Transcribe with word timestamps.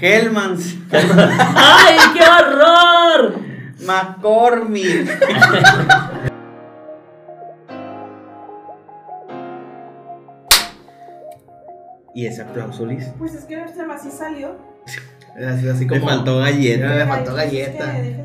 Hellmans. 0.00 0.76
¡Ay, 0.92 1.96
qué 2.14 2.20
horror! 2.22 3.40
McCormick. 3.86 5.08
y 12.14 12.26
ese 12.26 12.42
aplauso, 12.42 12.86
Liz. 12.86 13.04
Pues 13.18 13.34
es 13.34 13.44
que 13.44 13.56
nuestra 13.56 13.86
así 13.92 14.10
salió. 14.10 14.56
Así, 15.36 15.68
así 15.68 15.84
Le 15.84 16.00
como. 16.00 16.10
faltó 16.10 16.38
galleta. 16.38 16.94
Le 16.94 17.06
faltó 17.06 17.32
pues 17.32 17.44
galleta. 17.44 17.98
¿eh? 17.98 18.24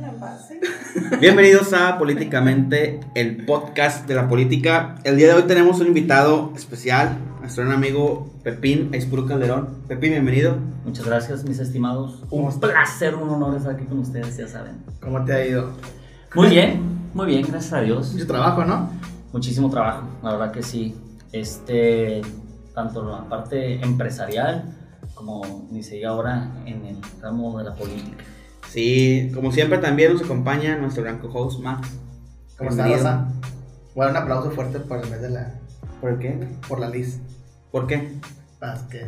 Bienvenidos 1.19 1.73
a 1.73 1.97
Políticamente, 1.97 2.99
el 3.15 3.45
podcast 3.45 4.07
de 4.07 4.15
la 4.15 4.27
política. 4.29 4.95
El 5.03 5.17
día 5.17 5.27
de 5.27 5.33
hoy 5.33 5.43
tenemos 5.43 5.79
un 5.81 5.87
invitado 5.87 6.53
especial, 6.55 7.17
nuestro 7.41 7.63
gran 7.65 7.75
amigo 7.77 8.31
Pepín 8.43 8.89
Aispuro 8.93 9.25
Calderón. 9.25 9.83
Pepín, 9.87 10.11
bienvenido. 10.11 10.55
Muchas 10.85 11.05
gracias, 11.05 11.43
mis 11.43 11.59
estimados. 11.59 12.23
¿Cómo 12.29 12.43
Un 12.43 12.49
estás? 12.49 12.71
placer, 12.71 13.15
un 13.15 13.29
honor 13.29 13.57
estar 13.57 13.75
aquí 13.75 13.85
con 13.85 13.99
ustedes, 13.99 14.37
ya 14.37 14.47
saben. 14.47 14.77
¿Cómo 15.01 15.23
te 15.25 15.33
ha 15.33 15.45
ido? 15.45 15.71
Muy 16.35 16.49
bien, 16.49 16.81
muy 17.13 17.25
bien, 17.27 17.41
gracias 17.47 17.73
a 17.73 17.81
Dios. 17.81 18.13
Mucho 18.13 18.27
trabajo, 18.27 18.63
¿no? 18.65 18.89
Muchísimo 19.33 19.69
trabajo, 19.69 20.03
la 20.23 20.31
verdad 20.31 20.51
que 20.51 20.63
sí. 20.63 20.95
Este, 21.31 22.21
tanto 22.73 23.03
la 23.09 23.27
parte 23.27 23.81
empresarial 23.83 24.77
como 25.13 25.67
ni 25.71 25.83
se 25.83 25.95
diga 25.95 26.09
ahora 26.09 26.51
en 26.65 26.85
el 26.85 26.97
ramo 27.21 27.57
de 27.57 27.65
la 27.65 27.73
política. 27.75 28.23
Sí, 28.69 29.31
como 29.33 29.51
siempre 29.51 29.77
también 29.79 30.13
nos 30.13 30.21
acompaña 30.23 30.77
nuestro 30.77 31.03
gran 31.03 31.19
co-host 31.19 31.59
Max. 31.61 31.89
¿Cómo 32.57 32.69
está, 32.69 32.83
Bienvenido. 32.85 32.97
Rosa? 33.11 33.27
Bueno, 33.95 34.11
un 34.11 34.17
aplauso 34.17 34.51
fuerte 34.51 34.79
por 34.79 34.99
el 35.03 35.09
mes 35.09 35.21
de 35.21 35.29
la. 35.29 35.53
¿Por 36.01 36.19
qué? 36.19 36.47
por 36.67 36.79
la 36.79 36.89
Liz. 36.89 37.19
¿Por 37.71 37.87
qué? 37.87 38.11
Paz, 38.59 38.83
que. 38.89 39.07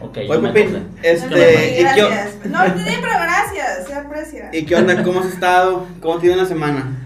Ok, 0.00 0.16
Oye, 0.18 0.28
yo 0.28 0.40
me 0.40 0.50
Pepín, 0.52 0.76
acordé. 0.76 1.10
este, 1.12 1.80
¿y 1.80 1.84
qué, 1.84 2.02
gracias. 2.02 2.36
No, 2.44 2.58
sí, 2.64 2.96
pero 3.00 3.12
gracias, 3.20 3.86
se 3.86 3.94
aprecia. 3.94 4.50
¿y 4.52 4.64
qué 4.66 4.76
onda? 4.76 5.02
¿Cómo 5.02 5.20
has 5.20 5.26
estado? 5.26 5.86
¿Cómo 6.02 6.16
te 6.18 6.22
ha 6.22 6.24
ido 6.26 6.34
en 6.34 6.38
la 6.42 6.46
semana? 6.48 7.00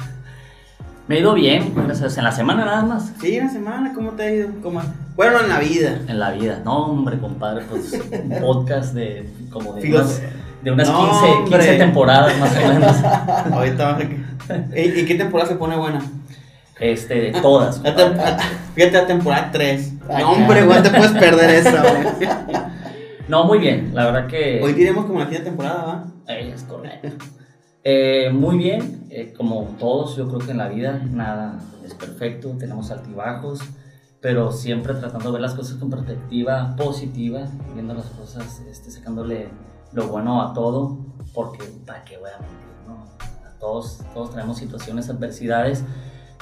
Me 1.06 1.16
he 1.16 1.20
ido 1.20 1.33
bien, 1.34 1.72
gracias. 1.75 2.19
En 2.19 2.25
la 2.25 2.33
semana 2.33 2.64
nada 2.64 2.83
más. 2.83 3.12
Sí, 3.20 3.36
en 3.36 3.47
la 3.47 3.52
semana, 3.52 3.92
¿cómo 3.94 4.10
te 4.12 4.22
ha 4.25 4.30
ido? 4.34 4.48
¿Cómo? 4.62 4.82
Bueno, 5.16 5.41
en 5.41 5.48
la 5.48 5.58
vida. 5.60 6.00
En 6.08 6.19
la 6.19 6.32
vida. 6.32 6.60
No, 6.64 6.86
hombre, 6.86 7.19
compadre, 7.19 7.64
pues 7.70 7.92
un 7.92 8.41
podcast 8.41 8.94
de 8.94 9.28
como 9.50 9.75
de 9.75 9.82
Filos- 9.82 10.19
unas, 10.20 10.22
de 10.64 10.70
unas 10.72 10.88
No, 10.88 11.10
15, 11.10 11.27
15 11.27 11.55
hombre. 11.55 11.77
temporadas 11.78 12.38
más 12.38 12.56
o 12.56 12.69
menos. 12.69 12.97
Ahorita 13.53 13.92
vas 13.92 14.03
a... 14.03 14.78
¿Y, 14.78 15.00
¿Y 15.00 15.06
qué 15.06 15.14
temporada 15.14 15.48
se 15.48 15.56
pone 15.56 15.77
buena? 15.77 16.03
Este, 16.81 17.15
de 17.33 17.41
todas. 17.41 17.83
Tem- 17.83 18.17
la- 18.17 18.39
Fíjate 18.75 18.93
la 18.93 19.07
temporada 19.07 19.51
3. 19.53 19.93
Ay, 20.09 20.23
No, 20.25 20.33
hombre, 20.33 20.65
güey, 20.65 20.83
te 20.83 20.91
puedes 20.91 21.12
perder 21.12 21.51
esa, 21.51 21.83
güey. 21.83 22.29
No, 23.29 23.45
muy 23.45 23.59
bien, 23.59 23.91
la 23.95 24.07
verdad 24.07 24.27
que... 24.27 24.59
Hoy 24.62 24.73
diremos 24.73 25.05
como 25.05 25.19
la 25.21 25.29
quinta 25.29 25.45
temporada, 25.45 25.84
¿va? 25.84 26.05
Eh, 26.33 26.51
Es 26.55 26.62
correcto. 26.62 27.09
Eh, 27.84 28.31
muy 28.33 28.56
bien, 28.56 29.06
eh, 29.11 29.34
como 29.37 29.65
todos, 29.79 30.17
yo 30.17 30.27
creo 30.29 30.39
que 30.39 30.53
en 30.53 30.56
la 30.56 30.69
vida 30.69 31.03
nada 31.11 31.59
es 31.84 31.93
perfecto, 31.93 32.55
tenemos 32.59 32.91
altibajos, 32.91 33.61
pero 34.23 34.51
siempre 34.51 34.95
tratando 34.95 35.27
de 35.27 35.33
ver 35.33 35.43
las 35.43 35.53
cosas 35.55 35.77
con 35.77 35.91
perspectiva 35.91 36.75
positiva, 36.77 37.41
viendo 37.75 37.93
las 37.93 38.06
cosas, 38.06 38.62
este, 38.71 38.91
sacándole 38.91 39.49
lo 39.93 40.09
bueno 40.09 40.41
a 40.43 40.55
todo, 40.55 40.99
porque 41.34 41.65
para 41.87 42.05
qué 42.05 42.17
voy 42.17 42.31
a 42.31 42.39
mentir, 42.41 42.59
¿no? 42.87 43.05
A 43.47 43.59
todos, 43.59 44.01
todos 44.15 44.31
tenemos 44.31 44.56
situaciones, 44.56 45.11
adversidades, 45.11 45.84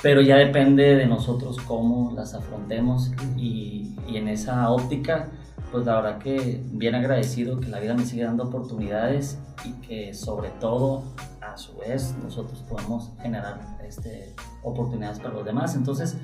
pero 0.03 0.21
ya 0.21 0.37
depende 0.37 0.97
de 0.97 1.07
nosotros 1.07 1.59
cómo 1.67 2.13
las 2.15 2.35
afrontemos 2.35 3.13
y, 3.37 3.95
y 4.09 4.17
en 4.17 4.29
esa 4.29 4.71
óptica 4.71 5.31
pues 5.73 5.85
la 5.85 5.97
verdad 5.97 6.19
que 6.19 6.63
bien 6.73 6.95
agradecido 6.95 7.61
que 7.61 7.69
la 7.69 7.81
vida 7.81 7.95
me 7.95 8.05
sigue 8.05 8.25
dando 8.25 8.45
oportunidades 8.45 9.39
y 9.65 9.73
que 9.87 10.15
sobre 10.15 10.51
todo 10.61 11.03
a 11.41 11.57
su 11.57 11.77
vez 11.79 12.15
nosotros 12.23 12.65
podemos 12.69 13.13
generar 13.21 13.79
este, 13.87 14.35
oportunidades 14.63 15.19
para 15.19 15.35
los 15.35 15.45
demás. 15.45 15.75
Entonces, 15.75 16.17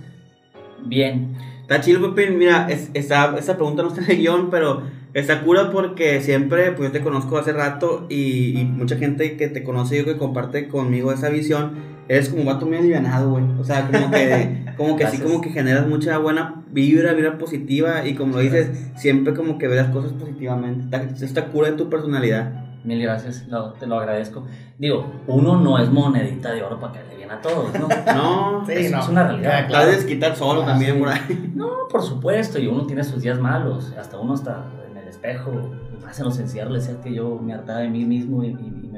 bien, 0.85 1.37
Está 1.63 1.81
chido, 1.81 2.15
Pepín. 2.15 2.39
Mira, 2.39 2.67
es, 2.69 2.91
esa, 2.93 3.35
esa 3.39 3.57
pregunta 3.57 3.83
no 3.83 3.89
está 3.89 4.03
en 4.03 4.11
el 4.11 4.17
guion, 4.19 4.51
pero 4.51 4.83
está 5.15 5.43
cura 5.43 5.71
porque 5.71 6.21
siempre, 6.21 6.73
pues 6.73 6.89
yo 6.89 6.93
te 6.93 7.01
conozco 7.01 7.39
hace 7.39 7.53
rato 7.53 8.07
y, 8.11 8.61
y 8.61 8.65
mucha 8.65 8.97
gente 8.97 9.37
que 9.37 9.49
te 9.49 9.63
conoce 9.63 9.97
yo 9.97 10.05
que 10.05 10.19
comparte 10.19 10.69
conmigo 10.69 11.13
esa 11.13 11.31
visión, 11.31 11.73
eres 12.09 12.29
como 12.29 12.43
un 12.43 12.47
vato 12.47 12.67
muy 12.67 12.77
alivianado, 12.79 13.31
güey. 13.31 13.45
O 13.59 13.65
sea, 13.65 13.87
como 13.87 14.11
que, 14.11 14.65
como 14.77 14.97
que 14.97 15.05
así 15.05 15.17
Gracias. 15.17 15.23
como 15.23 15.41
que 15.43 15.51
generas 15.51 15.87
mucha 15.87 16.19
buena 16.19 16.63
vibra, 16.71 17.13
vibra 17.15 17.39
positiva 17.39 18.07
y 18.07 18.15
como 18.15 18.35
lo 18.35 18.41
dices, 18.41 18.91
siempre 18.97 19.35
como 19.35 19.59
que 19.59 19.69
ves 19.69 19.77
las 19.83 19.91
cosas 19.91 20.13
positivamente. 20.13 20.85
Está, 20.85 21.25
está 21.25 21.47
cura 21.49 21.71
de 21.71 21.77
tu 21.77 21.89
personalidad. 21.91 22.53
mil 22.85 23.01
gracias, 23.03 23.47
lo- 23.49 23.73
te 23.75 23.87
lo 23.87 23.99
agradezco. 23.99 24.45
Digo, 24.79 25.13
uno 25.27 25.61
no 25.61 25.79
es 25.79 25.91
monedita 25.91 26.53
de 26.53 26.63
oro 26.63 26.81
para 26.81 26.95
caerle 26.95 27.17
bien 27.17 27.31
a 27.31 27.41
todos, 27.41 27.73
¿no? 27.79 27.89
No, 28.15 28.67
Sí, 28.67 28.73
es, 28.73 28.91
no. 28.91 29.01
es 29.01 29.09
una 29.09 29.25
realidad. 29.29 29.67
Claro. 29.69 29.87
vez 29.91 30.05
quitar 30.05 30.35
solo 30.37 30.63
Ah, 30.63 30.67
también 30.67 30.95
sí. 30.95 30.99
por 30.99 31.09
ahí. 31.09 31.53
No, 31.55 31.69
por 31.91 32.03
supuesto, 32.03 32.59
y 32.59 32.67
uno 32.67 32.87
tiene 32.87 33.05
sus 33.05 33.23
días 33.23 33.39
malos, 33.39 33.93
hasta 33.99 34.19
uno 34.19 34.35
está 34.35 34.65
en 34.91 34.97
el 34.97 35.07
espejo, 35.09 35.51
y 35.97 36.03
más 36.03 36.19
en 36.19 36.25
los 36.25 36.39
encierros, 36.41 36.89
le 36.89 37.01
que 37.01 37.15
yo 37.15 37.39
me 37.41 37.53
hartaba 37.55 37.81
de 37.81 37.89
mí 37.89 38.05
mismo 38.05 38.43
y, 38.43 38.49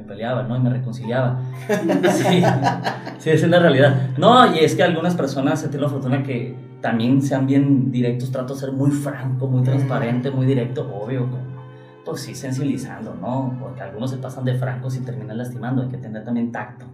peleaba, 0.05 0.45
¿no? 0.45 0.57
Y 0.57 0.61
me 0.61 0.71
reconciliaba. 0.71 1.41
Sí, 2.13 2.43
sí, 3.19 3.31
es 3.31 3.49
la 3.49 3.59
realidad. 3.59 4.11
No, 4.19 4.55
y 4.55 4.59
es 4.59 4.75
que 4.75 4.83
algunas 4.83 5.15
personas 5.15 5.63
he 5.65 5.69
tenido 5.69 5.89
la 5.89 5.93
fortuna 5.93 6.23
que 6.23 6.55
también 6.81 7.23
sean 7.23 7.47
bien 7.47 7.91
directos, 7.91 8.31
trato 8.31 8.55
de 8.55 8.61
ser 8.61 8.73
muy 8.73 8.91
franco, 8.91 9.47
muy 9.47 9.63
transparente, 9.63 10.31
muy 10.31 10.47
directo, 10.47 10.87
obvio, 10.95 11.27
pues 12.05 12.21
sí, 12.21 12.35
sensibilizando, 12.35 13.15
¿no? 13.15 13.57
Porque 13.61 13.81
algunos 13.81 14.11
se 14.11 14.19
pasan 14.19 14.45
de 14.45 14.55
francos 14.55 14.97
y 14.97 15.01
terminan 15.01 15.39
lastimando, 15.39 15.83
hay 15.83 15.89
que 15.89 15.97
tener 15.97 16.25
también 16.25 16.53
tacto. 16.53 16.85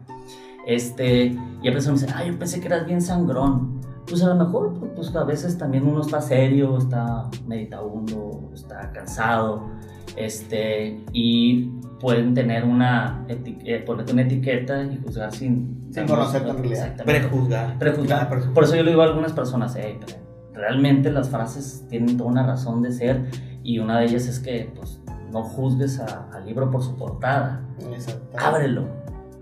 Este, 0.66 1.36
y 1.62 1.68
a 1.68 1.72
veces 1.72 1.88
me 1.88 1.94
dicen, 1.94 2.10
ah, 2.14 2.24
yo 2.24 2.38
pensé 2.38 2.60
que 2.60 2.66
eras 2.66 2.86
bien 2.86 3.00
sangrón. 3.00 3.80
Pues 4.06 4.22
a 4.22 4.28
lo 4.28 4.36
mejor, 4.36 4.74
pues, 4.94 5.14
a 5.14 5.24
veces 5.24 5.58
también 5.58 5.86
uno 5.86 6.02
está 6.02 6.20
serio, 6.20 6.78
está 6.78 7.28
meditabundo, 7.46 8.50
está 8.54 8.90
cansado, 8.92 9.70
este, 10.16 11.00
y 11.12 11.70
pueden 12.00 12.32
tener 12.34 12.64
una, 12.64 13.24
eti- 13.28 13.58
eh, 13.64 13.78
ponerte 13.84 14.12
una 14.12 14.22
etiqueta 14.22 14.82
y 14.84 14.98
juzgar 15.04 15.32
sin... 15.32 15.88
Sin 15.92 16.06
conocer 16.06 16.44
tu 16.46 16.52
realidad. 16.52 16.96
Prejuzgar. 17.04 17.78
Prejuzgar. 17.78 18.28
Prejuzgar. 18.28 18.54
Por 18.54 18.64
eso 18.64 18.76
yo 18.76 18.82
le 18.82 18.90
digo 18.90 19.02
a 19.02 19.06
algunas 19.06 19.32
personas, 19.32 19.76
"Ey, 19.76 19.98
pero 20.00 20.18
realmente 20.54 21.10
las 21.10 21.28
frases 21.28 21.84
tienen 21.88 22.16
toda 22.16 22.30
una 22.30 22.46
razón 22.46 22.80
de 22.82 22.92
ser 22.92 23.22
y 23.62 23.78
una 23.80 23.98
de 24.00 24.06
ellas 24.06 24.26
es 24.26 24.38
que 24.40 24.72
pues, 24.74 25.00
no 25.32 25.42
juzgues 25.42 26.00
a- 26.00 26.28
al 26.32 26.46
libro 26.46 26.70
por 26.70 26.82
su 26.82 26.96
portada. 26.96 27.60
Exacto. 27.92 28.36
Ábrelo, 28.38 28.84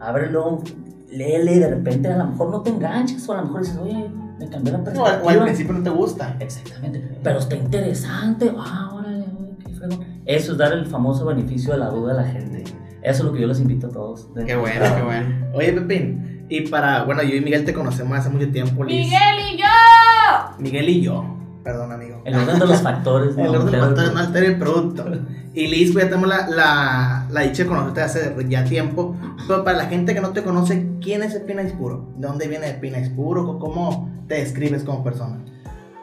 ábrelo, 0.01 0.63
léele 1.11 1.55
y 1.57 1.59
de 1.61 1.69
repente 1.71 2.09
a 2.13 2.17
lo 2.19 2.27
mejor 2.27 2.51
no 2.51 2.61
te 2.63 2.71
enganchas 2.71 3.29
o 3.29 3.33
a 3.35 3.37
lo 3.39 3.43
mejor 3.45 3.61
dices, 3.63 3.77
oye, 3.79 4.11
me 4.39 4.49
cambió 4.49 4.73
la 4.73 4.79
No, 4.79 4.85
perspectiva. 4.85 5.23
o 5.25 5.29
al 5.29 5.43
principio 5.45 5.73
no 5.75 5.83
te 5.83 5.91
gusta. 5.91 6.37
Exactamente, 6.41 7.03
pero 7.23 7.39
está 7.39 7.57
interesante, 7.57 8.53
ah, 8.59 8.91
órale, 8.95 9.25
qué 9.65 9.73
fregón. 9.75 10.01
Eso 10.29 10.53
es 10.53 10.59
dar 10.59 10.73
el 10.73 10.87
famoso 10.87 11.25
beneficio 11.25 11.73
de 11.73 11.79
la 11.79 11.89
duda 11.89 12.13
a 12.13 12.17
la 12.23 12.25
gente. 12.25 12.63
Eso 13.03 13.23
es 13.23 13.25
lo 13.25 13.33
que 13.33 13.41
yo 13.41 13.47
les 13.49 13.59
invito 13.61 13.87
a 13.89 13.91
todos. 13.91 14.29
Qué 14.47 14.55
bueno, 14.57 14.85
qué 14.97 15.03
bueno. 15.03 15.47
Oye, 15.55 15.73
Pepín. 15.73 16.45
Y 16.51 16.69
para. 16.69 17.03
Bueno, 17.05 17.23
yo 17.23 17.35
y 17.35 17.41
Miguel 17.41 17.65
te 17.65 17.73
conocemos 17.73 18.17
hace 18.19 18.29
mucho 18.29 18.51
tiempo, 18.51 18.85
Liz. 18.85 19.07
Miguel 19.07 19.55
y 19.55 19.57
yo. 19.59 19.65
Miguel 20.59 20.89
y 20.89 21.01
yo. 21.03 21.25
Perdón, 21.65 21.93
amigo. 21.93 22.23
El 22.25 22.35
orden 22.37 22.59
de 22.59 22.67
los 22.67 22.83
factores. 22.83 23.37
El 23.39 23.45
no 23.45 23.51
orden 23.53 23.71
de 23.71 23.77
el 23.79 23.85
factores 23.85 24.13
no 24.13 24.19
altera 24.21 24.47
el 24.47 24.59
producto. 24.59 25.05
Y 25.55 25.67
Liz, 25.67 25.93
pues 25.93 26.05
ya 26.05 26.11
tenemos 26.11 26.29
la, 26.29 26.49
la, 26.49 27.27
la 27.31 27.41
dicha 27.41 27.63
de 27.65 27.69
conocerte 27.69 28.01
hace 28.03 28.35
ya 28.49 28.65
tiempo. 28.65 29.17
Pero 29.47 29.65
para 29.65 29.79
la 29.79 29.87
gente 29.87 30.15
que 30.15 30.21
no 30.21 30.31
te 30.31 30.43
conoce, 30.43 30.89
¿quién 31.01 31.23
es 31.23 31.35
Epina 31.35 31.63
Puro? 31.79 32.13
¿De 32.17 32.27
dónde 32.29 32.49
viene 32.49 32.69
Epina 32.69 32.99
Puro? 33.17 33.59
¿Cómo 33.59 34.11
te 34.29 34.35
describes 34.37 34.85
como 34.85 35.03
persona? 35.03 35.39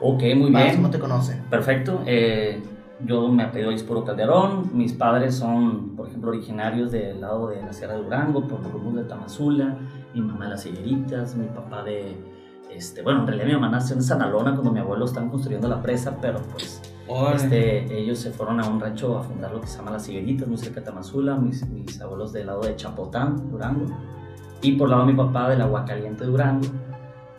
Ok, 0.01 0.23
muy 0.35 0.51
Para 0.51 0.65
los 0.65 0.73
bien. 0.73 0.75
que 0.75 0.81
no 0.81 0.89
te 0.89 0.99
conocen. 0.99 1.41
Perfecto. 1.49 2.01
eh, 2.05 2.61
yo 3.03 3.27
me 3.27 3.43
apellido 3.43 3.71
Ispuro 3.71 4.03
Calderón. 4.03 4.71
Mis 4.73 4.93
padres 4.93 5.35
son, 5.35 5.95
por 5.95 6.07
ejemplo, 6.07 6.31
originarios 6.31 6.91
del 6.91 7.21
lado 7.21 7.47
de 7.47 7.61
la 7.61 7.73
Sierra 7.73 7.95
de 7.95 8.03
Durango, 8.03 8.47
por 8.47 8.61
los 8.61 8.71
rumbos 8.71 8.95
de 8.95 9.03
Tamazula. 9.03 9.77
Mi 10.13 10.21
mamá 10.21 10.45
de 10.45 10.51
las 10.51 10.65
Higueritas, 10.65 11.35
mi 11.35 11.47
papá 11.47 11.83
de. 11.83 12.15
Este, 12.71 13.01
bueno, 13.01 13.21
en 13.21 13.27
realidad 13.27 13.47
mi 13.47 13.53
mamá 13.53 13.69
nació 13.69 13.95
en 13.95 14.03
Sanalona 14.03 14.51
cuando 14.51 14.71
mi 14.71 14.79
abuelo 14.79 15.05
estaban 15.05 15.29
construyendo 15.29 15.67
la 15.67 15.81
presa, 15.81 16.17
pero 16.19 16.41
pues 16.51 16.81
este, 17.35 17.99
ellos 17.99 18.19
se 18.19 18.31
fueron 18.31 18.59
a 18.59 18.67
un 18.67 18.79
rancho 18.79 19.17
a 19.17 19.23
fundar 19.23 19.51
lo 19.51 19.61
que 19.61 19.67
se 19.67 19.77
llama 19.77 19.91
Las 19.91 20.09
Higueritas, 20.09 20.47
muy 20.47 20.57
cerca 20.57 20.79
de 20.79 20.85
Tamazula. 20.87 21.35
Mis, 21.35 21.67
mis 21.69 22.01
abuelos 22.01 22.33
del 22.33 22.47
lado 22.47 22.61
de 22.61 22.75
Chapotán, 22.75 23.49
Durango. 23.49 23.85
Y 24.61 24.73
por 24.73 24.89
lado 24.89 25.05
de 25.05 25.11
mi 25.11 25.17
papá 25.17 25.49
del 25.49 25.61
Aguacaliente, 25.61 26.25
Durango. 26.25 26.67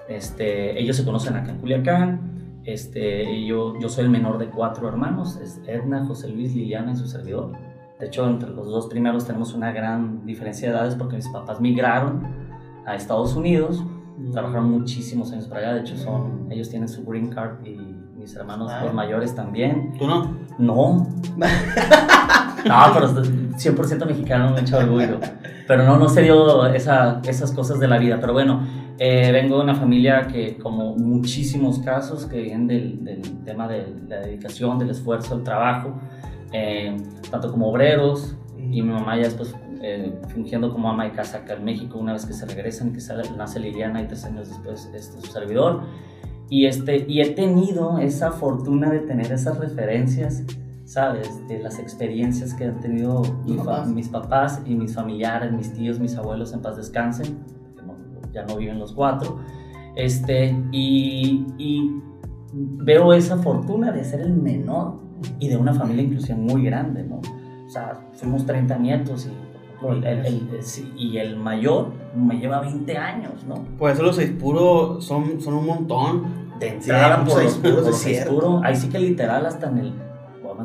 Este, 0.08 0.80
ellos 0.80 0.96
se 0.96 1.04
conocen 1.04 1.34
acá 1.36 1.50
en 1.50 1.58
Culiacán. 1.58 2.35
Este, 2.66 3.46
yo, 3.46 3.78
yo 3.78 3.88
soy 3.88 4.04
el 4.04 4.10
menor 4.10 4.38
de 4.38 4.48
cuatro 4.50 4.88
hermanos, 4.88 5.36
es 5.36 5.60
Edna, 5.66 6.04
José 6.04 6.28
Luis, 6.28 6.54
Liliana 6.54 6.92
y 6.92 6.96
su 6.96 7.06
servidor. 7.06 7.52
De 8.00 8.06
hecho, 8.06 8.26
entre 8.28 8.50
los 8.50 8.66
dos 8.66 8.88
primeros 8.88 9.24
tenemos 9.24 9.54
una 9.54 9.72
gran 9.72 10.26
diferencia 10.26 10.68
de 10.68 10.74
edades 10.76 10.94
porque 10.96 11.16
mis 11.16 11.28
papás 11.28 11.60
migraron 11.60 12.22
a 12.84 12.94
Estados 12.94 13.34
Unidos, 13.36 13.82
trabajaron 14.32 14.70
muchísimos 14.70 15.32
años 15.32 15.46
para 15.46 15.60
allá, 15.60 15.74
de 15.74 15.80
hecho 15.80 15.96
son, 15.96 16.48
ellos 16.50 16.68
tienen 16.68 16.88
su 16.88 17.04
green 17.04 17.28
card 17.28 17.64
y 17.64 17.70
mis 17.70 18.06
mis 18.16 18.34
hermanos 18.36 18.72
Ah. 18.72 18.82
los 18.84 18.92
mayores 18.94 19.34
también. 19.34 19.92
¿Tú 19.98 20.06
no? 20.08 20.36
No. 20.58 21.06
No, 22.68 22.74
pero 22.92 23.08
100% 23.08 24.06
mexicano, 24.06 24.52
me 24.52 24.60
echa 24.60 24.78
orgullo. 24.78 25.20
Pero 25.66 25.84
no, 25.84 25.98
no 25.98 26.08
se 26.08 26.22
dio 26.22 26.66
esa, 26.66 27.20
esas 27.24 27.52
cosas 27.52 27.78
de 27.80 27.88
la 27.88 27.98
vida. 27.98 28.18
Pero 28.20 28.32
bueno, 28.32 28.66
eh, 28.98 29.30
vengo 29.32 29.58
de 29.58 29.64
una 29.64 29.74
familia 29.74 30.26
que, 30.26 30.56
como 30.58 30.96
muchísimos 30.96 31.78
casos, 31.80 32.26
que 32.26 32.40
vienen 32.40 32.66
del, 32.66 33.04
del 33.04 33.44
tema 33.44 33.68
de 33.68 33.94
la 34.08 34.20
dedicación, 34.20 34.78
del 34.78 34.90
esfuerzo, 34.90 35.34
del 35.36 35.44
trabajo, 35.44 35.98
eh, 36.52 36.96
tanto 37.30 37.50
como 37.50 37.68
obreros, 37.68 38.36
y 38.58 38.82
mi 38.82 38.92
mamá 38.92 39.16
ya 39.16 39.24
después 39.24 39.54
eh, 39.82 40.18
fungiendo 40.28 40.72
como 40.72 40.88
ama 40.88 41.04
de 41.04 41.12
casa 41.12 41.38
acá 41.38 41.54
en 41.54 41.64
México, 41.64 41.98
una 41.98 42.14
vez 42.14 42.24
que 42.24 42.32
se 42.32 42.46
regresan, 42.46 42.92
que 42.92 43.00
sale, 43.00 43.22
nace 43.36 43.60
Liliana 43.60 44.02
y 44.02 44.06
tres 44.06 44.24
años 44.24 44.48
después 44.48 44.90
este, 44.94 45.20
su 45.20 45.32
servidor. 45.32 45.82
Y, 46.48 46.66
este, 46.66 47.04
y 47.08 47.20
he 47.20 47.30
tenido 47.30 47.98
esa 47.98 48.32
fortuna 48.32 48.90
de 48.90 49.00
tener 49.00 49.32
esas 49.32 49.58
referencias, 49.58 50.44
¿sabes? 50.86 51.46
De 51.48 51.58
las 51.58 51.78
experiencias 51.78 52.54
que 52.54 52.64
han 52.64 52.80
tenido 52.80 53.22
mi 53.44 53.56
Papás. 53.56 53.88
mis 53.88 54.08
papás 54.08 54.62
y 54.64 54.74
mis 54.74 54.94
familiares, 54.94 55.52
mis 55.52 55.72
tíos, 55.74 56.00
mis 56.00 56.16
abuelos 56.16 56.52
en 56.54 56.62
paz 56.62 56.76
descansen, 56.78 57.38
que 57.76 57.82
no- 57.82 57.94
ya 58.32 58.44
no 58.46 58.56
viven 58.56 58.78
los 58.78 58.92
cuatro. 58.92 59.38
Este, 59.96 60.56
y, 60.72 61.44
y 61.58 61.90
veo 62.52 63.12
esa 63.12 63.36
fortuna 63.38 63.92
de 63.92 64.04
ser 64.04 64.20
el 64.20 64.32
menor 64.34 64.94
y 65.40 65.48
de 65.48 65.56
una 65.56 65.74
familia 65.74 66.04
inclusive 66.04 66.38
muy 66.38 66.62
grande, 66.64 67.02
¿no? 67.02 67.16
O 67.66 67.68
sea, 67.70 67.98
fuimos 68.14 68.46
30 68.46 68.78
nietos 68.78 69.26
y, 69.26 69.86
el, 69.86 70.04
el- 70.04 70.26
el- 70.26 70.62
sí, 70.62 70.92
y 70.96 71.16
el 71.18 71.36
mayor 71.36 71.92
me 72.14 72.38
lleva 72.38 72.60
20 72.60 72.96
años, 72.96 73.44
¿no? 73.48 73.56
Por 73.78 73.90
eso 73.90 74.02
los 74.02 74.16
seis 74.16 74.30
puros 74.30 75.04
son, 75.04 75.40
son 75.40 75.54
un 75.54 75.66
montón. 75.66 76.46
De 76.60 76.68
entrada 76.68 77.18
muchos 77.18 77.34
por 77.34 77.42
los, 77.42 77.52
seis 77.52 77.58
puros, 77.60 77.74
por 77.82 77.86
los 77.90 77.98
seis 77.98 78.24
puros, 78.24 78.60
ahí 78.64 78.76
sí 78.76 78.88
que 78.88 78.98
literal 78.98 79.44
hasta 79.44 79.68
en 79.68 79.78
el, 79.78 79.92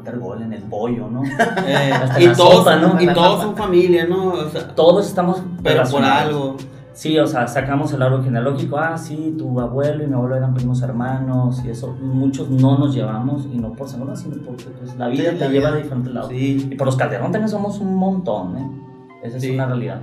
meter 0.01 0.19
gol 0.19 0.41
en 0.41 0.53
el 0.53 0.63
pollo, 0.63 1.07
¿no? 1.09 1.21
Eh, 1.67 1.91
y 2.19 2.27
todos, 2.33 2.57
sopa, 2.59 2.75
¿no? 2.77 3.01
y 3.01 3.07
todos 3.13 3.41
son 3.43 3.55
familia, 3.55 4.05
¿no? 4.07 4.29
O 4.33 4.49
sea, 4.49 4.67
Todos 4.75 5.07
estamos 5.07 5.41
pero 5.63 5.83
por 5.89 6.03
algo. 6.03 6.57
Sí, 6.93 7.17
o 7.17 7.25
sea, 7.25 7.47
sacamos 7.47 7.93
el 7.93 8.01
árbol 8.01 8.23
genealógico, 8.23 8.77
ah, 8.77 8.97
sí, 8.97 9.33
tu 9.37 9.59
abuelo 9.61 10.03
y 10.03 10.07
mi 10.07 10.13
abuelo 10.13 10.35
eran 10.35 10.53
primos 10.53 10.81
hermanos 10.81 11.61
y 11.65 11.69
eso, 11.69 11.95
muchos 12.01 12.49
no 12.49 12.77
nos 12.77 12.93
llevamos 12.93 13.45
y 13.51 13.57
no 13.57 13.71
por 13.71 13.87
seguro, 13.87 14.13
sino 14.15 14.35
porque 14.45 14.65
pues, 14.77 14.95
la 14.97 15.07
vida 15.07 15.31
Sí, 15.31 15.37
te 15.37 15.45
la 15.45 15.51
lleva 15.51 15.69
vida. 15.69 15.71
de 15.77 15.83
diferentes 15.83 16.13
lados. 16.13 16.29
Sí. 16.29 16.67
Y 16.69 16.75
por 16.75 16.87
los 16.87 16.97
Calderón 16.97 17.31
también 17.31 17.47
somos 17.49 17.79
un 17.79 17.95
montón, 17.95 18.57
¿eh? 18.57 18.71
Esa 19.23 19.37
es 19.37 19.43
Sí. 19.43 19.51
una 19.51 19.67
realidad. 19.67 20.01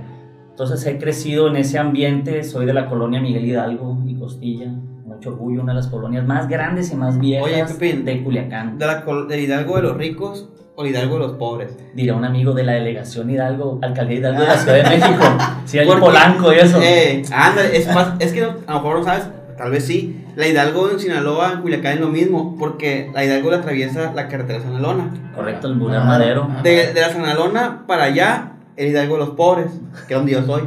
Entonces 0.49 0.83
he 0.87 0.97
crecido 0.97 1.47
en 1.47 1.57
ese 1.57 1.77
ambiente, 1.77 2.43
soy 2.43 2.65
de 2.65 2.73
la 2.73 2.87
colonia 2.89 3.21
Miguel 3.21 3.45
Hidalgo 3.45 3.99
y 4.07 4.15
Costilla, 4.15 4.73
mucho 5.19 5.29
orgullo, 5.31 5.61
una 5.63 5.73
de 5.73 5.79
las 5.79 5.87
colonias 5.87 6.25
más 6.25 6.47
grandes 6.47 6.91
y 6.93 6.95
más 6.95 7.19
viejas 7.19 7.43
Oye, 7.45 7.65
Pepín. 7.65 8.05
de 8.05 8.23
Culiacán. 8.23 8.77
De 8.77 8.85
la 8.87 9.03
del 9.27 9.39
Hidalgo 9.41 9.75
de 9.75 9.81
los 9.81 9.97
ricos 9.97 10.47
o 10.75 10.83
el 10.83 10.91
Hidalgo 10.91 11.15
de 11.15 11.19
los 11.19 11.31
pobres. 11.33 11.75
Dirá 11.93 12.15
un 12.15 12.23
amigo 12.23 12.53
de 12.53 12.63
la 12.63 12.71
delegación 12.73 13.29
Hidalgo, 13.29 13.79
alcaldía 13.81 14.19
Hidalgo 14.19 14.41
de 14.41 14.47
la 14.47 14.57
Ciudad 14.57 14.75
de 14.77 14.83
México. 14.97 15.25
Sí, 15.65 15.77
hay 15.79 15.87
Porque- 15.87 16.01
Polanco 16.05 16.53
y 16.53 16.55
eso. 16.55 16.79
Eh, 16.81 17.21
ándale, 17.33 17.75
es, 17.77 17.93
más, 17.93 18.13
es 18.19 18.31
que 18.31 18.43
a 18.43 18.47
lo 18.47 18.73
mejor 18.75 18.99
no 18.99 19.03
sabes, 19.03 19.27
tal 19.57 19.71
vez 19.71 19.85
sí. 19.85 20.23
La 20.37 20.47
Hidalgo 20.47 20.89
en 20.89 20.99
Sinaloa, 21.01 21.51
en 21.51 21.61
Culiacán 21.61 21.95
es 21.95 21.99
lo 21.99 22.07
mismo, 22.07 22.55
porque 22.57 23.11
la 23.13 23.25
Hidalgo 23.25 23.51
la 23.51 23.57
atraviesa 23.57 24.13
la 24.15 24.29
carretera 24.29 24.61
Sanalona. 24.61 25.11
Correcto, 25.35 25.67
el 25.67 25.73
Boulevard 25.73 26.03
Ah, 26.03 26.07
Madero. 26.07 26.47
ah. 26.49 26.61
De, 26.63 26.93
de 26.93 27.01
la 27.01 27.09
Sanalona 27.09 27.83
para 27.87 28.05
allá, 28.05 28.53
el 28.77 28.87
Hidalgo 28.87 29.15
de 29.15 29.19
los 29.19 29.29
pobres, 29.31 29.67
que 30.07 30.13
es 30.13 30.17
donde 30.17 30.31
yo 30.31 30.43
soy. 30.45 30.61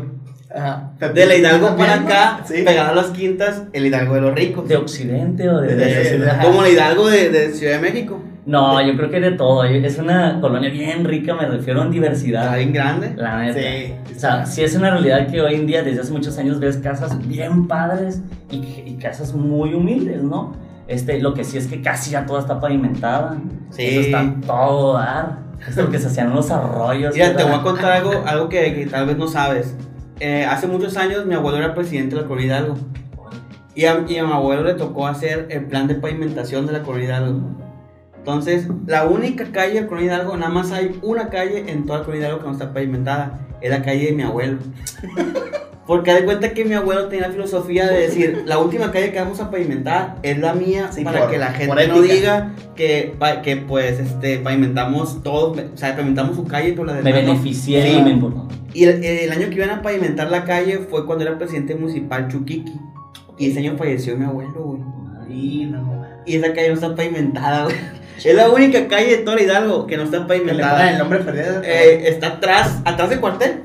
Ajá. 0.55 0.91
De 1.15 1.27
la 1.27 1.35
Hidalgo 1.37 1.77
para 1.77 1.95
acá, 1.95 2.41
Sí. 2.45 2.63
pegada 2.65 2.91
a 2.91 2.95
las 2.95 3.07
quintas, 3.07 3.63
el 3.73 3.87
Hidalgo 3.87 4.15
de 4.15 4.21
los 4.21 4.35
ricos. 4.35 4.69
¿De 4.69 4.77
Occidente 4.77 5.49
o 5.49 5.61
de, 5.61 5.75
De- 5.75 5.87
de- 5.87 6.19
de- 6.19 6.31
Como 6.43 6.63
la 6.63 6.69
Hidalgo 6.69 7.09
de, 7.09 7.31
de 7.31 7.53
Ciudad 7.53 7.75
de 7.75 7.81
México. 7.81 8.21
No, 8.45 8.85
yo 8.85 8.97
creo 8.97 9.09
que 9.09 9.21
de 9.21 9.31
todo. 9.33 9.63
Es 9.65 9.99
una 9.99 10.41
colonia 10.41 10.69
bien 10.69 11.05
rica, 11.05 11.33
me 11.35 11.47
refiero 11.47 11.81
en 11.83 11.87
Está 11.89 11.95
diversidad. 11.95 12.57
bien 12.57 12.73
grande. 12.73 13.13
La 13.17 13.39
neta. 13.39 13.61
Sí. 13.61 13.95
O 14.17 14.19
sea, 14.19 14.47
sí 14.47 14.63
es 14.65 14.75
una 14.75 14.91
realidad 14.91 15.29
que 15.29 15.41
hoy 15.41 15.55
en 15.55 15.67
día, 15.67 15.83
desde 15.85 16.01
hace 16.01 16.13
muchos 16.13 16.37
años, 16.39 16.59
ves 16.59 16.77
casas 16.79 17.25
bien 17.27 17.69
padres 17.69 18.21
y, 18.51 18.57
y 18.85 18.99
casas 19.01 19.33
muy 19.35 19.75
humildes, 19.75 20.23
¿no? 20.25 20.57
Este, 20.89 21.21
lo 21.21 21.33
que 21.35 21.45
sí 21.45 21.57
es 21.57 21.69
que 21.69 21.81
casi 21.83 22.11
ya 22.11 22.27
toda 22.27 22.41
está 22.41 22.59
pavimentada. 22.61 23.37
Sí. 23.71 23.83
Eso 23.87 24.01
está 24.01 24.35
todo 24.45 24.95
dar. 24.95 25.39
Es 25.69 25.77
lo 25.77 25.89
que 25.89 26.01
se 26.01 26.09
hacían 26.09 26.35
los 26.35 26.51
arroyos. 26.51 27.15
Mira, 27.15 27.37
te 27.37 27.45
voy 27.45 27.55
a 27.55 27.63
contar 27.63 27.93
algo, 27.93 28.25
algo 28.27 28.49
que, 28.49 28.75
que 28.75 28.87
tal 28.87 29.07
vez 29.07 29.17
no 29.17 29.29
sabes. 29.29 29.77
Eh, 30.21 30.45
hace 30.45 30.67
muchos 30.67 30.97
años 30.97 31.27
mi 31.27 31.35
abuelo 31.35 31.59
era 31.59 31.75
presidente 31.75 32.15
de 32.15 32.23
la 32.23 32.29
Colonia 32.29 32.59
Hidalgo. 32.59 32.77
Y 33.75 33.87
a, 33.87 33.99
mi 33.99 34.19
abuelo 34.19 34.65
le 34.65 34.75
tocó 34.75 35.07
hacer 35.07 35.47
el 35.51 35.65
plan 35.67 35.89
de 35.89 35.95
pavimentación 35.95 36.67
de 36.67 36.73
la 36.73 36.83
Colonia 36.83 37.07
Hidalgo. 37.07 37.41
Entonces, 38.19 38.69
la 38.87 39.07
única 39.07 39.51
calle 39.51 39.81
de 39.83 39.87
Colonia 39.87 40.15
Hidalgo, 40.15 40.37
nada 40.37 40.53
más 40.53 40.71
hay 40.71 40.99
una 41.03 41.29
calle 41.29 41.71
en 41.71 41.87
toda 41.87 42.01
la 42.01 42.05
Colonia 42.05 42.27
Hidalgo 42.27 42.41
que 42.41 42.47
no 42.47 42.53
está 42.53 42.73
pavimentada. 42.73 43.41
Es 43.61 43.71
la 43.71 43.83
calle 43.83 44.07
de 44.07 44.13
mi 44.13 44.23
abuelo. 44.23 44.59
Porque 45.93 46.11
haz 46.11 46.21
de 46.21 46.25
cuenta 46.25 46.55
que 46.55 46.65
mi 46.65 46.73
abuelo 46.73 47.09
tenía 47.09 47.27
la 47.29 47.33
filosofía 47.35 47.87
de 47.87 47.99
decir, 48.01 48.45
la 48.47 48.57
última 48.57 48.91
calle 48.91 49.13
que 49.13 49.19
vamos 49.21 49.39
a 49.41 49.51
pavimentar 49.51 50.17
es 50.23 50.39
la 50.39 50.55
mía 50.55 50.89
Sí, 50.91 51.05
para 51.05 51.21
por- 51.21 51.31
que 51.31 51.37
la 51.37 51.49
por 51.49 51.57
gente 51.57 51.89
no 51.89 52.01
diga 52.01 52.53
que, 52.75 53.15
pa- 53.19 53.43
que 53.43 53.57
pues 53.59 54.01
este, 54.01 54.39
pavimentamos 54.39 55.23
todos, 55.23 55.59
o 55.59 55.77
sea, 55.77 55.93
pavimentamos 55.95 56.37
su 56.37 56.47
calle, 56.47 56.73
pero 56.73 56.87
la 56.87 56.95
Me 56.95 57.03
demás 57.03 57.25
no. 57.25 57.29
beneficié 57.33 57.83
Sí. 57.83 57.97
y 57.99 58.03
me 58.03 58.11
importó. 58.11 58.49
Y 58.73 58.85
el, 58.85 59.05
el 59.05 59.31
año 59.33 59.51
que 59.51 59.57
iban 59.57 59.69
a 59.69 59.83
pavimentar 59.83 60.31
la 60.31 60.45
calle 60.47 60.79
fue 60.89 61.05
cuando 61.05 61.25
era 61.27 61.37
presidente 61.37 61.75
municipal 61.75 62.27
Chuquiqui. 62.29 62.73
Y 63.37 63.51
ese 63.51 63.59
año 63.59 63.77
falleció 63.77 64.17
mi 64.17 64.25
abuelo, 64.25 64.63
güey. 64.63 64.81
No. 65.67 66.07
Y 66.25 66.37
esa 66.37 66.55
calle 66.55 66.69
no 66.69 66.75
está 66.75 66.95
pavimentada, 66.97 67.65
güey. 67.65 67.77
Es 68.25 68.35
la 68.35 68.49
única 68.49 68.87
calle 68.89 69.17
de 69.17 69.19
todo 69.25 69.39
Hidalgo 69.39 69.87
que 69.87 69.97
no 69.97 70.05
está 70.05 70.19
el 70.19 70.27
pavimentada. 70.27 70.97
nombre 70.99 71.19
perdido. 71.19 71.61
Eh, 71.65 72.09
está 72.09 72.29
atrás, 72.29 72.81
atrás 72.85 73.11
del 73.11 73.21
cuartel. 73.21 73.63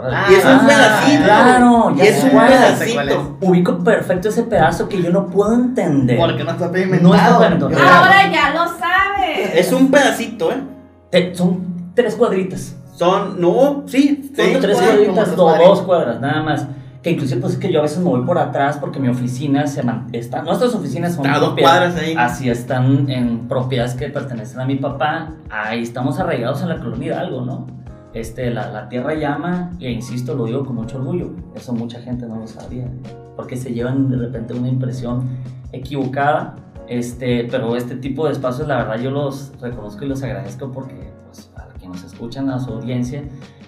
Ah, 0.00 0.26
y 0.30 0.34
es 0.34 0.44
un 0.44 0.66
pedacito. 0.66 1.24
Claro, 1.24 1.94
y 1.96 2.00
es 2.02 2.24
un 2.24 2.30
pedacito. 2.30 3.36
Ubico 3.40 3.78
perfecto 3.84 4.28
ese 4.28 4.42
pedazo 4.44 4.88
que 4.88 5.02
yo 5.02 5.10
no 5.10 5.26
puedo 5.26 5.54
entender. 5.54 6.16
Porque 6.18 6.44
no 6.44 6.50
está 6.52 6.66
No 6.66 6.72
pavimentado. 6.72 7.70
Yo- 7.70 7.78
Ahora 7.78 8.30
ya 8.32 8.50
lo 8.54 8.66
sabes. 8.68 9.54
Es 9.54 9.72
un 9.72 9.90
pedacito, 9.90 10.52
¿eh? 10.52 10.62
Te- 11.10 11.34
son 11.34 11.92
tres 11.94 12.14
cuadritas. 12.14 12.76
Son, 12.94 13.40
no, 13.40 13.84
sí, 13.86 14.32
son 14.36 14.46
Sí, 14.46 14.56
tres 14.60 14.76
cuadritas, 14.76 15.36
dos 15.36 15.80
cuadras, 15.82 16.20
nada 16.20 16.42
más. 16.42 16.66
Que 17.02 17.10
inclusive 17.10 17.40
pues 17.40 17.52
es 17.52 17.58
que 17.60 17.70
yo 17.72 17.78
a 17.78 17.82
veces 17.82 17.98
me 17.98 18.06
voy 18.10 18.22
por 18.26 18.38
atrás 18.38 18.76
porque 18.80 18.98
mi 18.98 19.08
oficina 19.08 19.68
se 19.68 19.84
man- 19.84 20.08
está, 20.12 20.42
nuestras 20.42 20.74
oficinas 20.74 21.14
son 21.14 21.24
cuadras 21.56 21.94
ahí. 21.96 22.14
Así 22.18 22.50
están 22.50 23.08
en 23.08 23.46
propiedades 23.46 23.94
que 23.94 24.08
pertenecen 24.08 24.58
a 24.60 24.64
mi 24.64 24.74
papá. 24.76 25.28
Ahí 25.48 25.82
estamos 25.84 26.18
arraigados 26.18 26.60
en 26.62 26.70
la 26.70 26.78
colonia 26.78 27.06
Hidalgo, 27.14 27.42
¿no? 27.42 27.66
Este, 28.14 28.50
la, 28.50 28.70
la 28.70 28.88
tierra 28.88 29.14
llama, 29.14 29.70
e 29.80 29.90
insisto, 29.90 30.34
lo 30.34 30.46
digo 30.46 30.64
con 30.64 30.76
mucho 30.76 30.98
orgullo. 30.98 31.30
Eso 31.54 31.72
mucha 31.72 32.00
gente 32.00 32.26
no 32.26 32.36
lo 32.36 32.46
sabía. 32.46 32.88
Porque 33.36 33.56
se 33.56 33.72
llevan 33.72 34.10
de 34.10 34.16
repente 34.16 34.54
una 34.54 34.68
impresión 34.68 35.28
equivocada. 35.72 36.56
Este, 36.88 37.44
pero 37.50 37.76
este 37.76 37.96
tipo 37.96 38.26
de 38.26 38.32
espacios, 38.32 38.66
la 38.66 38.78
verdad, 38.78 38.98
yo 38.98 39.10
los 39.10 39.52
reconozco 39.60 40.04
y 40.04 40.08
los 40.08 40.22
agradezco 40.22 40.72
porque, 40.72 40.94
pues, 41.26 41.50
a 41.56 41.66
quienes 41.78 42.02
nos 42.02 42.12
escuchan, 42.12 42.48
a 42.48 42.58
su 42.58 42.72
audiencia, 42.72 43.22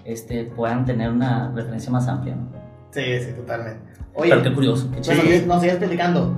este, 0.06 0.44
puedan 0.44 0.86
tener 0.86 1.10
una 1.10 1.52
referencia 1.54 1.92
más 1.92 2.08
amplia. 2.08 2.34
¿no? 2.36 2.48
Sí, 2.92 3.02
sí, 3.20 3.32
totalmente. 3.36 3.80
Oye, 4.14 4.30
Pero 4.30 4.42
qué 4.42 4.54
curioso, 4.54 4.90
qué 4.90 5.00
chido. 5.02 5.22
nos- 5.22 5.46
nos 5.46 5.60
sigues 5.60 5.76
platicando. 5.76 6.34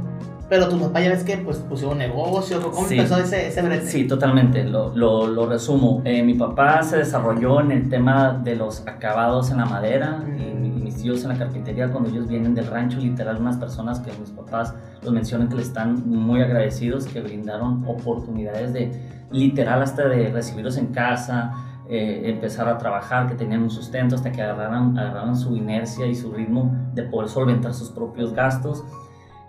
Pero 0.53 0.69
tu 0.69 0.79
papá 0.79 1.01
ya 1.01 1.09
ves 1.09 1.25
que 1.25 1.39
pues 1.39 1.57
pusieron 1.57 1.97
negocio. 1.97 2.61
¿Cómo 2.71 2.87
Sí. 2.87 2.99
empezó 2.99 3.17
ese, 3.17 3.49
ese 3.49 3.63
brete? 3.63 3.87
Sí, 3.87 4.07
totalmente, 4.07 4.65
lo, 4.65 4.95
lo, 4.95 5.27
lo 5.27 5.47
resumo. 5.47 6.03
Eh, 6.05 6.23
mi 6.23 6.35
papá 6.35 6.83
se 6.83 6.99
desarrolló 6.99 7.63
en 7.63 7.73
el 7.73 7.89
tema 7.89 8.39
de 8.45 8.55
los 8.57 8.87
acabados 8.87 9.51
en 9.51 9.57
la 9.57 9.65
madera 9.65 10.19
mi- 10.19 10.43
y 10.67 10.69
mis 10.83 10.97
tíos 11.01 11.23
en 11.23 11.31
la 11.31 11.39
carpintería 11.39 11.91
cuando 11.91 12.11
ellos 12.11 12.29
vienen 12.29 12.55
del 12.55 12.67
rancho, 12.67 12.99
literal, 12.99 13.39
unas 13.41 13.57
personas 13.57 14.01
que 14.01 14.11
mis 14.21 14.29
papás 14.29 14.75
los 15.03 15.11
mencionan 15.15 15.49
que 15.49 15.55
le 15.55 15.63
están 15.63 16.07
muy 16.07 16.43
agradecidos, 16.43 17.07
que 17.07 17.23
brindaron 17.23 17.83
oportunidades 17.89 18.75
de 18.75 18.93
literal 19.31 19.81
hasta 19.81 20.07
de 20.07 20.29
recibirlos 20.29 20.77
en 20.77 20.89
casa, 20.89 21.55
eh, 21.89 22.25
empezar 22.27 22.69
a 22.69 22.77
trabajar, 22.77 23.27
que 23.27 23.37
tenían 23.37 23.63
un 23.63 23.71
sustento 23.71 24.17
hasta 24.17 24.31
que 24.31 24.43
agarraran, 24.43 24.99
agarraran 24.99 25.35
su 25.35 25.57
inercia 25.57 26.05
y 26.07 26.15
su 26.15 26.31
ritmo 26.31 26.77
de 26.93 27.05
poder 27.05 27.31
solventar 27.31 27.73
sus 27.73 27.89
propios 27.89 28.35
gastos. 28.35 28.85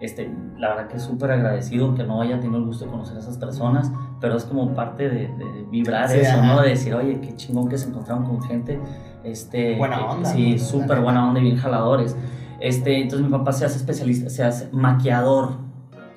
Este, 0.04 0.30
la 0.58 0.70
verdad 0.76 0.88
que 0.90 1.00
súper 1.00 1.32
agradecido, 1.32 1.86
aunque 1.86 2.04
no 2.04 2.22
haya 2.22 2.38
tenido 2.40 2.58
el 2.60 2.66
gusto 2.66 2.84
de 2.84 2.92
conocer 2.92 3.16
a 3.16 3.20
esas 3.22 3.38
personas, 3.38 3.90
pero 4.20 4.36
es 4.36 4.44
como 4.44 4.74
parte 4.74 5.08
de, 5.10 5.28
de 5.30 5.66
vibrar 5.72 6.10
Sí, 6.10 6.20
eso, 6.20 6.38
ajá. 6.40 6.46
¿no? 6.46 6.62
De 6.62 6.70
decir, 6.72 6.94
oye, 6.94 7.22
qué 7.22 7.34
chingón 7.38 7.70
que 7.70 7.78
se 7.78 7.88
encontraron 7.88 8.26
con 8.26 8.42
gente, 8.42 8.82
este, 9.24 9.78
Buena 9.78 10.06
onda, 10.06 10.30
Sí, 10.30 10.60
súper 10.60 11.00
buena 11.00 11.26
onda 11.28 11.40
y 11.40 11.44
bien 11.44 11.56
jaladores. 11.58 12.18
Este, 12.60 13.02
entonces 13.02 13.26
mi 13.26 13.32
papá 13.32 13.54
se 13.54 13.64
hace 13.66 13.78
especialista, 13.78 14.30
se 14.30 14.44
hace 14.44 14.68
maquiador, 14.74 15.52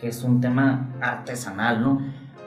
que 0.01 0.09
es 0.09 0.23
un 0.25 0.41
tema 0.41 0.89
artesanal, 1.01 1.81
¿no? 1.81 2.01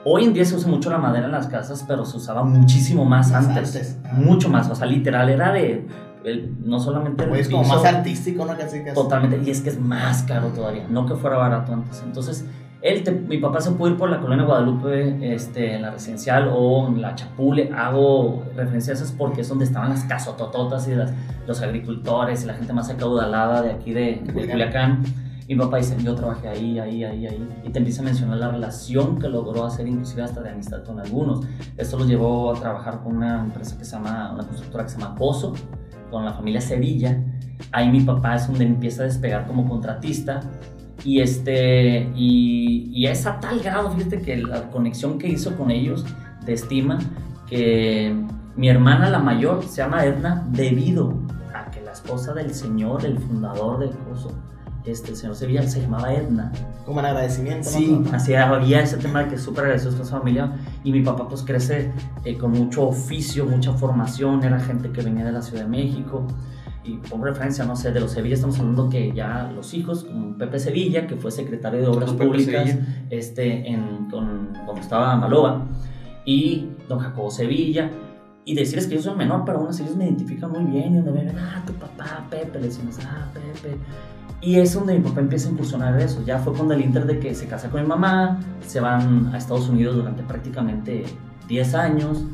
Hoy 0.04 0.24
en 0.24 0.34
día 0.34 0.44
se 0.44 0.54
usa 0.56 0.68
mucho 0.68 0.90
la 0.90 0.98
madera 0.98 1.24
en 1.26 1.32
las 1.32 1.46
casas, 1.46 1.84
pero 1.88 2.04
se 2.04 2.18
usaba 2.18 2.42
muchísimo 2.44 3.04
más, 3.06 3.30
Más 3.32 3.46
antes, 3.48 3.74
antes. 3.76 3.98
mucho 4.12 4.48
más, 4.50 4.68
o 4.70 4.74
sea, 4.74 4.86
literal 4.86 5.28
era 5.30 5.52
de, 5.52 5.86
el- 6.24 6.54
no 6.64 6.78
solamente 6.80 7.24
el 7.24 7.30
Oye, 7.30 7.40
es 7.40 7.48
como 7.48 7.62
piso- 7.62 7.74
más 7.76 7.84
artístico, 7.84 8.44
¿no? 8.44 8.56
Casi, 8.56 8.82
casi. 8.82 8.94
Totalmente, 8.94 9.40
y 9.44 9.50
es 9.50 9.60
que 9.60 9.70
es 9.70 9.80
más 9.80 10.22
caro 10.24 10.48
todavía, 10.48 10.86
no 10.88 11.06
que 11.06 11.14
fuera 11.14 11.36
barato 11.36 11.72
antes. 11.72 12.02
Entonces, 12.04 12.44
Él 12.82 13.04
te- 13.04 13.12
mi 13.12 13.36
papá 13.36 13.60
se 13.60 13.72
pudo 13.72 13.90
ir 13.90 13.98
por 13.98 14.08
la 14.08 14.20
colonia 14.20 14.42
Guadalupe 14.46 15.34
este, 15.34 15.74
en 15.74 15.82
la 15.82 15.90
residencial 15.90 16.50
o 16.50 16.88
en 16.88 17.02
la 17.02 17.14
Chapule. 17.14 17.70
Hago 17.76 18.42
referencia 18.56 18.94
a 18.94 18.96
esas 18.96 19.12
porque 19.12 19.42
es 19.42 19.48
donde 19.50 19.66
estaban 19.66 19.90
las 19.90 20.04
casotototas 20.04 20.88
y 20.88 20.94
las- 20.94 21.12
los 21.46 21.60
agricultores 21.60 22.42
y 22.42 22.46
la 22.46 22.54
gente 22.54 22.72
más 22.72 22.88
acaudalada 22.88 23.60
de 23.60 23.72
aquí 23.72 23.92
de, 23.92 24.22
de 24.24 24.32
Culiacán. 24.32 24.48
Culiacán. 25.02 25.02
Y 25.46 25.56
mi 25.56 25.60
papá 25.62 25.76
dice, 25.76 25.94
yo 26.02 26.14
trabajé 26.14 26.48
ahí, 26.48 26.78
ahí, 26.78 27.04
ahí, 27.04 27.26
ahí. 27.26 27.48
Y 27.64 27.68
te 27.68 27.80
empieza 27.80 28.00
a 28.00 28.04
mencionar 28.06 28.38
la 28.38 28.48
relación 28.50 29.18
que 29.18 29.28
logró 29.28 29.66
hacer, 29.66 29.86
inclusive 29.86 30.22
hasta 30.22 30.40
de 30.40 30.48
amistad 30.48 30.82
con 30.82 31.00
algunos. 31.00 31.40
Esto 31.76 31.98
los 31.98 32.06
llevó 32.08 32.52
a 32.52 32.54
trabajar 32.60 33.00
con 33.02 33.16
una 33.16 33.40
empresa 33.40 33.76
que 33.76 33.84
se 33.84 33.92
llama, 33.92 34.30
una 34.32 34.44
constructora 34.44 34.84
que 34.84 34.90
se 34.90 34.98
llama 34.98 35.16
Pozo, 35.16 35.52
con 36.10 36.24
la 36.24 36.32
familia 36.32 36.60
Sevilla. 36.60 37.22
Ahí 37.72 37.90
mi 37.90 38.00
papá 38.00 38.36
es 38.36 38.46
donde 38.46 38.64
empieza 38.64 39.02
a 39.02 39.06
despegar 39.06 39.46
como 39.46 39.68
contratista. 39.68 40.40
Y, 41.04 41.20
este, 41.20 42.10
y, 42.14 42.90
y 42.92 43.06
es 43.06 43.26
a 43.26 43.40
tal 43.40 43.60
grado, 43.60 43.90
fíjate, 43.92 44.20
que 44.20 44.36
la 44.36 44.70
conexión 44.70 45.18
que 45.18 45.28
hizo 45.28 45.56
con 45.56 45.70
ellos 45.70 46.04
de 46.44 46.52
estima, 46.52 46.98
que 47.46 48.14
mi 48.56 48.68
hermana, 48.68 49.08
la 49.08 49.18
mayor, 49.18 49.64
se 49.64 49.78
llama 49.78 50.04
Edna 50.04 50.46
debido 50.50 51.14
a 51.54 51.70
que 51.70 51.80
la 51.80 51.92
esposa 51.92 52.34
del 52.34 52.52
señor, 52.52 53.04
el 53.06 53.18
fundador 53.18 53.78
del 53.78 53.90
curso, 53.90 54.30
este, 54.84 55.10
el 55.10 55.16
señor 55.16 55.36
Sevilla, 55.36 55.62
se 55.62 55.80
llamaba 55.80 56.12
Edna. 56.12 56.52
Como 56.84 57.00
en 57.00 57.06
agradecimiento. 57.06 57.68
Sí, 57.68 57.86
¿no? 57.86 58.14
así 58.14 58.34
había 58.34 58.80
ese 58.80 58.98
tema 58.98 59.22
de 59.22 59.30
que 59.30 59.34
es 59.36 59.42
súper 59.42 59.64
agradecido 59.64 59.96
con 59.96 60.04
su 60.04 60.12
familia 60.12 60.52
y 60.84 60.92
mi 60.92 61.02
papá 61.02 61.28
pues 61.28 61.42
crece 61.42 61.92
eh, 62.24 62.36
con 62.36 62.52
mucho 62.52 62.88
oficio, 62.88 63.46
mucha 63.46 63.72
formación, 63.72 64.42
era 64.44 64.58
gente 64.58 64.90
que 64.90 65.02
venía 65.02 65.24
de 65.24 65.32
la 65.32 65.42
Ciudad 65.42 65.64
de 65.64 65.68
México 65.68 66.26
y 66.82 66.96
por 66.96 67.20
referencia, 67.20 67.64
no 67.64 67.76
sé, 67.76 67.92
de 67.92 68.00
los 68.00 68.12
Sevilla 68.12 68.34
estamos 68.34 68.58
hablando 68.58 68.88
que 68.88 69.12
ya 69.12 69.50
los 69.54 69.74
hijos, 69.74 70.04
como 70.04 70.36
Pepe 70.38 70.58
Sevilla, 70.58 71.06
que 71.06 71.16
fue 71.16 71.30
secretario 71.30 71.80
de 71.80 71.86
Obras 71.86 72.12
Públicas 72.12 72.78
este, 73.10 73.68
en, 73.68 74.08
con, 74.10 74.52
cuando 74.64 74.80
estaba 74.80 75.14
Maloba 75.16 75.66
y 76.24 76.68
don 76.88 76.98
Jacobo 76.98 77.30
Sevilla 77.30 77.90
y 78.46 78.54
decirles 78.54 78.86
que 78.86 78.94
yo 78.94 79.02
soy 79.02 79.16
menor, 79.16 79.44
pero 79.44 79.58
aún 79.58 79.68
así 79.68 79.82
ellos 79.82 79.96
me 79.96 80.06
identifican 80.06 80.50
muy 80.50 80.64
bien 80.64 80.94
y 80.94 80.96
donde 80.96 81.12
me 81.12 81.24
ven, 81.24 81.38
ah, 81.38 81.62
tu 81.66 81.74
papá, 81.74 82.26
Pepe, 82.30 82.58
le 82.58 82.66
decimos, 82.66 82.98
ah, 83.04 83.28
Pepe. 83.34 83.76
Y 84.40 84.58
es 84.58 84.72
donde 84.72 84.94
mi 84.94 85.00
papá 85.00 85.20
empieza 85.20 85.48
a 85.48 85.52
incursionar 85.52 86.00
eso. 86.00 86.22
Ya 86.24 86.38
fue 86.38 86.54
con 86.54 86.70
el 86.72 86.80
inter 86.80 87.06
de 87.06 87.18
que 87.18 87.34
se 87.34 87.46
casa 87.46 87.68
con 87.70 87.82
mi 87.82 87.86
mamá, 87.86 88.40
se 88.66 88.80
van 88.80 89.30
a 89.34 89.38
Estados 89.38 89.68
Unidos 89.68 89.96
durante 89.96 90.22
prácticamente 90.22 91.04
10 91.48 91.74
años, 91.74 92.24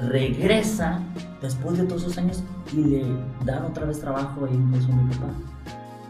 regresa 0.00 1.00
después 1.40 1.78
de 1.78 1.84
todos 1.84 2.02
esos 2.02 2.18
años 2.18 2.42
y 2.72 2.76
le 2.76 3.04
dan 3.44 3.64
otra 3.64 3.84
vez 3.86 4.00
trabajo 4.00 4.46
ahí 4.46 4.54
incluso 4.54 4.90
a 4.92 4.96
mi 4.96 5.14
papá. 5.14 5.28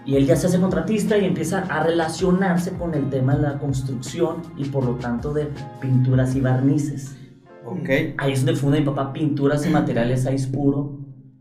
Y 0.05 0.17
él 0.17 0.27
ya 0.27 0.37
se 0.37 0.49
hace 0.49 0.61
contratista 0.61 1.17
y 1.17 1.25
empieza 1.25 1.61
a 1.61 1.83
relacionarse 1.83 2.73
con 2.73 2.95
el 2.95 3.09
tema 3.09 3.37
de 3.37 3.43
la 3.43 3.59
construcción 3.59 4.43
y 4.57 4.65
por 4.65 4.85
lo 4.85 4.95
tanto 4.97 5.33
de 5.33 5.49
pinturas 5.81 6.35
y 6.35 6.41
barnices. 6.41 7.17
Ok. 7.65 7.89
Ahí 8.19 8.33
es 8.33 8.45
donde 8.45 8.61
funda 8.61 8.79
mi 8.79 8.85
papá 8.85 9.13
Pinturas 9.13 9.65
y 9.65 9.71
Materiales 9.71 10.27
Ais 10.27 10.47
Puro, 10.49 10.99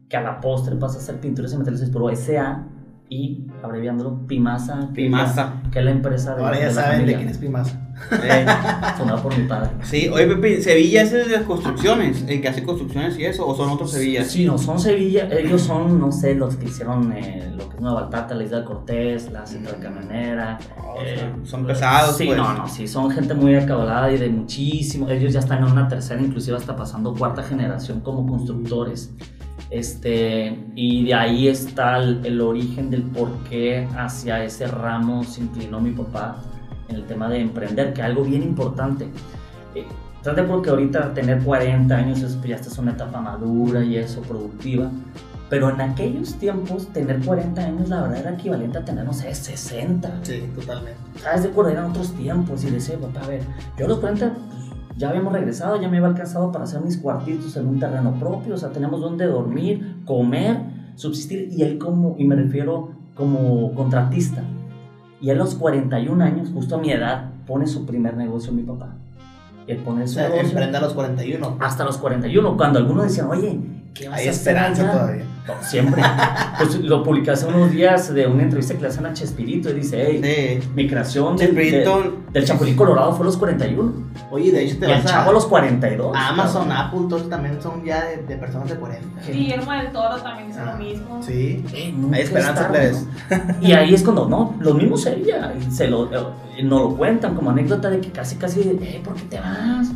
que 0.07 0.17
a 0.17 0.21
la 0.21 0.39
postre 0.39 0.75
pasa 0.75 0.99
a 0.99 1.01
ser 1.01 1.19
Pinturas 1.19 1.53
y 1.53 1.57
Materiales 1.57 1.81
Ais 1.81 1.91
Puro 1.91 2.09
S.A. 2.11 2.67
y 3.11 3.45
abreviándolo 3.61 4.25
Pimasa, 4.25 4.87
que, 4.95 5.03
Pimasa. 5.03 5.61
que 5.69 5.79
es 5.79 5.85
la 5.85 5.91
empresa 5.91 6.33
de, 6.33 6.43
Ahora 6.43 6.55
de 6.55 6.61
ya 6.61 6.67
la 6.67 6.73
saben 6.73 7.05
de 7.05 7.15
quién 7.15 7.27
es 7.27 7.37
Pimasa. 7.37 7.77
Eh, 8.23 8.45
por 9.21 9.37
mi 9.37 9.43
padre. 9.47 9.71
sí, 9.83 10.07
oye, 10.07 10.27
Pepe, 10.27 10.61
Sevilla 10.61 11.01
es 11.01 11.11
el 11.11 11.27
de 11.27 11.37
las 11.37 11.43
construcciones, 11.43 12.23
el 12.25 12.41
que 12.41 12.47
hace 12.47 12.63
construcciones 12.63 13.19
y 13.19 13.25
eso, 13.25 13.45
o 13.45 13.53
son 13.53 13.69
otros 13.69 13.91
Sevillas. 13.91 14.27
Sí, 14.27 14.45
no, 14.45 14.57
son 14.57 14.79
Sevilla, 14.79 15.27
ellos 15.29 15.61
son, 15.61 15.99
no 15.99 16.09
sé, 16.09 16.35
los 16.35 16.55
que 16.55 16.67
hicieron 16.67 17.11
eh, 17.11 17.51
lo 17.53 17.67
que 17.67 17.75
es 17.75 17.81
Nueva 17.81 17.99
Altata, 18.03 18.33
la 18.33 18.45
Isla 18.45 18.59
de 18.59 18.65
Cortés, 18.65 19.29
la 19.29 19.45
Central 19.45 19.75
Camionera. 19.81 20.57
O 20.77 21.01
sea, 21.01 21.13
eh, 21.13 21.33
son 21.43 21.67
pesados, 21.67 22.15
Sí, 22.15 22.27
pues. 22.27 22.37
no, 22.37 22.53
no, 22.53 22.67
sí, 22.69 22.87
son 22.87 23.11
gente 23.11 23.33
muy 23.33 23.55
acabalada 23.55 24.09
y 24.09 24.17
de 24.17 24.29
muchísimo. 24.29 25.09
Ellos 25.09 25.33
ya 25.33 25.41
están 25.41 25.57
en 25.65 25.65
una 25.65 25.89
tercera, 25.89 26.21
inclusive 26.21 26.55
hasta 26.55 26.77
pasando 26.77 27.13
cuarta 27.13 27.43
generación 27.43 27.99
como 27.99 28.25
constructores. 28.25 29.13
Este, 29.71 30.59
y 30.75 31.05
de 31.05 31.13
ahí 31.13 31.47
está 31.47 31.97
el, 31.97 32.23
el 32.25 32.41
origen 32.41 32.89
del 32.89 33.03
por 33.03 33.31
qué 33.49 33.87
hacia 33.97 34.43
ese 34.43 34.67
ramo 34.67 35.23
se 35.23 35.41
inclinó 35.41 35.79
mi 35.79 35.91
papá 35.91 36.43
en 36.89 36.97
el 36.97 37.05
tema 37.05 37.29
de 37.29 37.39
emprender, 37.39 37.93
que 37.93 38.01
es 38.01 38.05
algo 38.05 38.23
bien 38.23 38.43
importante. 38.43 39.07
Eh, 39.73 39.85
Estás 40.21 40.35
de 40.35 40.43
acuerdo 40.43 40.61
que 40.61 40.69
ahorita 40.69 41.15
tener 41.15 41.41
40 41.41 41.95
años 41.95 42.21
es, 42.21 42.39
ya 42.43 42.55
estás 42.55 42.77
en 42.77 42.83
una 42.83 42.91
etapa 42.91 43.19
madura 43.21 43.83
y 43.83 43.97
eso, 43.97 44.21
productiva. 44.21 44.91
Pero 45.49 45.71
en 45.71 45.81
aquellos 45.81 46.35
tiempos, 46.35 46.89
tener 46.93 47.19
40 47.25 47.59
años, 47.59 47.89
la 47.89 48.03
verdad, 48.03 48.19
era 48.19 48.33
equivalente 48.33 48.77
a 48.77 48.85
tener, 48.85 49.03
no 49.03 49.13
sé, 49.13 49.33
60. 49.33 50.19
Sí, 50.21 50.43
totalmente. 50.53 50.99
¿Sabes? 51.23 51.41
De 51.41 51.49
acuerdo, 51.49 51.71
eran 51.71 51.89
otros 51.89 52.13
tiempos. 52.13 52.63
Y 52.63 52.69
decía, 52.69 52.99
papá, 52.99 53.21
a 53.21 53.29
ver, 53.29 53.41
yo 53.79 53.85
a 53.85 53.89
los 53.89 53.97
40 53.97 54.31
pues, 54.31 54.60
ya 55.01 55.09
habíamos 55.09 55.33
regresado, 55.33 55.81
ya 55.81 55.89
me 55.89 55.97
había 55.97 56.09
alcanzado 56.09 56.51
para 56.51 56.65
hacer 56.65 56.79
mis 56.81 56.97
cuartitos 56.97 57.57
en 57.57 57.67
un 57.67 57.79
terreno 57.79 58.13
propio. 58.19 58.53
O 58.53 58.57
sea, 58.57 58.69
teníamos 58.69 59.01
donde 59.01 59.25
dormir, 59.25 59.95
comer, 60.05 60.57
subsistir. 60.95 61.49
Y 61.51 61.63
él 61.63 61.79
como, 61.79 62.15
y 62.19 62.23
me 62.23 62.35
refiero 62.35 62.91
como 63.15 63.73
contratista. 63.73 64.43
Y 65.19 65.31
a 65.31 65.35
los 65.35 65.55
41 65.55 66.23
años, 66.23 66.51
justo 66.53 66.75
a 66.75 66.77
mi 66.77 66.91
edad, 66.91 67.31
pone 67.47 67.65
su 67.65 67.87
primer 67.87 68.15
negocio 68.15 68.53
mi 68.53 68.61
papá. 68.61 68.93
Y 69.67 69.71
él 69.71 69.79
pone 69.79 70.03
O 70.03 70.07
su 70.07 70.13
sea, 70.13 70.29
negocio 70.29 70.49
emprende 70.49 70.77
a 70.77 70.81
los 70.81 70.93
41. 70.93 71.57
hasta 71.59 71.83
los 71.83 71.97
41. 71.97 72.55
Cuando 72.55 72.77
algunos 72.77 73.05
decían, 73.05 73.27
oye, 73.27 73.59
¿qué 73.59 73.59
vas 73.59 73.80
Hay 74.11 74.27
esperanza 74.27 74.83
allá?" 74.83 74.91
todavía. 74.91 75.23
No, 75.47 75.53
siempre. 75.67 76.03
Pues 76.59 76.75
lo 76.81 77.03
publiqué 77.03 77.31
hace 77.31 77.47
unos 77.47 77.71
días 77.71 78.13
de 78.13 78.27
una 78.27 78.43
entrevista 78.43 78.75
que 78.75 78.81
le 78.81 78.87
hacen 78.89 79.07
a 79.07 79.13
Chespirito 79.13 79.71
y 79.71 79.73
dice, 79.73 80.05
hey, 80.21 80.59
Sí. 80.61 80.69
mi 80.75 80.87
creación 80.87 81.35
del, 81.35 81.55
del 82.31 82.45
Chapulín 82.45 82.75
Colorado 82.75 83.11
fue 83.13 83.23
a 83.23 83.25
los 83.25 83.37
41. 83.37 83.91
Oye, 84.29 84.51
de 84.51 84.63
hecho 84.65 84.75
Y 84.75 84.77
te 84.77 84.85
el 84.85 84.91
vas 84.91 85.05
Chavo 85.05 85.31
a 85.31 85.33
los 85.33 85.47
42. 85.47 86.15
a 86.15 86.27
Amazon. 86.29 86.71
Apple, 86.71 86.99
todos 87.09 87.27
también 87.27 87.59
son 87.59 87.83
ya 87.83 88.05
de, 88.05 88.17
de 88.17 88.35
personas 88.35 88.69
de 88.69 88.75
40. 88.75 89.23
Sí. 89.23 89.31
Guillermo 89.31 89.71
del 89.71 89.91
Toro 89.91 90.17
también 90.21 90.49
hizo 90.51 90.59
Ah, 90.61 90.73
lo 90.73 90.77
mismo. 90.83 91.23
Sí. 91.23 91.65
Eh, 91.73 91.95
Hay 92.13 92.21
esperanza, 92.21 92.67
plebes. 92.69 93.07
¿no? 93.31 93.37
Y 93.67 93.73
ahí 93.73 93.95
es 93.95 94.03
cuando, 94.03 94.29
no, 94.29 94.55
lo 94.59 94.75
mismo 94.75 94.95
sería. 94.95 95.53
Y 95.59 95.71
se 95.71 95.87
lo, 95.87 96.05
eh, 96.13 96.63
nos 96.63 96.81
lo 96.81 96.97
cuentan 96.97 97.33
como 97.33 97.49
anécdota 97.49 97.89
de 97.89 97.99
que 97.99 98.11
casi, 98.11 98.35
casi, 98.35 98.59
eh, 98.61 99.01
¿por 99.03 99.15
qué 99.15 99.23
te 99.23 99.39
vas? 99.39 99.87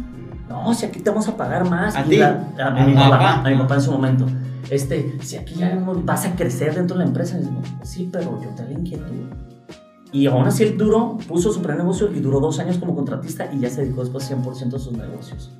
No, 0.50 0.74
si 0.74 0.86
aquí 0.86 1.00
te 1.00 1.10
vamos 1.10 1.28
a 1.28 1.36
pagar 1.38 1.70
más. 1.70 1.96
¿A 1.96 2.02
Y 2.06 2.10
ti? 2.10 2.18
la- 2.18 2.48
a, 2.60 2.72
mi 2.86 2.94
¿A 2.94 2.96
papá, 2.96 3.10
papá? 3.10 3.42
a 3.46 3.50
mi 3.50 3.58
papá 3.58 3.76
en 3.76 3.82
su 3.82 3.92
momento. 3.92 4.26
Este, 4.70 5.18
si 5.22 5.38
aquí 5.38 5.56
ya 5.56 5.78
vas 6.04 6.26
a 6.26 6.36
crecer 6.36 6.74
dentro 6.76 6.98
de 6.98 7.04
la 7.04 7.08
empresa. 7.08 7.38
Digo, 7.38 7.62
sí, 7.84 8.10
pero 8.12 8.42
yo 8.42 8.50
te 8.50 8.64
la 8.64 8.72
inquietud. 8.72 9.28
Y 10.12 10.28
aún 10.28 10.46
así 10.48 10.64
él 10.64 10.78
duró, 10.78 11.18
puso 11.28 11.52
su 11.52 11.60
primer 11.60 11.80
negocio 11.80 12.10
y 12.14 12.20
duró 12.20 12.40
dos 12.40 12.60
años 12.60 12.78
como 12.78 12.96
contratista 12.96 13.52
y 13.52 13.60
ya 13.60 13.70
se 13.70 13.82
dedicó 13.82 14.02
después 14.02 14.24
100% 14.32 14.76
a 14.76 14.80
sus 14.80 14.94
negocios. 14.94 15.52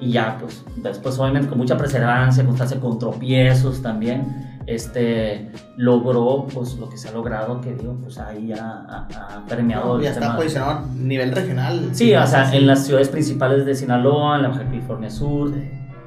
Y 0.00 0.12
ya, 0.12 0.38
pues, 0.40 0.64
después 0.76 1.18
obviamente 1.18 1.48
con 1.48 1.58
mucha 1.58 1.76
perseverancia, 1.76 2.44
constancia, 2.44 2.80
con 2.80 2.98
tropiezos 2.98 3.82
también, 3.82 4.58
este, 4.66 5.50
logró, 5.76 6.46
pues, 6.52 6.76
lo 6.78 6.88
que 6.88 6.96
se 6.96 7.08
ha 7.08 7.12
logrado, 7.12 7.60
que 7.60 7.74
digo, 7.74 7.96
pues 8.02 8.18
ahí 8.18 8.52
ha, 8.52 8.64
ha- 8.88 9.08
ha 9.36 9.46
permeado 9.46 9.88
No, 9.88 9.96
el 9.96 10.02
ya 10.04 10.08
está 10.10 10.20
tema. 10.20 10.36
posicionado 10.36 10.70
a 10.70 10.86
nivel 10.96 11.32
regional. 11.32 11.90
Sí, 11.92 12.14
o 12.14 12.26
sea, 12.26 12.46
Sí. 12.50 12.56
en 12.56 12.66
las 12.66 12.86
ciudades 12.86 13.08
principales 13.10 13.66
de 13.66 13.74
Sinaloa, 13.74 14.36
en 14.36 14.42
la 14.42 14.48
Baja 14.48 14.64
California 14.64 15.10
Sur, 15.10 15.52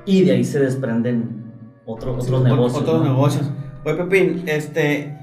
y 0.05 0.23
de 0.23 0.31
ahí 0.31 0.43
se 0.43 0.59
desprenden 0.59 1.43
otro- 1.85 2.13
otros 2.13 2.31
Ot- 2.31 2.43
negocios. 2.43 2.81
Otros 2.81 3.01
¿no? 3.03 3.09
negocios. 3.09 3.51
Oye, 3.85 3.95
Pepín, 3.95 4.43
este, 4.47 5.17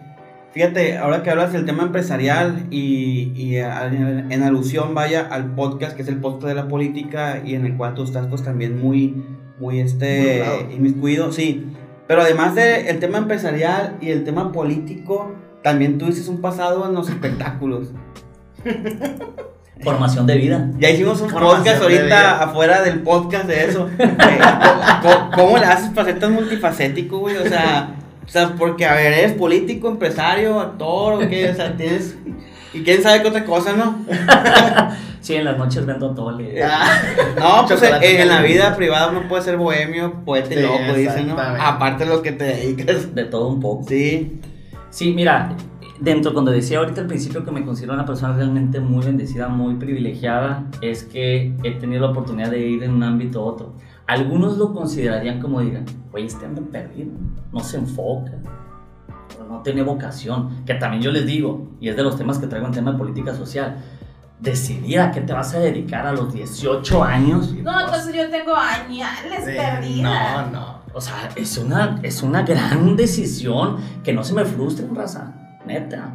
fíjate, 0.53 0.99
ahora 0.99 1.23
que 1.23 1.31
hablas 1.31 1.53
del 1.53 1.65
tema 1.65 1.83
empresarial 1.85 2.67
y, 2.71 3.33
y 3.37 3.57
a- 3.59 3.87
en, 3.87 4.43
alusión, 4.43 4.95
vaya, 4.95 5.27
al 5.31 5.55
podcast, 5.55 5.95
que 5.97 6.03
es 6.03 6.09
el 6.09 6.17
podcast 6.17 6.47
de 6.49 6.55
la 6.55 6.69
política 6.69 7.41
y 7.45 7.55
en 7.55 7.65
el 7.67 7.77
cual 7.77 7.95
tú 7.95 8.05
estás, 8.05 8.27
pues, 8.27 8.43
también 8.43 8.81
muy, 8.81 9.23
muy, 9.59 9.81
este, 9.81 10.39
Involucrado. 10.39 10.73
inmiscuido, 10.73 11.33
sí. 11.33 11.67
Pero 12.07 12.23
además 12.23 12.55
del 12.57 12.99
tema 12.99 13.19
empresarial 13.19 13.97
y 14.01 14.11
el 14.11 14.25
tema 14.25 14.51
político, 14.53 15.33
también 15.63 15.99
tú 15.99 16.07
dices 16.07 16.27
un 16.29 16.41
pasado 16.41 16.87
en 16.89 16.95
los 16.95 17.09
espectáculos. 17.09 17.93
Formación 19.83 20.27
de 20.27 20.37
vida. 20.37 20.71
Ya 20.79 20.91
hicimos 20.91 21.21
un 21.23 21.31
Formación 21.31 21.59
podcast 21.59 21.79
de 21.89 21.97
ahorita 21.99 22.43
afuera 22.43 22.83
del 22.83 23.01
podcast 23.01 23.47
de 23.47 23.65
eso. 23.65 23.89
Eh, 23.99 24.41
¿cómo, 25.03 25.31
cómo 25.35 25.59
le 25.59 25.65
haces 25.65 25.91
para 25.91 26.09
ser 26.09 26.19
tan 26.19 26.33
multifacético, 26.35 27.19
güey? 27.21 27.37
O 27.37 27.47
sea, 27.49 27.95
o 28.25 28.29
sea, 28.29 28.55
porque, 28.59 28.87
a 28.87 28.95
ver, 28.95 29.13
eres 29.13 29.33
político, 29.33 29.89
empresario, 29.89 30.61
actor, 30.61 31.15
o 31.15 31.29
qué, 31.29 31.51
o 31.51 31.55
sea, 31.55 31.77
tienes... 31.77 32.17
Y 32.73 32.83
quién 32.83 33.03
sabe 33.03 33.23
qué 33.23 33.29
otra 33.29 33.45
cosa, 33.45 33.73
¿no? 33.75 33.99
Sí, 35.21 35.35
en 35.35 35.45
las 35.45 35.59
noches 35.59 35.85
vendo 35.85 36.15
tole. 36.15 36.63
Ah, 36.63 36.99
No, 37.39 37.67
pues 37.67 37.83
en, 37.83 38.03
en 38.03 38.29
la 38.29 38.41
vida 38.41 38.75
privada 38.75 39.11
uno 39.11 39.29
puede 39.29 39.43
ser 39.43 39.59
bohemio, 39.59 40.25
poeta 40.25 40.55
y 40.55 40.57
Sí, 40.57 40.63
loco, 40.63 40.95
dicen, 40.95 41.29
¿no? 41.29 41.37
Aparte 41.39 42.05
de 42.05 42.11
los 42.11 42.21
que 42.21 42.33
te 42.33 42.45
dedicas. 42.45 43.15
De 43.15 43.25
todo 43.25 43.49
un 43.49 43.61
poco. 43.61 43.85
Sí. 43.87 44.41
Sí, 44.89 45.13
mira, 45.13 45.55
dentro, 46.01 46.33
cuando 46.33 46.51
decía 46.51 46.79
ahorita 46.79 47.03
al 47.03 47.07
principio 47.07 47.45
que 47.45 47.51
me 47.51 47.65
considero 47.65 47.93
una 47.93 48.07
persona 48.07 48.35
realmente 48.35 48.81
muy 48.81 49.05
bendecida, 49.05 49.49
muy 49.49 49.75
privilegiada, 49.75 50.65
es 50.81 51.05
que 51.05 51.53
he 51.63 51.71
tenido 51.73 52.01
la 52.01 52.13
oportunidad 52.13 52.51
de 52.51 52.67
ir 52.67 52.83
en 52.83 52.93
un 52.93 53.03
ámbito 53.03 53.41
a 53.41 53.45
otro. 53.45 53.75
Algunos 54.11 54.59
lo 54.59 54.75
considerarían 54.75 55.41
como 55.41 55.61
digan, 55.61 55.87
oye, 56.13 56.27
este 56.27 56.45
anda 56.45 56.61
perdido, 56.63 57.13
no 57.53 57.61
se 57.61 57.77
enfoca, 57.77 58.33
no 59.49 59.63
tiene 59.63 59.85
vocación, 59.85 60.65
que 60.67 60.75
también 60.75 61.01
yo 61.01 61.13
les 61.13 61.25
digo, 61.27 61.69
y 61.81 61.91
es 61.91 61.97
de 61.97 62.03
los 62.03 62.17
temas 62.17 62.39
que 62.39 62.49
traigo 62.49 62.67
en 62.67 62.73
tema 62.73 62.91
de 62.91 62.99
política 62.99 63.37
social, 63.37 63.77
decidir 64.41 64.99
a 64.99 65.13
qué 65.13 65.21
te 65.21 65.33
vas 65.33 65.55
a 65.55 65.61
dedicar 65.61 66.09
a 66.09 66.13
los 66.13 66.35
18 66.35 67.05
años. 67.05 67.55
No, 67.63 67.81
entonces 67.81 68.13
yo 68.13 68.29
tengo 68.29 68.53
añales 68.57 69.45
Sí, 69.45 69.53
perdida. 69.57 70.51
No, 70.51 70.51
no. 70.51 70.81
O 70.93 71.01
sea, 71.01 71.29
es 71.37 71.57
una, 71.57 72.01
es 72.03 72.25
una 72.25 72.43
gran 72.43 72.97
decisión 72.97 73.77
que 74.03 74.13
no 74.13 74.25
se 74.25 74.35
me 74.35 74.45
frustren, 74.45 74.93
raza. 74.93 75.35
Neta. 75.65 76.13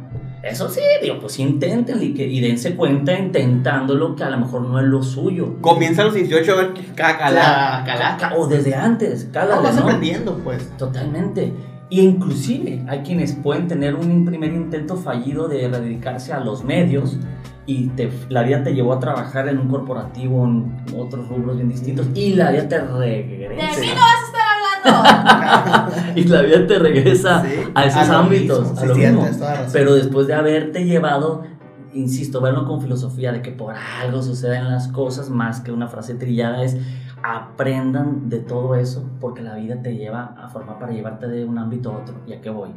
Eso 0.48 0.68
sí, 0.68 0.80
digo, 1.02 1.18
pues 1.20 1.38
intenten 1.38 2.02
y, 2.02 2.14
que, 2.14 2.26
y 2.26 2.40
dense 2.40 2.76
cuenta 2.76 3.18
intentándolo 3.18 4.14
que 4.14 4.24
a 4.24 4.30
lo 4.30 4.38
mejor 4.38 4.62
no 4.62 4.78
es 4.78 4.86
lo 4.86 5.02
suyo. 5.02 5.56
Comienza 5.60 6.02
a 6.02 6.04
los 6.06 6.14
18 6.14 6.52
a 6.52 6.56
ver 6.56 6.72
qué 6.74 6.82
caca 6.94 7.30
La 7.30 7.82
cala. 7.84 8.16
Ca- 8.18 8.32
O 8.36 8.46
desde 8.46 8.74
antes, 8.74 9.28
cálale, 9.32 9.62
vas 9.62 9.74
¿no? 9.76 9.82
aprendiendo, 9.82 10.38
pues. 10.44 10.70
Totalmente. 10.76 11.52
Y 11.88 12.00
inclusive 12.00 12.84
hay 12.88 13.00
quienes 13.00 13.32
pueden 13.32 13.68
tener 13.68 13.94
un 13.94 14.24
primer 14.24 14.52
intento 14.52 14.96
fallido 14.96 15.46
de 15.48 15.68
dedicarse 15.68 16.32
a 16.32 16.40
los 16.40 16.64
medios 16.64 17.18
y 17.68 17.88
te- 17.90 18.10
la 18.28 18.42
vida 18.44 18.62
te 18.62 18.74
llevó 18.74 18.92
a 18.92 19.00
trabajar 19.00 19.48
en 19.48 19.58
un 19.58 19.68
corporativo, 19.68 20.44
en 20.44 20.76
otros 20.96 21.28
rubros 21.28 21.56
bien 21.56 21.68
distintos 21.68 22.06
y 22.14 22.34
la 22.34 22.50
vida 22.52 22.68
te 22.68 22.78
De 22.78 22.84
regresa. 22.86 23.80
mí 23.80 23.86
Y 26.16 26.24
la 26.24 26.42
vida 26.42 26.66
te 26.66 26.78
regresa 26.78 27.42
Sí, 27.42 27.48
a 27.74 27.84
esos 27.84 28.08
lo 28.08 28.14
ámbitos, 28.16 28.60
mismo, 28.60 28.78
a 28.78 28.80
sí, 28.80 28.86
lo 28.86 28.94
cierto, 28.94 29.22
mismo. 29.22 29.46
Pero 29.72 29.94
después 29.94 30.26
de 30.26 30.34
haberte 30.34 30.84
llevado, 30.84 31.44
insisto, 31.92 32.40
verlo 32.40 32.64
con 32.64 32.80
filosofía 32.80 33.32
de 33.32 33.42
que 33.42 33.50
por 33.50 33.74
algo 33.74 34.22
suceden 34.22 34.70
las 34.70 34.88
cosas, 34.88 35.28
más 35.28 35.60
que 35.60 35.72
una 35.72 35.88
frase 35.88 36.14
trillada, 36.14 36.62
es 36.62 36.76
aprendan 37.22 38.28
de 38.28 38.38
todo 38.38 38.74
eso, 38.74 39.08
porque 39.20 39.42
la 39.42 39.54
vida 39.56 39.82
te 39.82 39.96
lleva 39.96 40.34
a 40.38 40.48
formar 40.48 40.78
para 40.78 40.92
llevarte 40.92 41.26
de 41.26 41.44
un 41.44 41.58
ámbito 41.58 41.92
a 41.92 41.98
otro. 41.98 42.14
¿Y 42.26 42.32
a 42.32 42.40
qué 42.40 42.50
voy? 42.50 42.70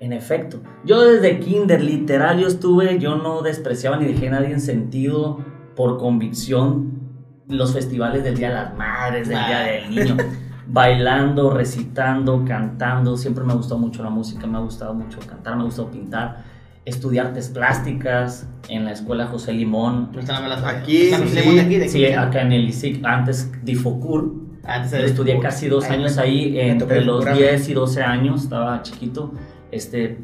En 0.00 0.12
efecto, 0.12 0.60
yo 0.84 1.04
desde 1.04 1.40
kinder, 1.40 1.82
literal, 1.82 2.38
yo 2.38 2.46
estuve, 2.46 2.98
yo 2.98 3.16
no 3.16 3.42
despreciaba 3.42 3.96
ni 3.96 4.06
dejé 4.06 4.28
a 4.28 4.32
nadie 4.32 4.52
en 4.52 4.60
sentido 4.60 5.38
por 5.74 5.98
convicción 5.98 6.98
los 7.48 7.72
festivales 7.72 8.22
del 8.22 8.36
Día 8.36 8.48
de 8.48 8.54
las 8.54 8.76
Madres, 8.76 9.28
del 9.28 9.38
Día 9.38 9.58
del 9.60 9.90
Niño. 9.90 10.16
Bailando, 10.70 11.50
recitando, 11.50 12.44
cantando, 12.46 13.16
siempre 13.16 13.42
me 13.44 13.52
ha 13.52 13.56
gustado 13.56 13.78
mucho 13.80 14.02
la 14.02 14.10
música, 14.10 14.46
me 14.46 14.58
ha 14.58 14.60
gustado 14.60 14.92
mucho 14.92 15.18
cantar, 15.20 15.56
me 15.56 15.62
ha 15.62 15.64
gustado 15.64 15.90
pintar, 15.90 16.44
estudiar 16.84 17.28
artes 17.28 17.48
plásticas 17.48 18.46
en 18.68 18.84
la 18.84 18.92
escuela 18.92 19.26
José 19.26 19.54
Limón, 19.54 20.10
sabía. 20.58 20.80
Aquí, 20.80 21.10
sí, 21.28 21.58
aquí, 21.58 21.76
¿de 21.76 21.88
sí, 21.88 22.04
acá 22.06 22.42
en 22.42 22.52
el 22.52 22.68
ISIC, 22.68 23.04
antes 23.04 23.50
Difocur, 23.64 24.34
Antes 24.64 24.92
era 24.92 25.06
estudié 25.06 25.32
Difocur. 25.34 25.50
casi 25.50 25.68
dos 25.68 25.84
Ahí 25.84 25.96
años 25.96 26.16
me- 26.16 26.22
ahí, 26.22 26.60
entre 26.60 27.02
los 27.02 27.20
Difocur. 27.20 27.38
10 27.38 27.68
y 27.70 27.72
12 27.74 28.02
años, 28.02 28.42
estaba 28.42 28.82
chiquito. 28.82 29.32
Este, 29.72 30.18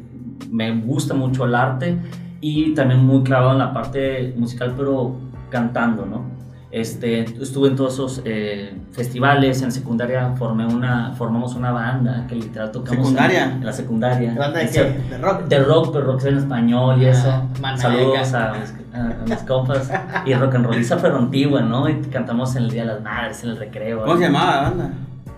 me 0.51 0.79
gusta 0.81 1.15
mucho 1.15 1.45
el 1.45 1.55
arte 1.55 1.97
y 2.41 2.75
también 2.75 3.03
muy 3.03 3.23
clavado 3.23 3.53
en 3.53 3.57
la 3.59 3.73
parte 3.73 4.35
musical, 4.37 4.75
pero 4.77 5.15
cantando, 5.49 6.05
¿no? 6.05 6.34
Este, 6.75 7.21
estuve 7.41 7.69
en 7.69 7.77
todos 7.77 7.93
esos 7.93 8.21
eh, 8.25 8.75
festivales, 8.91 9.61
en 9.61 9.71
secundaria 9.71 10.33
formé 10.37 10.65
una, 10.65 11.13
formamos 11.13 11.55
una 11.55 11.71
banda 11.71 12.25
que 12.27 12.35
literal 12.35 12.69
tocamos 12.73 12.97
¿Secundaria? 12.97 13.45
En, 13.45 13.65
la 13.65 13.71
secundaria. 13.71 14.35
¿Banda 14.37 14.59
de 14.59 14.69
qué? 14.69 14.83
¿De 15.09 15.17
rock? 15.19 15.43
de 15.45 15.59
rock, 15.63 15.91
pero 15.93 16.05
rock 16.05 16.25
en 16.25 16.37
español 16.37 17.01
y 17.01 17.05
Ah, 17.05 17.09
eso. 17.11 17.43
Saludos 17.77 18.33
a 18.33 18.53
mis, 18.59 18.73
a- 18.93 19.21
a 19.21 19.25
mis 19.25 19.39
compas. 19.47 19.89
Y 20.25 20.33
rock 20.33 20.55
and 20.55 20.65
rolliza, 20.65 20.97
pero 20.97 21.17
antigua, 21.17 21.61
¿no? 21.61 21.87
Y 21.87 22.01
cantamos 22.11 22.53
en 22.57 22.63
el 22.63 22.71
Día 22.71 22.81
de 22.81 22.87
las 22.95 23.01
Madres, 23.01 23.41
en 23.45 23.51
el 23.51 23.57
recreo. 23.57 24.01
¿Cómo 24.03 24.17
se 24.17 24.23
llamaba 24.23 24.55
la 24.55 24.61
banda? 24.63 24.89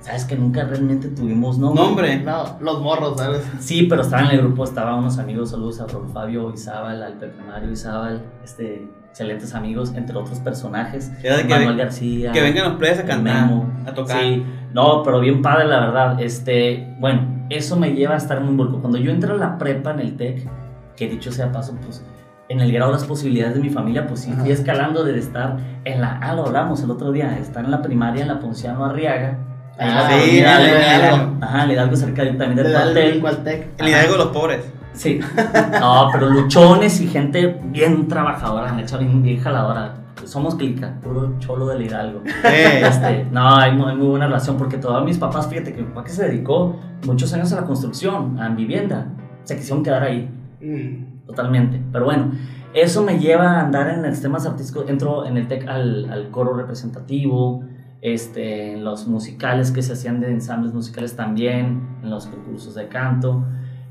Sabes 0.08 0.24
que 0.26 0.38
nunca 0.38 0.64
realmente 0.64 1.10
tuvimos 1.10 1.58
nombre. 1.58 1.84
Nombre. 1.84 2.18
No, 2.24 2.58
los 2.62 2.82
morros, 2.82 3.18
¿sabes? 3.18 3.44
Sí, 3.60 3.84
pero 3.90 4.04
estaba 4.04 4.24
en 4.24 4.32
el 4.32 4.38
grupo, 4.40 4.64
estaban 4.64 5.00
unos 5.00 5.20
amigos, 5.20 5.50
saludos 5.52 5.82
a 5.82 5.88
Raúl 5.88 6.08
Fabio 6.10 6.54
Izábal, 6.54 7.04
al 7.04 7.14
Pepe 7.16 7.44
Mario 7.44 7.72
Izábal, 7.72 8.22
este, 8.42 8.88
excelentes 9.10 9.54
amigos, 9.54 9.94
entre 9.96 10.16
otros 10.18 10.40
personajes. 10.40 11.12
Era 11.22 11.36
de 11.38 11.44
que, 11.44 11.50
Manuel 11.50 11.70
ven- 11.70 11.78
García. 11.78 12.32
que 12.32 12.42
vengan 12.42 12.70
los 12.70 12.74
players 12.80 13.00
a 13.02 13.06
cantar, 13.06 13.48
Memo. 13.48 13.70
a 13.86 13.94
tocar. 13.94 14.18
Sí, 14.22 14.46
no, 14.74 15.04
pero 15.04 15.20
bien 15.20 15.42
padre, 15.42 15.66
la 15.68 15.80
verdad. 15.82 16.22
Este, 16.22 16.96
bueno, 17.00 17.46
eso 17.50 17.76
me 17.76 17.94
lleva 17.94 18.14
a 18.14 18.18
estar 18.18 18.40
muy 18.40 18.52
involucrado. 18.52 18.82
Cuando 18.82 18.98
yo 19.00 19.12
entré 19.12 19.30
a 19.32 19.36
la 19.36 19.58
prepa 19.58 19.92
en 19.92 20.00
el 20.00 20.16
TEC, 20.16 20.50
que 20.96 21.10
dicho 21.10 21.34
sea 21.34 21.52
paso, 21.52 21.76
pues 21.84 22.02
en 22.50 22.62
el 22.62 22.72
grado 22.72 22.92
de 22.94 22.98
las 23.00 23.06
posibilidades 23.06 23.56
de 23.56 23.62
mi 23.62 23.70
familia, 23.70 24.08
pues 24.08 24.22
sí, 24.22 24.32
fui 24.32 24.52
escalando 24.52 25.04
desde 25.04 25.20
estar 25.20 25.58
en 25.84 26.00
la. 26.00 26.18
Ah, 26.22 26.34
lo 26.34 26.46
hablamos 26.46 26.82
el 26.82 26.92
otro 26.92 27.12
día, 27.12 27.38
estar 27.40 27.66
en 27.66 27.72
la 27.72 27.82
primaria 27.82 28.22
en 28.22 28.30
la 28.30 28.40
Ponciano 28.40 28.86
Arriaga. 28.86 29.40
Ah, 29.80 30.10
sí, 30.10 30.30
el 30.30 30.36
Hidalgo. 30.38 31.38
Ajá, 31.42 31.64
el 31.66 31.72
Hidalgo 31.72 31.96
cerca 31.96 32.24
de- 32.24 32.32
también 32.32 32.56
del 32.56 32.74
da 32.74 32.84
el 32.92 33.88
Hidalgo 33.88 34.12
de 34.14 34.18
los 34.18 34.28
pobres. 34.28 34.74
Sí. 34.94 35.20
No, 35.80 36.10
pero 36.12 36.30
luchones 36.30 37.00
y 37.02 37.08
gente 37.08 37.60
bien 37.66 38.08
trabajadora, 38.08 38.72
neta, 38.72 38.98
bien, 38.98 39.22
bien 39.22 39.40
jaladora. 39.40 39.94
Somos 40.26 40.56
clica, 40.56 40.96
puro 41.04 41.36
cholo 41.40 41.68
del 41.68 41.84
Hidalgo. 41.84 42.22
Este, 42.44 43.26
no, 43.32 43.56
hay 43.56 43.72
muy, 43.74 43.92
hay 43.92 43.98
muy 43.98 44.08
buena 44.08 44.26
relación 44.26 44.58
porque 44.58 44.78
todos 44.78 45.04
mis 45.06 45.18
papás, 45.18 45.48
fíjate 45.48 45.74
que 45.74 45.82
mi 45.82 45.88
papá 45.90 46.04
que 46.06 46.10
se 46.12 46.28
dedicó 46.28 46.76
muchos 47.06 47.32
años 47.34 47.54
a 47.54 47.58
la 47.62 47.68
construcción, 47.68 48.40
a 48.40 48.50
vivienda, 48.50 49.06
se 49.44 49.56
quisieron 49.56 49.84
quedar 49.84 50.04
ahí, 50.04 50.30
Mm. 50.60 51.28
totalmente. 51.28 51.80
Pero 51.92 52.06
bueno, 52.06 52.32
eso 52.74 53.04
me 53.04 53.20
lleva 53.20 53.52
a 53.52 53.62
andar 53.62 53.90
en 53.90 54.02
los 54.02 54.20
temas 54.20 54.46
artísticos. 54.48 54.90
Entro 54.90 55.26
en 55.28 55.38
el 55.38 55.48
TEC 55.48 55.68
al, 55.68 56.10
al 56.12 56.30
coro 56.32 56.56
representativo, 56.56 57.64
este, 58.02 58.74
en 58.74 58.84
los 58.84 59.08
musicales 59.08 59.72
que 59.72 59.82
se 59.82 59.94
hacían 59.94 60.20
de 60.20 60.30
ensambles 60.30 60.74
musicales 60.74 61.16
también, 61.16 62.00
en 62.04 62.10
los 62.10 62.28
concursos 62.28 62.76
de 62.76 62.88
canto. 62.88 63.44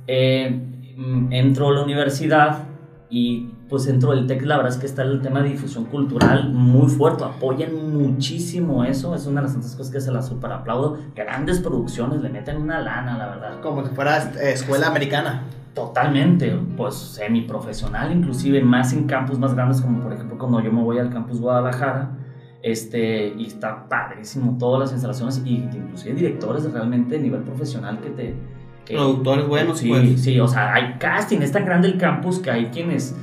Eh, 0.07 0.61
mm, 0.97 1.33
entro 1.33 1.69
a 1.69 1.73
la 1.73 1.83
universidad 1.83 2.65
y 3.09 3.53
pues 3.69 3.87
entro 3.89 4.13
del 4.13 4.27
TEC, 4.27 4.43
la 4.43 4.57
verdad 4.59 4.73
es 4.73 4.79
que 4.79 4.87
está 4.87 5.03
el 5.03 5.21
tema 5.21 5.43
de 5.43 5.51
difusión 5.51 5.87
cultural 5.87 6.51
muy 6.53 6.89
fuerte, 6.89 7.25
apoyan 7.25 7.93
muchísimo 7.93 8.85
eso, 8.85 9.15
es 9.15 9.27
una 9.27 9.41
de 9.41 9.47
las 9.47 9.55
tantas 9.55 9.75
cosas 9.75 9.93
que 9.93 10.01
se 10.01 10.13
las 10.13 10.29
super 10.29 10.53
aplaudo, 10.53 10.99
grandes 11.15 11.61
producciones, 11.61 12.21
le 12.21 12.29
meten 12.29 12.59
una 12.59 12.81
lana, 12.81 13.19
la 13.19 13.27
verdad. 13.27 13.61
Como 13.61 13.85
si 13.85 13.95
fuera 13.95 14.19
eh, 14.19 14.53
escuela 14.53 14.89
americana. 14.89 15.43
Totalmente, 15.75 16.59
pues 16.77 16.95
semiprofesional, 16.95 18.11
inclusive 18.11 18.63
más 18.63 18.95
en 18.95 19.07
campus 19.07 19.39
más 19.39 19.55
grandes, 19.55 19.83
como 19.83 20.01
por 20.01 20.13
ejemplo 20.13 20.39
cuando 20.39 20.61
yo 20.61 20.73
me 20.73 20.83
voy 20.83 20.99
al 20.99 21.11
campus 21.11 21.39
Guadalajara, 21.39 22.13
este, 22.63 23.29
y 23.37 23.47
está 23.47 23.89
padrísimo 23.89 24.57
todas 24.59 24.81
las 24.81 24.93
instalaciones, 24.93 25.43
y 25.45 25.57
inclusive 25.57 26.15
directores 26.15 26.71
realmente 26.73 27.17
a 27.17 27.21
nivel 27.21 27.43
profesional 27.43 28.01
que 28.01 28.11
te... 28.11 28.35
que- 28.85 28.95
productores 28.95 29.47
buenos, 29.47 29.79
sí, 29.79 29.89
pues. 29.89 30.21
sí, 30.23 30.41
o 30.41 30.49
sea, 30.49 30.75
hay 30.75 30.95
casting, 30.99 31.39
es 31.41 31.53
tan 31.53 31.65
grande 31.65 31.89
el 31.89 31.99
campus 31.99 32.39
que 32.39 32.51
hay 32.51 32.67
quienes 32.67 33.15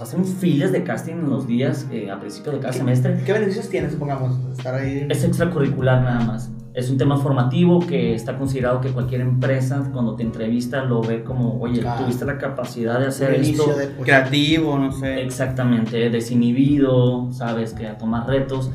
hacen 0.00 0.24
filas 0.24 0.72
de 0.72 0.82
casting 0.82 1.12
en 1.12 1.30
los 1.30 1.46
días 1.46 1.86
eh, 1.92 2.10
a 2.10 2.18
principio 2.18 2.50
de 2.50 2.58
cada 2.58 2.72
semestre. 2.72 3.22
¿Qué 3.24 3.32
beneficios 3.32 3.68
tiene, 3.68 3.88
supongamos, 3.90 4.36
estar 4.58 4.74
ahí? 4.74 5.06
Es 5.08 5.22
extracurricular 5.22 6.02
nada 6.02 6.24
más. 6.24 6.50
Es 6.74 6.90
un 6.90 6.98
tema 6.98 7.16
formativo 7.16 7.78
que 7.78 8.14
está 8.16 8.36
considerado 8.36 8.80
que 8.80 8.90
cualquier 8.90 9.20
empresa 9.20 9.88
cuando 9.92 10.16
te 10.16 10.24
entrevista 10.24 10.82
lo 10.84 11.00
ve 11.02 11.22
como, 11.22 11.60
oye, 11.60 11.80
Claro. 11.80 12.02
tuviste 12.02 12.24
la 12.24 12.36
capacidad 12.36 12.98
de 12.98 13.06
hacer 13.06 13.34
esto. 13.34 13.64
Creativo, 14.02 14.76
no 14.76 14.90
sé. 14.90 15.22
Exactamente, 15.22 16.10
desinhibido, 16.10 17.30
sabes, 17.32 17.74
que 17.74 17.86
a 17.86 17.96
tomar 17.96 18.26
retos. 18.26 18.72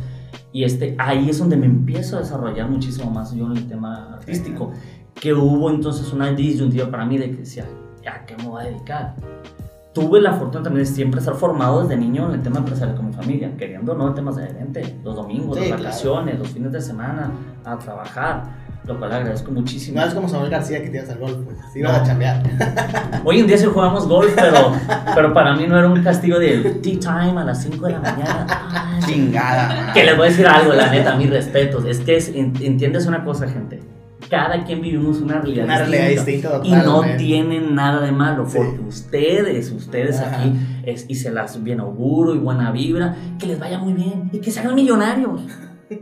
Y 0.53 0.63
este, 0.63 0.95
ahí 0.97 1.29
es 1.29 1.39
donde 1.39 1.57
me 1.57 1.65
empiezo 1.65 2.15
a 2.15 2.21
desarrollar 2.21 2.69
muchísimo 2.69 3.11
más 3.11 3.35
yo 3.35 3.47
en 3.47 3.57
el 3.57 3.67
tema 3.67 4.13
artístico. 4.13 4.71
Que 5.13 5.33
hubo 5.33 5.69
entonces 5.69 6.13
una 6.13 6.31
disyuntiva 6.31 6.89
para 6.89 7.05
mí 7.05 7.17
de 7.17 7.31
que 7.31 7.37
decía, 7.39 7.65
¿a 8.09 8.25
qué 8.25 8.37
me 8.37 8.45
voy 8.45 8.61
a 8.61 8.65
dedicar? 8.67 9.15
Tuve 9.99 10.21
la 10.21 10.33
fortuna 10.33 10.63
también 10.63 10.85
de 10.85 10.91
siempre 10.91 11.19
estar 11.19 11.35
formado 11.35 11.81
desde 11.81 11.97
niño 11.97 12.27
en 12.29 12.35
el 12.35 12.41
tema 12.41 12.59
empresarial 12.59 12.95
con 12.95 13.07
mi 13.07 13.13
familia, 13.13 13.51
queriendo 13.57 13.93
no 13.95 14.07
en 14.07 14.15
temas 14.15 14.35
de 14.37 14.47
gerente, 14.47 14.95
los 15.03 15.15
domingos, 15.15 15.55
Sí, 15.57 15.61
las 15.61 15.67
claro. 15.69 15.83
vacaciones, 15.83 16.39
los 16.39 16.47
fines 16.49 16.71
de 16.71 16.81
semana, 16.81 17.31
a 17.65 17.77
trabajar, 17.77 18.43
lo 18.85 18.97
cual 18.97 19.11
agradezco 19.11 19.51
muchísimo. 19.51 19.99
No 19.99 20.05
es 20.07 20.13
como 20.13 20.27
Samuel 20.29 20.49
García 20.49 20.81
que 20.81 20.89
tiras 20.89 21.09
al 21.09 21.19
golf, 21.19 21.35
pues. 21.45 21.57
Sí, 21.73 21.81
No. 21.81 21.89
vas 21.89 21.99
a 22.01 22.03
chambear. 22.05 22.41
Hoy 23.25 23.39
en 23.39 23.47
día 23.47 23.57
sí 23.57 23.65
jugamos 23.65 24.07
golf, 24.07 24.31
pero, 24.35 24.71
pero 25.13 25.33
para 25.33 25.55
mí 25.55 25.65
no 25.67 25.77
era 25.77 25.87
un 25.87 26.01
castigo 26.01 26.39
de 26.39 26.79
tea 26.81 26.99
time 26.99 27.39
a 27.41 27.43
las 27.43 27.61
5 27.63 27.85
de 27.87 27.91
la 27.93 27.99
mañana. 27.99 28.45
Ay, 28.49 29.01
Chingada. 29.05 29.93
Que 29.93 30.03
les 30.03 30.15
voy 30.17 30.27
a 30.27 30.29
decir 30.29 30.47
algo, 30.47 30.73
la 30.73 30.89
neta, 30.89 31.15
mis 31.15 31.29
respetos. 31.29 31.85
Es 31.85 31.99
que 31.99 32.15
es- 32.17 32.29
en- 32.29 32.53
entiendes 32.61 33.05
una 33.05 33.23
cosa, 33.23 33.47
gente. 33.47 33.81
Cada 34.29 34.63
quien 34.63 34.81
vivimos 34.81 35.21
una 35.21 35.39
realidad 35.41 35.65
Una 35.65 35.77
realidad 35.79 36.07
distinta. 36.09 36.59
distinta, 36.59 36.67
Y 36.67 36.71
no 36.71 36.83
totalmente. 36.95 37.23
tienen 37.23 37.75
nada 37.75 38.01
de 38.01 38.11
malo, 38.11 38.45
Sí. 38.47 38.57
porque 38.57 38.79
ustedes, 38.87 39.71
ustedes 39.71 40.19
Ajá. 40.19 40.39
aquí, 40.41 40.53
es, 40.83 41.05
y 41.07 41.15
se 41.15 41.31
las 41.31 41.63
bien 41.63 41.79
auguro 41.79 42.35
y 42.35 42.37
buena 42.37 42.71
vibra, 42.71 43.15
que 43.39 43.47
les 43.47 43.59
vaya 43.59 43.79
muy 43.79 43.93
bien 43.93 44.29
y 44.31 44.39
que 44.39 44.51
se 44.51 44.59
hagan 44.59 44.75
millonarios. 44.75 45.41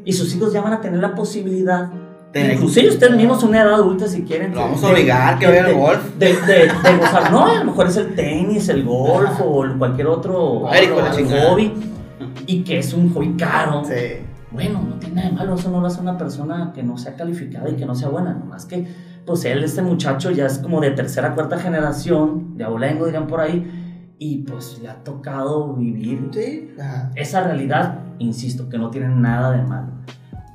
Y 0.03 0.11
sus 0.13 0.35
hijos 0.35 0.51
ya 0.51 0.61
van 0.61 0.73
a 0.73 0.81
tener 0.81 0.99
la 0.99 1.15
posibilidad. 1.15 1.89
Inclusive 2.35 2.89
ustedes 2.89 3.15
mismos, 3.15 3.41
una 3.43 3.61
edad 3.63 3.75
adulta, 3.75 4.07
si 4.07 4.21
quieren. 4.23 4.53
Lo 4.53 4.61
vamos 4.61 4.83
a 4.83 4.89
obligar 4.91 5.39
que 5.39 5.47
vaya 5.47 5.65
al 5.65 5.73
golf. 5.73 6.01
De, 6.19 6.33
de, 6.33 6.53
de 6.83 6.97
gozar. 6.99 7.31
No, 7.31 7.45
a 7.47 7.55
lo 7.59 7.63
mejor 7.65 7.87
es 7.87 7.97
el 7.97 8.13
tenis, 8.13 8.67
el 8.69 8.83
golf 8.83 9.39
o 9.41 9.65
cualquier 9.77 10.07
otro 10.07 10.43
otro 10.65 10.69
hobby. 11.49 11.73
Y 12.45 12.63
que 12.63 12.79
es 12.79 12.93
un 12.93 13.11
hobby 13.13 13.35
caro. 13.37 13.83
Sí. 13.85 13.93
Bueno, 14.51 14.81
no 14.81 14.95
tiene 14.95 15.15
nada 15.15 15.29
de 15.29 15.35
malo, 15.35 15.55
eso 15.55 15.69
no 15.69 15.81
lo 15.81 15.87
hace 15.87 15.99
una 16.01 16.17
persona 16.17 16.71
que 16.73 16.81
no 16.81 16.97
sea 16.97 17.15
calificada 17.15 17.69
y 17.69 17.75
que 17.75 17.85
no 17.85 17.93
sea 17.95 18.09
buena, 18.09 18.33
nomás 18.33 18.65
que, 18.65 18.87
pues 19.25 19.43
él, 19.45 19.63
este 19.63 19.81
muchacho, 19.81 20.31
ya 20.31 20.45
es 20.45 20.59
como 20.59 20.79
de 20.79 20.91
tercera, 20.91 21.35
cuarta 21.35 21.59
generación, 21.59 22.57
de 22.57 22.63
abolengo 22.63 23.05
dirían 23.05 23.27
por 23.27 23.41
ahí, 23.41 24.15
y 24.19 24.39
pues 24.39 24.79
le 24.81 24.89
ha 24.89 25.03
tocado 25.03 25.73
vivir 25.73 26.29
Sí, 26.31 26.71
esa 27.15 27.43
realidad, 27.43 27.99
insisto, 28.19 28.69
que 28.69 28.77
no 28.77 28.89
tiene 28.89 29.09
nada 29.09 29.51
de 29.51 29.63
malo. 29.63 29.91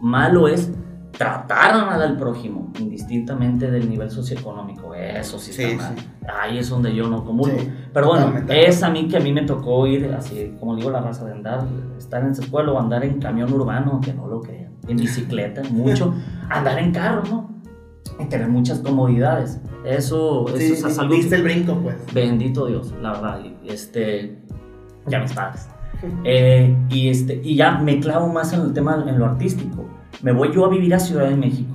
Malo 0.00 0.48
es 0.48 0.72
tratar 1.16 1.86
mal 1.86 2.00
al 2.02 2.16
prójimo, 2.16 2.72
indistintamente 2.78 3.70
del 3.70 3.88
nivel 3.88 4.10
socioeconómico. 4.10 4.94
Eso 4.94 5.38
sí 5.38 5.50
está 5.50 5.68
Sí, 5.70 5.76
mal. 5.76 5.94
sí. 5.98 6.06
Ahí 6.40 6.58
es 6.58 6.68
donde 6.70 6.94
yo 6.94 7.08
no 7.08 7.24
comulgo. 7.24 7.58
Sí, 7.58 7.70
Pero 7.92 8.08
bueno, 8.08 8.32
es 8.48 8.82
a 8.82 8.90
mí 8.90 9.08
que 9.08 9.18
a 9.18 9.20
mí 9.20 9.32
me 9.32 9.42
tocó 9.42 9.86
ir, 9.86 10.12
así 10.16 10.54
como 10.58 10.74
digo, 10.76 10.90
la 10.90 11.00
raza 11.00 11.24
de 11.24 11.32
andar, 11.32 11.64
estar 11.98 12.22
en 12.24 12.30
esa 12.32 12.42
escuela 12.42 12.72
o 12.72 12.78
andar 12.78 13.04
en 13.04 13.20
camión 13.20 13.52
urbano, 13.52 14.00
que 14.00 14.12
no 14.14 14.26
lo 14.26 14.40
crean, 14.40 14.72
en 14.88 14.96
bicicleta, 14.96 15.62
mucho, 15.70 16.14
andar 16.48 16.78
en 16.78 16.92
carro, 16.92 17.22
¿no? 17.30 17.52
Y 18.18 18.26
tener 18.26 18.48
muchas 18.48 18.78
comodidades. 18.80 19.60
Eso, 19.84 20.46
eso 20.56 20.86
es 20.88 20.98
algo 20.98 21.14
diste 21.14 21.36
el 21.36 21.42
brinco, 21.42 21.74
pues. 21.76 21.96
Bendito 22.14 22.66
Dios, 22.66 22.92
la 23.02 23.12
verdad. 23.12 23.40
Este, 23.66 24.38
ya 25.06 25.20
mis 25.20 25.32
padres. 25.32 25.68
Eh, 26.24 26.76
y, 26.88 27.10
este, 27.10 27.40
y 27.44 27.54
ya 27.54 27.78
me 27.78 28.00
clavo 28.00 28.26
más 28.26 28.52
en 28.52 28.62
el 28.62 28.72
tema, 28.72 29.04
en 29.06 29.20
lo 29.20 29.24
artístico. 29.24 29.84
Me 30.22 30.32
voy 30.32 30.52
yo 30.52 30.64
a 30.64 30.68
vivir 30.68 30.94
a 30.94 31.00
Ciudad 31.00 31.28
de 31.28 31.36
México 31.36 31.72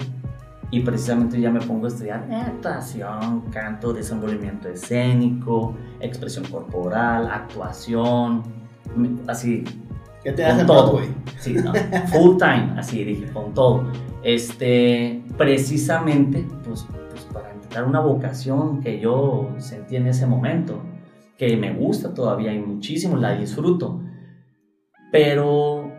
y 0.71 0.81
precisamente 0.81 1.39
ya 1.39 1.51
me 1.51 1.61
pongo 1.61 1.85
a 1.85 1.89
estudiar 1.89 2.27
actuación, 2.31 3.41
canto, 3.51 3.93
desenvolvimiento 3.93 4.69
escénico, 4.69 5.75
expresión 5.99 6.45
corporal, 6.45 7.29
actuación, 7.31 8.43
así, 9.27 9.63
¿Qué 10.23 10.33
te 10.33 10.45
hace 10.45 10.65
todo. 10.65 10.91
güey? 10.93 11.07
Sí, 11.39 11.53
no, 11.53 11.73
full 12.07 12.37
time, 12.37 12.73
así 12.77 13.03
dije, 13.03 13.31
con 13.31 13.53
todo. 13.53 13.85
Este, 14.23 15.23
precisamente, 15.37 16.45
pues, 16.65 16.85
pues 17.09 17.23
para 17.31 17.53
intentar 17.53 17.85
una 17.85 17.99
vocación 17.99 18.81
que 18.81 18.99
yo 18.99 19.49
sentí 19.57 19.95
en 19.95 20.07
ese 20.07 20.25
momento, 20.25 20.81
que 21.37 21.55
me 21.55 21.73
gusta 21.73 22.13
todavía 22.13 22.51
y 22.53 22.59
muchísimo, 22.59 23.15
la 23.15 23.37
disfruto. 23.37 24.01
Pero, 25.11 25.93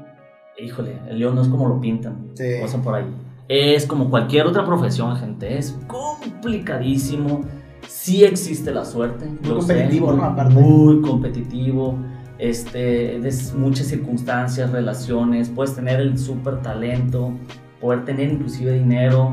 híjole, 0.62 0.98
el 1.08 1.18
león 1.18 1.34
no 1.34 1.42
es 1.42 1.48
como 1.48 1.68
lo 1.68 1.80
pintan, 1.80 2.28
Sí. 2.34 2.44
cosa 2.60 2.82
por 2.82 2.94
ahí. 2.94 3.04
Es 3.48 3.86
como 3.86 4.10
cualquier 4.10 4.46
otra 4.46 4.64
profesión, 4.66 5.16
gente, 5.16 5.56
es 5.56 5.78
complicadísimo. 5.86 7.42
Sí 7.86 8.24
existe 8.24 8.72
la 8.72 8.84
suerte. 8.84 9.24
Muy 9.26 9.38
yo 9.42 9.60
sé, 9.62 9.74
competitivo, 9.74 10.12
¿no? 10.12 10.24
Aparte. 10.24 10.54
Muy 10.54 11.00
competitivo. 11.00 11.96
Este, 12.38 13.18
de 13.18 13.34
muchas 13.56 13.86
circunstancias, 13.86 14.70
relaciones, 14.70 15.48
puedes 15.48 15.74
tener 15.74 16.00
el 16.00 16.18
súper 16.18 16.60
talento, 16.62 17.32
poder 17.80 18.04
tener 18.04 18.30
inclusive 18.30 18.74
dinero, 18.74 19.32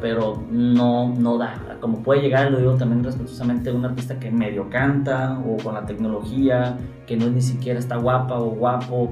pero 0.00 0.42
no, 0.50 1.14
no 1.14 1.38
da. 1.38 1.76
Como 1.80 2.02
puede 2.02 2.20
llegar, 2.22 2.50
lo 2.50 2.58
digo 2.58 2.74
también 2.74 3.04
respetuosamente, 3.04 3.70
un 3.70 3.84
artista 3.84 4.18
que 4.18 4.30
medio 4.32 4.68
canta 4.70 5.38
o 5.46 5.56
con 5.62 5.74
la 5.74 5.86
tecnología, 5.86 6.78
que 7.06 7.16
no 7.16 7.26
es 7.26 7.32
ni 7.32 7.42
siquiera 7.42 7.78
está 7.78 7.96
guapa 7.96 8.40
o 8.40 8.50
guapo, 8.50 9.10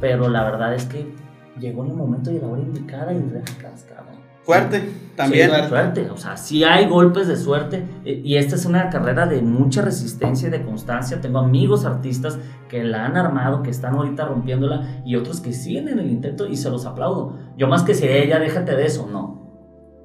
pero 0.00 0.28
la 0.28 0.44
verdad 0.44 0.74
es 0.74 0.84
que 0.86 1.12
llegó 1.58 1.84
en 1.84 1.90
el 1.90 1.96
momento 1.96 2.30
y 2.30 2.38
la 2.38 2.46
hora 2.46 2.62
indicada 2.62 3.12
y 3.12 3.18
recas, 3.20 3.84
cabrón. 3.88 4.18
Fuerte, 4.42 4.88
también. 5.14 5.50
Sí, 5.50 5.68
suerte. 5.68 6.08
O 6.10 6.16
sea, 6.16 6.36
sí 6.38 6.64
hay 6.64 6.86
golpes 6.88 7.28
de 7.28 7.36
suerte. 7.36 7.84
eh, 8.06 8.22
Y 8.24 8.36
esta 8.36 8.54
es 8.54 8.64
una 8.64 8.88
carrera 8.88 9.26
de 9.26 9.42
mucha 9.42 9.82
resistencia 9.82 10.48
y 10.48 10.50
de 10.50 10.62
constancia. 10.64 11.20
Tengo 11.20 11.40
amigos 11.40 11.84
artistas 11.84 12.38
que 12.68 12.82
la 12.82 13.04
han 13.04 13.16
armado, 13.18 13.62
que 13.62 13.68
están 13.68 13.94
ahorita 13.96 14.24
rompiéndola 14.24 15.02
y 15.04 15.16
otros 15.16 15.40
que 15.42 15.52
siguen 15.52 15.88
en 15.88 15.98
el 15.98 16.10
intento 16.10 16.46
y 16.46 16.56
se 16.56 16.70
los 16.70 16.86
aplaudo. 16.86 17.36
Yo 17.58 17.68
más 17.68 17.82
que 17.82 17.92
si 17.94 18.06
ella, 18.08 18.38
déjate 18.38 18.74
de 18.74 18.86
eso, 18.86 19.06
no. 19.12 19.36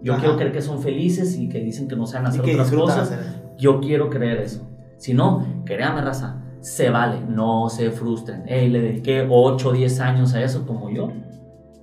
Yo 0.01 0.11
Ajá. 0.13 0.21
quiero 0.23 0.35
creer 0.35 0.51
que 0.51 0.61
son 0.61 0.81
felices 0.81 1.37
y 1.37 1.47
que 1.47 1.59
dicen 1.59 1.87
que 1.87 1.95
no 1.95 2.05
saben 2.05 2.27
hacer 2.27 2.41
otras 2.41 2.69
cosas. 2.71 3.11
hacer. 3.13 3.19
Yo 3.57 3.79
quiero 3.79 4.09
creer 4.09 4.39
eso. 4.39 4.69
Si 4.97 5.13
no, 5.13 5.45
créame, 5.63 6.01
raza, 6.01 6.42
se 6.63 6.89
vale, 6.89 7.17
no 7.27 7.69
se 7.69 7.91
frustren. 7.91 8.43
Ey, 8.47 8.69
le 8.69 8.81
dediqué 8.81 9.27
8 9.29 9.69
o 9.69 9.73
10 9.73 9.99
años 9.99 10.33
a 10.33 10.41
eso 10.41 10.65
como 10.65 10.89
yo. 10.89 11.11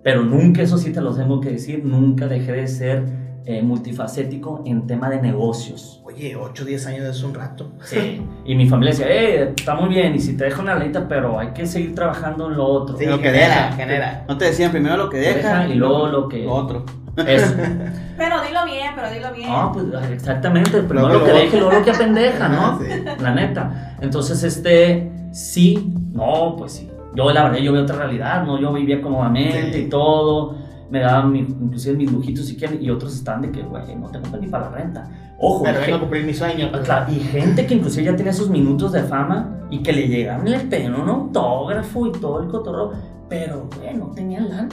Pero 0.03 0.25
nunca, 0.25 0.63
eso 0.63 0.79
sí 0.79 0.91
te 0.91 1.03
lo 1.03 1.15
tengo 1.15 1.41
que 1.41 1.51
decir, 1.51 1.85
nunca 1.85 2.27
dejé 2.27 2.53
de 2.53 2.67
ser 2.67 3.05
eh, 3.47 3.63
multifacético 3.63 4.63
en 4.67 4.87
tema 4.87 5.09
de 5.11 5.21
negocios. 5.23 6.01
Oye, 6.05 6.37
8 6.37 6.63
o 6.63 6.67
10 6.67 6.87
años 6.87 7.05
es 7.05 7.23
un 7.23 7.35
rato. 7.35 7.73
Sí. 7.83 8.21
Y 8.45 8.55
mi 8.55 8.69
familia 8.69 8.91
decía, 8.93 9.07
hey, 9.09 9.55
está 9.57 9.75
muy 9.75 9.89
bien, 9.89 10.15
y 10.15 10.19
si 10.21 10.37
te 10.37 10.45
dejo 10.45 10.63
una 10.63 10.75
lanita, 10.75 11.07
pero 11.09 11.39
hay 11.39 11.49
que 11.49 11.67
seguir 11.67 11.95
trabajando 11.95 12.49
en 12.51 12.57
lo 12.57 12.65
otro. 12.67 12.97
Sí, 12.99 13.07
Lo 13.07 13.19
que 13.19 13.25
genera, 13.31 13.55
deja. 13.67 13.73
genera. 13.73 14.25
No 14.29 14.37
te 14.37 14.45
decían 14.47 14.71
primero 14.71 14.97
lo 14.97 15.09
que 15.11 15.19
deja, 15.19 15.61
Deja 15.61 15.69
y 15.69 15.75
luego 15.75 16.07
lo 16.09 16.29
que- 16.29 16.45
lo 16.45 16.53
otro. 16.53 16.85
Eso. 17.27 17.55
Pero 18.17 18.43
dilo 18.43 18.65
bien, 18.67 18.93
pero 18.95 19.11
dilo 19.11 19.33
bien. 19.33 19.49
Ah, 19.51 19.71
pues 19.73 19.87
exactamente, 20.13 20.83
primero 20.83 21.09
lo 21.09 21.25
que 21.25 21.33
deje 21.33 21.57
y 21.57 21.61
luego 21.61 21.73
lo 21.79 21.83
que 21.85 21.91
apendeja, 21.91 22.49
¿no? 22.49 22.79
Sí. 22.81 22.87
La 23.21 23.35
neta. 23.35 23.97
Entonces, 24.01 24.43
este, 24.45 25.11
sí, 25.33 25.93
no, 26.13 26.55
pues 26.57 26.73
sí. 26.73 26.91
Yo, 27.15 27.31
la 27.33 27.45
verdad, 27.45 27.59
yo 27.59 27.73
veo 27.73 27.83
otra 27.83 27.97
realidad, 27.97 28.45
¿no? 28.45 28.61
Yo 28.61 28.73
vivía 28.75 29.01
cómodamente 29.03 29.73
Sí. 29.73 29.79
y 29.81 29.89
todo. 29.89 30.55
Me 30.91 31.01
daban 31.01 31.31
mi- 31.33 31.41
inclusive 31.41 31.97
mis 31.97 32.11
lujitos 32.13 32.47
si 32.47 32.57
quieren. 32.57 32.83
Y 32.83 32.91
otros 32.91 33.15
están 33.15 33.43
de 33.43 33.51
que, 33.53 33.63
güey, 33.63 33.95
no 33.97 34.09
tengo 34.09 34.37
ni 34.39 34.49
para 34.49 34.71
la 34.71 34.77
renta. 34.77 35.09
Ojo, 35.39 35.63
Pero 35.65 35.81
vengo 35.81 35.97
a 35.97 36.01
cumplir 36.01 36.25
mi 36.25 36.35
sueño. 36.35 36.69
pues. 36.71 36.83
claro, 36.83 37.11
y 37.13 37.17
gente 37.21 37.67
que 37.67 37.75
inclusive 37.75 38.05
ya 38.05 38.17
tenía 38.17 38.33
sus 38.33 38.51
minutos 38.51 38.93
de 38.93 39.03
fama 39.05 39.57
y 39.71 39.83
que 39.83 39.93
le 39.93 40.09
llegaban 40.09 40.47
y 40.47 40.51
le 40.51 40.59
pedían 40.61 40.95
un 40.97 41.09
autógrafo 41.09 42.07
y 42.09 42.13
todo 42.13 42.43
el 42.43 42.49
cotorro. 42.49 42.93
Pero, 43.29 43.69
güey, 43.79 43.95
no 43.97 44.07
tenían 44.09 44.49
lana. 44.49 44.69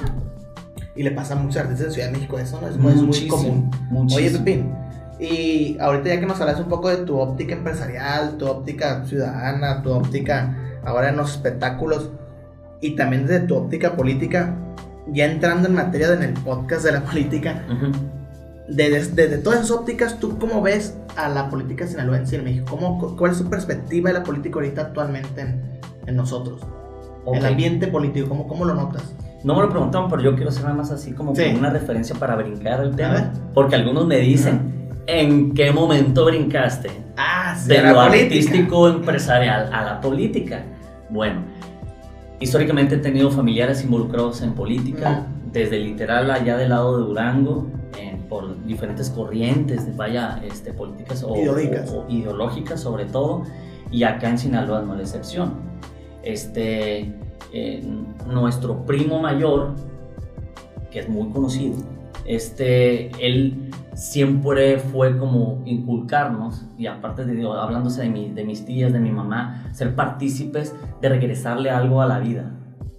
Y 0.95 1.03
le 1.03 1.12
pasa 1.12 1.36
a 1.36 1.38
muchos 1.38 1.58
artistas 1.58 1.88
en 1.88 1.93
Ciudad 1.93 2.08
de 2.08 2.13
México 2.13 2.39
eso, 2.39 2.60
¿no? 2.60 2.67
Es 2.67 2.75
muy, 2.77 2.89
es 2.91 2.97
muy 2.97 3.06
Muchísimo, 3.06 3.38
común. 3.38 3.71
muchísimo. 3.91 4.17
Oye, 4.27 4.39
Pepín, 4.39 4.71
y 5.19 5.77
ahorita 5.80 6.10
ya 6.10 6.19
que 6.19 6.25
nos 6.25 6.41
hablas 6.41 6.60
un 6.60 6.65
poco 6.67 6.89
de 6.89 6.97
tu 6.97 7.19
óptica 7.19 7.53
empresarial, 7.53 8.38
tu 8.38 8.47
óptica 8.47 9.06
ciudadana, 9.06 9.84
tu 9.84 9.91
óptica 9.91 10.56
ahora 10.84 11.10
en 11.10 11.17
los 11.17 11.32
espectáculos 11.32 12.10
y 12.82 12.95
también 12.95 13.27
desde 13.27 13.45
tu 13.45 13.56
óptica 13.56 13.95
política, 13.95 14.56
ya 15.13 15.26
entrando 15.26 15.67
en 15.67 15.76
materia 15.76 16.10
de 16.10 16.15
en 16.15 16.24
el 16.24 16.34
podcast 16.34 16.84
de 16.86 16.91
la 16.93 17.02
política, 17.04 17.63
Ujú. 17.72 17.91
desde, 18.70 19.12
desde 19.15 19.38
todas 19.38 19.60
esas 19.60 19.72
ópticas, 19.72 20.20
¿tú 20.20 20.38
cómo 20.38 20.62
ves 20.62 20.98
a 21.15 21.30
la 21.30 21.50
política 21.50 21.88
sinaloense 21.88 22.36
en 22.36 22.43
México? 22.43 22.65
¿Cómo, 22.70 23.15
¿Cuál 23.15 23.32
es 23.32 23.38
tu 23.38 23.50
perspectiva 23.50 24.10
de 24.10 24.20
la 24.20 24.24
política 24.24 24.56
ahorita 24.56 24.82
actualmente 24.82 25.41
en, 25.41 25.62
en 26.06 26.15
nosotros? 26.15 26.62
Ok. 27.26 27.38
El 27.38 27.46
ambiente 27.46 27.88
político, 27.88 28.28
¿cómo, 28.30 28.48
¿cómo 28.48 28.65
lo 28.65 28.74
notas? 28.74 29.13
No 29.43 29.56
me 29.56 29.62
lo 29.62 29.70
preguntaron, 29.70 30.10
pero 30.10 30.22
yo 30.22 30.36
quiero 30.36 30.50
hacer 30.50 30.63
nada 30.63 30.76
más 30.76 30.91
así 30.91 31.12
como 31.13 31.36
Sí. 31.36 31.43
una 31.58 31.70
referencia 31.70 32.15
para 32.15 32.36
brincar 32.36 32.82
el 32.82 32.96
tema. 32.96 33.32
Porque 33.54 33.76
algunos 33.76 34.06
me 34.08 34.17
dicen, 34.17 34.89
¿en 35.06 35.54
qué 35.54 35.72
momento 35.72 36.26
brincaste? 36.26 36.89
Ah, 37.17 37.56
sí, 37.58 37.70
De 37.70 37.82
lo 37.82 37.93
política. 37.96 38.24
artístico 38.26 38.88
empresarial 38.89 39.70
a 39.72 39.84
la 39.84 40.02
política. 40.02 40.63
Bueno, 41.10 41.41
históricamente 42.39 42.95
he 42.95 43.00
tenido 43.00 43.30
familiares 43.32 43.84
involucrados 43.84 44.41
en 44.41 44.54
política, 44.54 45.28
desde 45.52 45.80
literal 45.80 46.30
allá 46.32 46.58
del 46.58 46.69
lado 46.69 46.97
de 47.00 47.06
Durango, 47.06 47.67
eh, 48.00 48.17
por 48.30 48.63
diferentes 48.65 49.10
corrientes, 49.10 49.86
de, 49.86 49.93
vaya, 49.93 50.41
este, 50.45 50.73
políticas 50.73 51.23
o 51.23 51.36
Ideológicas. 51.36 51.91
o- 51.91 52.02
o 52.06 52.10
ideológicas 52.10 52.80
sobre 52.82 53.06
todo, 53.06 53.43
y 53.91 54.04
acá 54.04 54.30
en 54.30 54.38
Sinaloa 54.38 54.82
no 54.82 54.91
es 54.93 54.97
la 54.97 55.04
excepción. 55.04 55.54
Este, 56.23 57.13
eh, 57.54 57.84
nuestro 58.28 58.86
primo 58.86 59.19
mayor, 59.21 59.76
que 60.91 61.00
es 61.00 61.10
muy 61.10 61.30
conocido, 61.30 61.76
este, 62.26 63.10
él 63.26 63.66
siempre 63.97 64.77
fue 64.77 65.17
como 65.17 65.62
inculcarnos, 65.65 66.65
y 66.77 66.86
aparte 66.86 67.25
de, 67.25 67.33
digo, 67.33 67.53
hablándose 67.53 68.01
de, 68.03 68.10
mi- 68.10 68.29
de 68.29 68.45
mis 68.45 68.63
tías, 68.63 68.93
de 68.93 68.99
mi 68.99 69.10
mamá, 69.12 69.63
ser 69.73 69.95
partícipes 69.95 70.75
de 71.01 71.10
regresarle 71.10 71.71
algo 71.71 72.01
a 72.01 72.05
la 72.05 72.19
vida. 72.19 72.51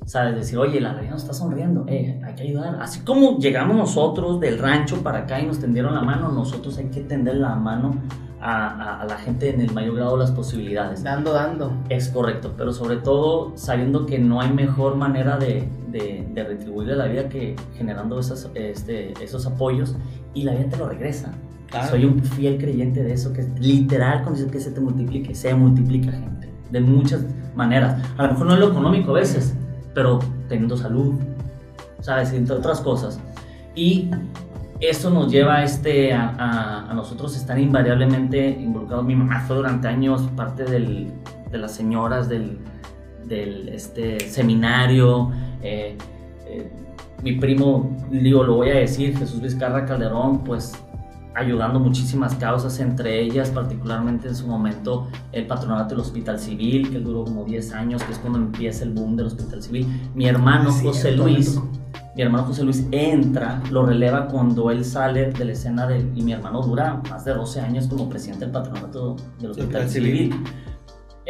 ¿Sabes? 0.04 0.34
Decir, 0.34 0.58
oye, 0.58 0.80
la 0.80 0.94
vida 0.94 1.10
nos 1.10 1.22
está 1.22 1.34
sonriendo, 1.34 1.84
eh, 1.86 2.18
hay 2.24 2.34
que 2.34 2.42
ayudar. 2.44 2.78
Así 2.80 3.00
como 3.00 3.38
llegamos 3.38 3.76
nosotros 3.76 4.40
del 4.40 4.58
rancho 4.58 5.02
para 5.02 5.18
acá 5.20 5.38
y 5.40 5.46
nos 5.46 5.60
tendieron 5.60 5.94
la 5.94 6.00
mano, 6.00 6.32
nosotros 6.32 6.78
hay 6.78 6.86
que 6.86 7.00
tender 7.02 7.36
la 7.36 7.54
mano 7.56 7.94
a, 8.40 8.68
a- 8.68 9.00
a 9.02 9.04
la 9.04 9.16
gente 9.18 9.50
en 9.50 9.60
el 9.60 9.70
mayor 9.74 9.96
grado 9.96 10.12
de 10.12 10.20
las 10.20 10.30
posibilidades. 10.32 11.02
Dando, 11.04 11.34
dando. 11.34 11.72
Es 11.90 12.08
correcto, 12.08 12.54
pero 12.56 12.72
sobre 12.72 12.96
todo 12.96 13.52
sabiendo 13.56 14.06
que 14.06 14.18
no 14.18 14.40
hay 14.40 14.50
mejor 14.50 14.96
manera 14.96 15.36
de, 15.36 15.68
de, 15.90 16.26
de 16.32 16.42
retribuirle 16.44 16.94
a 16.94 16.96
la 16.96 17.06
vida 17.06 17.28
que 17.28 17.54
generando 17.76 18.18
esas, 18.18 18.50
este, 18.54 19.12
esos 19.22 19.46
apoyos 19.46 19.94
y 20.40 20.42
la 20.44 20.52
vida 20.54 20.68
te 20.70 20.76
lo 20.76 20.88
regresa. 20.88 21.32
Claro. 21.70 21.88
Soy 21.90 22.04
un 22.06 22.22
fiel 22.22 22.56
creyente 22.58 23.02
de 23.02 23.12
eso, 23.12 23.32
que 23.32 23.46
literal 23.60 24.22
cuando 24.22 24.40
dice 24.40 24.50
que 24.50 24.60
se 24.60 24.70
te 24.70 24.80
multiplique, 24.80 25.34
se 25.34 25.54
multiplica 25.54 26.12
gente, 26.12 26.48
de 26.70 26.80
muchas 26.80 27.24
maneras. 27.54 28.02
A 28.16 28.22
lo 28.24 28.32
mejor 28.32 28.46
no 28.46 28.54
es 28.54 28.60
lo 28.60 28.68
económico 28.70 29.10
a 29.10 29.14
veces, 29.14 29.54
pero 29.94 30.18
teniendo 30.48 30.76
salud, 30.76 31.14
¿sabes? 32.00 32.32
Entre 32.32 32.54
otras 32.54 32.80
cosas. 32.80 33.20
Y 33.74 34.08
esto 34.80 35.10
nos 35.10 35.30
lleva 35.30 35.56
a, 35.56 35.64
este, 35.64 36.12
a, 36.14 36.28
a- 36.38 36.90
a 36.90 36.94
nosotros 36.94 37.36
estar 37.36 37.58
invariablemente 37.58 38.48
involucrados. 38.48 39.04
Mi 39.04 39.14
mamá 39.16 39.40
fue 39.46 39.56
durante 39.56 39.88
años 39.88 40.22
parte 40.36 40.64
del- 40.64 41.12
de 41.50 41.58
las 41.58 41.72
señoras 41.72 42.28
del, 42.28 42.58
del 43.26 43.68
este, 43.68 44.20
seminario. 44.20 45.30
eh, 45.62 45.96
mi 47.22 47.32
primo, 47.32 47.96
digo, 48.10 48.44
lo 48.44 48.56
voy 48.56 48.70
a 48.70 48.76
decir, 48.76 49.16
Jesús 49.16 49.40
Vizcarra 49.40 49.84
Calderón, 49.84 50.44
pues 50.44 50.72
ayudando 51.34 51.78
muchísimas 51.78 52.34
causas, 52.34 52.78
entre 52.80 53.20
ellas 53.20 53.50
particularmente 53.50 54.28
en 54.28 54.34
su 54.34 54.46
momento 54.46 55.06
el 55.32 55.46
patronato 55.46 55.90
del 55.90 56.00
Hospital 56.00 56.38
Civil, 56.38 56.90
que 56.90 56.98
duró 56.98 57.24
como 57.24 57.44
10 57.44 57.72
años, 57.72 58.02
que 58.02 58.12
es 58.12 58.18
cuando 58.18 58.38
empieza 58.38 58.84
el 58.84 58.90
boom 58.90 59.16
del 59.16 59.26
Hospital 59.26 59.62
Civil. 59.62 59.86
Mi 60.14 60.26
hermano 60.26 60.72
Sí, 60.72 60.84
José 60.84 61.12
Luis, 61.12 61.60
mi 62.16 62.22
hermano 62.22 62.44
José 62.44 62.64
Luis 62.64 62.84
entra, 62.90 63.62
lo 63.70 63.86
releva 63.86 64.26
cuando 64.26 64.70
él 64.70 64.84
sale 64.84 65.30
de 65.30 65.44
la 65.44 65.52
escena 65.52 65.86
del, 65.86 66.10
y 66.16 66.22
mi 66.22 66.32
hermano 66.32 66.60
dura 66.62 67.00
más 67.08 67.24
de 67.24 67.34
12 67.34 67.60
años 67.60 67.86
como 67.86 68.08
presidente 68.08 68.44
del 68.44 68.52
patronato 68.52 69.16
del 69.38 69.52
Hospital 69.52 69.82
Hospital 69.86 69.88
Civil. 69.88 70.32
Civil. 70.32 70.44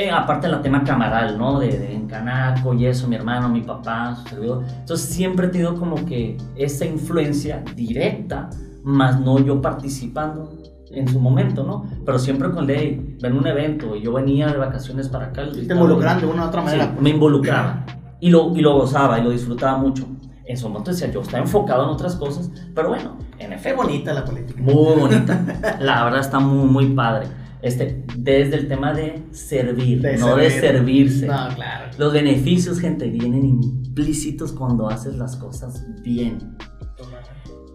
Eh, 0.01 0.13
aparte 0.13 0.47
del 0.47 0.61
tema 0.63 0.85
camaral, 0.85 1.37
¿no? 1.37 1.59
De, 1.59 1.77
de 1.77 1.93
en 1.93 2.07
Canaco 2.07 2.73
y 2.73 2.87
eso, 2.87 3.09
mi 3.09 3.17
hermano, 3.17 3.49
mi 3.49 3.63
papá, 3.63 4.15
su 4.15 4.29
servidor. 4.29 4.63
Entonces 4.79 5.09
siempre 5.09 5.47
he 5.47 5.51
tenido 5.51 5.75
como 5.75 5.97
que 6.07 6.37
esa 6.55 6.85
influencia 6.87 7.65
directa, 7.75 8.49
más 8.85 9.19
no 9.21 9.41
yo 9.41 9.61
participando 9.61 10.53
en 10.93 11.09
su 11.09 11.19
momento, 11.19 11.65
¿no? 11.65 11.85
Pero 12.07 12.17
siempre 12.21 12.49
con 12.53 12.67
ley, 12.69 13.17
ven 13.21 13.37
un 13.37 13.45
evento 13.49 13.97
y 13.97 14.03
yo 14.03 14.13
venía 14.13 14.47
de 14.47 14.57
vacaciones 14.57 15.09
para 15.09 15.27
acá. 15.27 15.43
Te 15.53 15.75
involucran 15.75 16.21
de 16.21 16.27
una 16.27 16.45
u 16.45 16.49
otra 16.49 16.61
Sí, 16.61 16.67
manera. 16.67 16.91
pues. 16.93 17.03
me 17.03 17.11
involucraba 17.11 17.85
y 18.21 18.31
lo, 18.31 18.57
y 18.57 18.61
lo 18.61 18.75
gozaba 18.75 19.19
y 19.19 19.25
lo 19.25 19.31
disfrutaba 19.31 19.79
mucho. 19.79 20.07
En 20.47 20.57
su 20.57 20.69
momento 20.69 20.93
decía, 20.93 21.11
yo 21.11 21.23
estaba 21.23 21.43
enfocado 21.43 21.83
en 21.83 21.91
otras 21.91 22.15
cosas, 22.15 22.51
pero 22.75 22.89
bueno, 22.91 23.17
en 23.39 23.49
Qué 23.51 23.55
efecto, 23.57 23.83
bonita 23.83 24.15
la 24.15 24.25
política. 24.25 24.63
muy 24.63 24.97
bonita. 24.99 25.77
La 25.81 26.05
verdad 26.05 26.21
está 26.21 26.39
muy, 26.39 26.69
muy 26.69 26.87
padre. 26.95 27.27
Este, 27.63 28.05
desde 28.17 28.57
el 28.57 28.69
tema 28.69 28.93
de 28.93 29.25
servir, 29.33 30.01
De 30.01 30.17
no 30.17 30.37
de 30.37 30.51
servir. 30.51 31.11
servirse. 31.11 31.27
No, 31.27 31.49
claro. 31.55 31.91
Los 31.99 32.13
beneficios, 32.13 32.79
gente, 32.79 33.09
vienen 33.09 33.45
implícitos 33.45 34.53
cuando 34.53 34.89
haces 34.89 35.17
las 35.17 35.37
cosas 35.37 35.85
bien. 36.03 36.57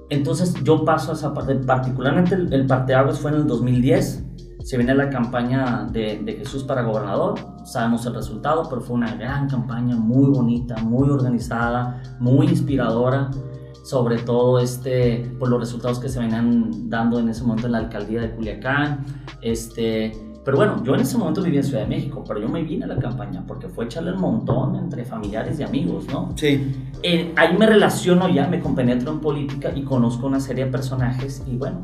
Entonces 0.10 0.54
yo 0.64 0.86
paso 0.86 1.12
a 1.12 1.16
esa 1.16 1.34
parte, 1.34 1.56
particularmente 1.56 2.36
el, 2.36 2.54
el 2.54 2.66
parteaguas 2.68 3.20
fue 3.20 3.32
en 3.32 3.38
el 3.38 3.48
2010, 3.48 4.24
se 4.64 4.78
viene 4.78 4.94
la 4.96 5.10
campaña 5.10 5.88
de, 5.92 6.22
de 6.24 6.34
Jesús 6.34 6.64
para 6.64 6.84
gobernador, 6.84 7.36
sabemos 7.66 8.06
el 8.06 8.14
resultado, 8.14 8.68
pero 8.70 8.82
fue 8.82 8.96
una 8.96 9.16
gran 9.16 9.50
campaña, 9.50 9.96
muy 9.96 10.30
bonita, 10.30 10.76
muy 10.84 11.10
organizada, 11.10 12.02
muy 12.20 12.48
inspiradora, 12.48 13.32
sobre 13.84 14.18
todo 14.18 14.60
este, 14.60 15.32
por 15.38 15.50
los 15.50 15.60
resultados 15.60 16.00
que 16.00 16.10
se 16.10 16.20
venían 16.20 16.90
dando 16.90 17.20
en 17.20 17.30
ese 17.30 17.44
momento 17.44 17.68
en 17.68 17.74
la 17.74 17.80
alcaldía 17.80 18.22
de 18.22 18.32
Culiacán, 18.32 19.06
este, 19.42 20.12
pero 20.44 20.58
bueno, 20.58 20.84
yo 20.84 20.96
en 20.96 21.02
ese 21.02 21.18
momento 21.18 21.42
vivía 21.42 21.60
en 21.62 21.66
Ciudad 21.66 21.84
de 21.84 21.88
México, 21.88 22.24
pero 22.28 22.40
yo 22.42 22.50
me 22.50 22.64
vine 22.64 22.84
a 22.86 22.88
la 22.88 22.98
campaña 22.98 23.44
porque 23.48 23.70
fue 23.70 23.86
echarle 23.86 24.12
el 24.12 24.18
montón 24.18 24.76
entre 24.76 25.06
familiares 25.06 25.60
y 25.60 25.64
amigos, 25.64 26.06
¿no? 26.12 26.32
Sí. 26.36 26.74
Eh, 27.02 27.34
ahí 27.36 27.58
me 27.58 27.66
relaciono 27.66 28.28
ya, 28.28 28.48
me 28.48 28.60
compenetro 28.60 29.12
en 29.12 29.20
política 29.20 29.72
y 29.74 29.84
conozco 29.84 30.28
una 30.28 30.40
serie 30.40 30.66
de 30.66 30.72
personajes 30.72 31.44
y 31.48 31.56
bueno, 31.56 31.82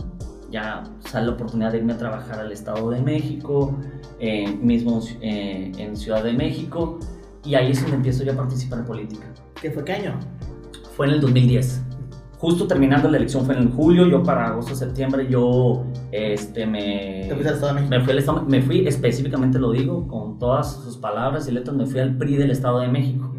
ya 0.52 0.84
sale 1.00 1.28
la 1.28 1.34
oportunidad 1.34 1.72
de 1.72 1.78
irme 1.78 1.94
a 1.94 1.98
trabajar 1.98 2.40
al 2.40 2.52
Estado 2.52 2.90
de 2.90 3.02
México, 3.02 3.78
eh, 4.20 4.58
mismo 4.62 5.02
eh, 5.22 5.72
en 5.78 5.96
Ciudad 5.96 6.24
de 6.24 6.34
México 6.34 7.00
y 7.46 7.56
ahí 7.56 7.72
es 7.72 7.82
donde 7.82 7.98
empiezo 7.98 8.24
yo 8.24 8.34
a 8.34 8.36
participar 8.36 8.80
en 8.80 8.86
política. 8.86 9.28
¿Qué 9.62 9.72
fue 9.72 9.86
qué 9.86 9.94
año? 9.94 10.20
Fue 10.96 11.08
en 11.08 11.14
el 11.14 11.22
2010. 11.22 11.89
Justo 12.40 12.68
terminando 12.68 13.10
la 13.10 13.18
elección 13.18 13.46
fue 13.46 13.58
en 13.58 13.70
julio, 13.70 14.08
yo 14.08 14.24
para 14.24 14.48
agosto, 14.48 14.74
septiembre, 14.74 15.28
yo 15.30 15.84
este, 16.12 16.66
me... 16.66 17.26
Te 17.28 17.34
fuiste 17.34 17.50
al 17.50 17.56
Estado 17.56 17.74
de 17.74 17.82
México. 17.82 17.90
Me 17.98 18.02
fui, 18.02 18.12
al 18.14 18.20
Estado- 18.20 18.46
me 18.48 18.62
fui, 18.62 18.88
específicamente 18.88 19.60
lo 19.60 19.72
digo, 19.72 20.08
con 20.08 20.40
todas 20.40 20.82
sus 20.82 20.96
palabras 20.98 21.50
y 21.50 21.52
letras, 21.52 21.76
me 21.76 21.86
fui 21.86 22.00
al 22.00 22.16
PRI 22.18 22.38
del 22.38 22.52
Estado 22.52 22.80
de 22.80 22.88
México. 22.88 23.34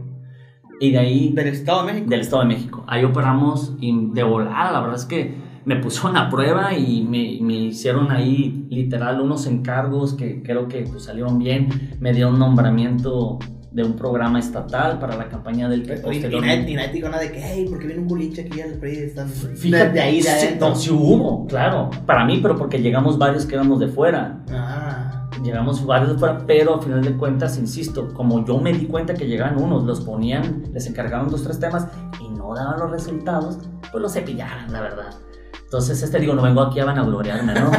Y 0.80 0.90
de 0.92 0.98
ahí 0.98 1.32
Del 1.32 1.46
Estado 1.48 1.86
de 1.86 1.92
México. 1.92 2.10
del 2.10 2.20
Estado 2.20 2.42
de 2.42 2.48
México. 2.48 2.84
Ahí 2.86 3.04
operamos 3.04 3.74
y 3.80 4.10
de 4.12 4.22
volada, 4.22 4.70
la 4.72 4.80
verdad 4.80 4.96
es 4.96 5.06
que 5.06 5.34
me 5.64 5.76
puso 5.76 6.08
una 6.08 6.28
prueba 6.30 6.74
y 6.74 7.02
me, 7.02 7.38
me 7.40 7.54
hicieron 7.54 8.10
ahí 8.10 8.66
literal 8.70 9.20
unos 9.20 9.46
encargos 9.46 10.14
que 10.14 10.42
creo 10.42 10.68
que 10.68 10.82
pues, 10.90 11.04
salieron 11.04 11.38
bien. 11.38 11.96
Me 12.00 12.12
dio 12.12 12.28
un 12.28 12.38
nombramiento 12.38 13.38
de 13.72 13.85
un 13.85 13.94
programa 13.94 14.38
estatal 14.40 14.98
para 14.98 15.16
la 15.16 15.28
campaña 15.28 15.68
del 15.68 15.85
que 15.85 15.94
Y, 15.94 15.96
y, 15.96 16.00
posteriormente... 16.00 16.70
y 16.70 16.74
nadie 16.74 16.92
dijo 16.92 17.09
nada 17.09 17.22
de 17.22 17.30
que, 17.30 17.40
hey, 17.40 17.66
porque 17.68 17.87
viene 17.87 18.02
un 18.02 18.09
culiche 18.09 18.42
aquí 18.42 18.61
al 18.61 18.72
PRI. 18.74 18.96
Están 18.96 19.28
Fíjate, 19.28 19.90
de 19.92 20.00
ahí, 20.00 20.20
de 20.22 20.28
adentro. 20.30 20.68
no, 20.70 20.74
sí 20.74 20.90
hubo, 20.90 21.46
claro. 21.46 21.90
Para 22.06 22.24
mí, 22.24 22.40
pero 22.42 22.56
porque 22.56 22.78
llegamos 22.80 23.16
varios 23.16 23.46
que 23.46 23.54
éramos 23.54 23.78
de 23.80 23.88
fuera. 23.88 24.40
Ah, 24.50 25.28
Llegamos 25.44 25.87
varios 25.87 26.12
de 26.12 26.18
fuera, 26.18 26.38
pero 26.46 26.74
al 26.74 26.83
final 26.83 27.02
de 27.02 27.12
cuentas, 27.16 27.56
insisto, 27.59 28.12
como 28.12 28.44
yo 28.44 28.59
me 28.59 28.72
di 28.72 28.87
cuenta 28.87 29.14
que 29.14 29.26
llegaban 29.26 29.62
unos, 29.62 29.85
los 29.85 30.00
ponían, 30.00 30.64
les 30.74 30.87
encargaban 30.87 31.30
dos, 31.30 31.44
tres 31.44 31.59
temas 31.59 31.87
y 32.20 32.28
no 32.28 32.54
daban 32.54 32.78
los 32.78 32.90
resultados, 32.90 33.59
pues 33.90 34.02
los 34.02 34.12
cepillaran, 34.12 34.70
la 34.70 34.83
verdad. 34.83 35.14
Entonces, 35.62 36.02
este 36.02 36.18
digo, 36.18 36.35
no 36.35 36.42
vengo 36.42 36.61
aquí 36.61 36.80
a 36.80 36.85
vanagloriarme, 36.85 37.54
¿no? 37.54 37.70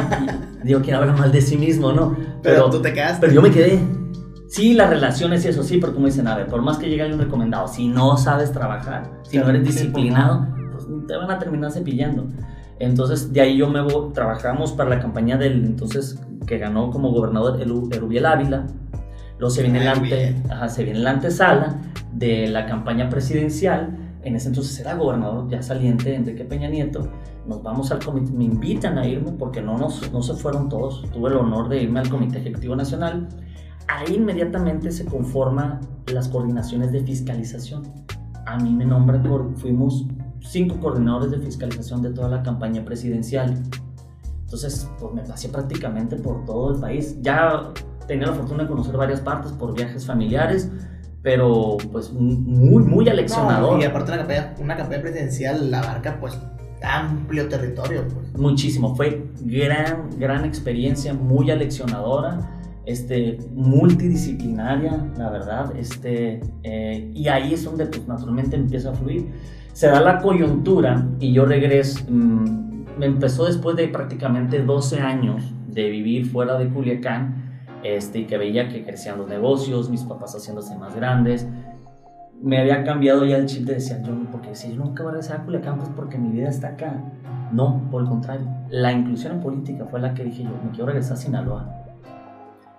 Y 0.64 0.66
digo, 0.68 0.80
quién 0.80 0.96
habla 0.96 1.12
mal 1.12 1.30
de 1.30 1.42
sí 1.42 1.58
mismo, 1.58 1.92
¿no? 1.92 2.16
pero, 2.42 2.70
tú 2.70 2.80
te 2.80 2.92
quedaste. 2.92 3.20
pero 3.20 3.32
yo 3.34 3.42
me 3.42 3.50
quedé. 3.50 3.78
Sí, 4.52 4.74
las 4.74 4.90
relaciones 4.90 5.44
y 5.46 5.48
eso 5.48 5.62
sí, 5.62 5.78
pero 5.78 5.94
como 5.94 6.04
dicen, 6.06 6.28
a 6.28 6.36
ver, 6.36 6.46
por 6.46 6.60
más 6.60 6.76
que 6.76 6.90
llegue 6.90 7.00
alguien 7.02 7.18
recomendado, 7.20 7.66
si 7.68 7.88
no 7.88 8.18
sabes 8.18 8.52
trabajar, 8.52 9.10
si 9.22 9.38
no 9.38 9.48
eres 9.48 9.62
Sí, 9.66 9.72
disciplinado, 9.72 10.46
pues 10.72 10.86
te 11.08 11.16
van 11.16 11.30
a 11.30 11.38
terminar 11.38 11.72
cepillando. 11.72 12.26
Entonces, 12.78 13.32
de 13.32 13.40
ahí 13.40 13.56
yo 13.56 13.70
me 13.70 13.80
voy, 13.80 14.12
trabajamos 14.12 14.72
para 14.72 14.90
la 14.90 15.00
campaña 15.00 15.38
del 15.38 15.64
entonces 15.64 16.20
que 16.46 16.58
ganó 16.58 16.90
como 16.90 17.10
gobernador 17.12 17.60
Eru- 17.60 17.94
Erubiel 17.94 18.26
Ávila. 18.26 18.66
Luego 19.38 19.50
se 19.54 19.62
viene, 19.62 19.82
la 19.84 19.92
ante- 19.92 20.36
ajá, 20.50 20.68
se 20.68 20.84
viene 20.84 20.98
la 20.98 21.10
antesala 21.12 21.80
de 22.12 22.46
la 22.48 22.66
campaña 22.66 23.08
presidencial. 23.08 23.96
En 24.22 24.36
ese 24.36 24.48
entonces 24.48 24.78
era 24.78 24.94
gobernador 24.96 25.48
ya 25.48 25.62
saliente 25.62 26.14
Enrique 26.14 26.44
Peña 26.44 26.68
Nieto. 26.68 27.08
Nos 27.46 27.62
vamos 27.62 27.90
al 27.90 28.00
comité, 28.04 28.30
me 28.32 28.44
invitan 28.44 28.98
a 28.98 29.06
irme 29.06 29.32
porque 29.32 29.62
no, 29.62 29.78
nos, 29.78 30.12
no 30.12 30.22
se 30.22 30.34
fueron 30.34 30.68
todos. 30.68 31.02
Tuve 31.10 31.30
el 31.30 31.36
honor 31.38 31.68
de 31.70 31.82
irme 31.82 32.00
al 32.00 32.08
Comité 32.10 32.38
Ejecutivo 32.38 32.76
Nacional. 32.76 33.28
Ahí 33.88 34.14
inmediatamente 34.14 34.90
se 34.90 35.04
conforman 35.04 35.80
las 36.12 36.28
coordinaciones 36.28 36.92
de 36.92 37.02
fiscalización. 37.02 37.82
A 38.46 38.56
mí 38.58 38.74
me 38.74 38.84
nombran, 38.84 39.56
fuimos 39.56 40.06
cinco 40.40 40.78
coordinadores 40.80 41.30
de 41.30 41.38
fiscalización 41.38 42.02
de 42.02 42.10
toda 42.10 42.28
la 42.28 42.42
campaña 42.42 42.84
presidencial. 42.84 43.62
Entonces, 44.44 44.88
pues 44.98 45.14
me 45.14 45.22
pasé 45.22 45.48
prácticamente 45.48 46.16
por 46.16 46.44
todo 46.44 46.74
el 46.74 46.80
país. 46.80 47.16
Ya 47.22 47.72
tenía 48.06 48.26
la 48.26 48.34
fortuna 48.34 48.64
de 48.64 48.68
conocer 48.68 48.96
varias 48.96 49.20
partes 49.20 49.52
por 49.52 49.74
viajes 49.74 50.04
familiares, 50.04 50.70
pero 51.22 51.76
pues 51.90 52.12
muy, 52.12 52.82
muy 52.82 53.08
aleccionador. 53.08 53.76
No, 53.76 53.80
y 53.80 53.84
aparte 53.84 54.10
una 54.10 54.18
campaña, 54.18 54.54
una 54.60 54.76
campaña 54.76 55.02
presidencial 55.02 55.72
abarca 55.72 56.18
pues 56.20 56.38
amplio 56.82 57.48
territorio. 57.48 58.04
Pues. 58.08 58.34
Muchísimo, 58.36 58.94
fue 58.94 59.30
gran, 59.40 60.10
gran 60.18 60.44
experiencia, 60.44 61.14
muy 61.14 61.50
aleccionadora, 61.50 62.61
este, 62.86 63.38
multidisciplinaria, 63.54 65.10
la 65.16 65.30
verdad, 65.30 65.72
este, 65.76 66.40
eh, 66.62 67.10
y 67.14 67.28
ahí 67.28 67.54
es 67.54 67.64
donde 67.64 67.86
pues 67.86 68.06
naturalmente 68.06 68.56
empieza 68.56 68.90
a 68.90 68.94
fluir. 68.94 69.30
Se 69.72 69.86
da 69.86 70.00
la 70.00 70.18
coyuntura 70.18 71.06
y 71.20 71.32
yo 71.32 71.44
regreso, 71.46 72.04
mm, 72.08 72.98
me 72.98 73.06
empezó 73.06 73.46
después 73.46 73.76
de 73.76 73.88
prácticamente 73.88 74.62
12 74.62 75.00
años 75.00 75.42
de 75.68 75.88
vivir 75.88 76.26
fuera 76.26 76.58
de 76.58 76.68
Culiacán, 76.68 77.42
este, 77.82 78.20
y 78.20 78.26
que 78.26 78.38
veía 78.38 78.68
que 78.68 78.84
crecían 78.84 79.18
los 79.18 79.28
negocios, 79.28 79.90
mis 79.90 80.02
papás 80.02 80.34
haciéndose 80.34 80.76
más 80.76 80.94
grandes, 80.94 81.46
me 82.40 82.58
había 82.58 82.84
cambiado 82.84 83.24
ya 83.24 83.36
el 83.36 83.46
chip 83.46 83.64
de 83.66 83.74
decir, 83.74 83.98
yo, 84.04 84.12
porque 84.30 84.54
si 84.54 84.74
yo 84.74 84.84
nunca 84.84 85.02
voy 85.02 85.10
a 85.10 85.12
regresar 85.14 85.40
a 85.40 85.44
Culiacán, 85.44 85.78
pues 85.78 85.90
porque 85.94 86.18
mi 86.18 86.30
vida 86.30 86.48
está 86.48 86.68
acá. 86.68 87.00
No, 87.52 87.86
por 87.90 88.02
el 88.02 88.08
contrario. 88.08 88.46
La 88.70 88.92
inclusión 88.92 89.34
en 89.34 89.40
política 89.40 89.84
fue 89.84 90.00
la 90.00 90.14
que 90.14 90.24
dije 90.24 90.42
yo, 90.42 90.50
me 90.64 90.70
quiero 90.70 90.86
regresar 90.86 91.14
a 91.14 91.16
Sinaloa. 91.16 91.82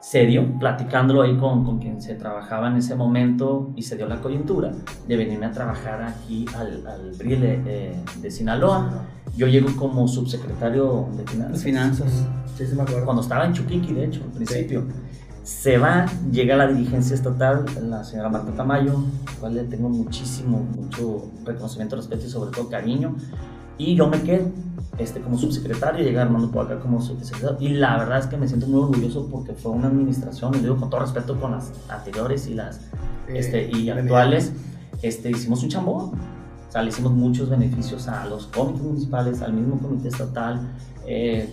Se 0.04 0.26
dio, 0.26 0.60
platicándolo 0.60 1.22
ahí 1.22 1.38
con, 1.38 1.64
con 1.64 1.80
quien 1.80 2.02
se 2.02 2.16
trabajaba 2.16 2.68
en 2.68 2.76
ese 2.76 2.94
momento, 2.94 3.72
y 3.78 3.84
se 3.84 3.96
dio 3.96 4.06
la 4.06 4.20
coyuntura 4.20 4.74
de 5.08 5.16
venirme 5.16 5.46
a 5.46 5.52
trabajar 5.52 6.04
aquí 6.04 6.46
al, 6.58 6.86
al 6.86 7.12
BRIL 7.18 7.40
de, 7.40 7.58
de- 7.64 7.96
de 8.22 8.30
Sinaloa. 8.32 9.06
Yo 9.38 9.48
llego 9.48 9.70
como 9.78 10.06
subsecretario 10.10 11.08
de 11.16 11.24
Finanzas. 11.26 11.64
finanzas. 11.64 12.28
Sí, 12.58 12.66
sí 12.68 12.76
me 12.76 12.82
acuerdo. 12.84 13.06
Cuando 13.06 13.22
estaba 13.24 13.46
en 13.46 13.54
Chuquiqui, 13.54 13.94
de 13.94 14.04
hecho, 14.06 14.22
al 14.26 14.32
principio. 14.32 14.84
Se 15.44 15.78
va, 15.78 16.06
llega 16.32 16.56
la 16.58 16.68
dirigencia 16.68 17.16
estatal, 17.16 17.66
la 17.90 18.04
señora 18.04 18.30
Marta 18.30 18.52
Tamayo, 18.54 18.94
a 18.98 19.32
la 19.32 19.38
cual 19.40 19.56
le 19.56 19.64
tengo 19.64 19.90
muchísimo, 19.90 20.66
mucho 20.76 21.30
reconocimiento, 21.46 21.96
respeto 21.96 22.26
y 22.26 22.30
sobre 22.30 22.52
todo 22.52 22.70
cariño. 22.70 23.16
Y 23.78 23.96
yo 23.96 24.08
me 24.08 24.22
quedo 24.22 24.46
este, 24.98 25.20
como 25.22 25.38
subsecretario, 25.38 26.04
llega 26.06 26.22
Armando 26.22 26.52
por 26.52 26.66
acá 26.66 26.80
como 26.80 27.02
subsecretario. 27.02 27.58
Y 27.60 27.70
la 27.70 27.98
verdad 27.98 28.20
es 28.20 28.28
que 28.28 28.38
me 28.38 28.48
siento 28.48 28.68
muy 28.68 28.82
orgulloso 28.82 29.28
porque 29.32 29.54
fue 29.54 29.72
una 29.72 29.88
administración, 29.88 30.54
y 30.56 30.60
digo 30.60 30.78
con 30.78 30.90
todo 30.90 31.02
respeto 31.02 31.40
con 31.40 31.52
las 31.52 31.72
anteriores 31.90 32.48
y 32.48 32.54
las 32.54 32.78
Eh, 33.28 33.40
este, 33.40 33.70
y 33.72 33.90
actuales, 33.90 34.52
este, 35.02 35.32
hicimos 35.32 35.64
un 35.64 35.70
chambón. 35.70 36.12
O 36.70 36.72
sea, 36.72 36.82
le 36.84 36.90
hicimos 36.90 37.12
muchos 37.14 37.50
beneficios 37.50 38.08
a 38.08 38.26
los 38.26 38.48
comités 38.48 38.82
municipales, 38.84 39.42
al 39.42 39.54
mismo 39.54 39.80
comité 39.80 40.08
estatal. 40.10 40.62
eh, 41.06 41.50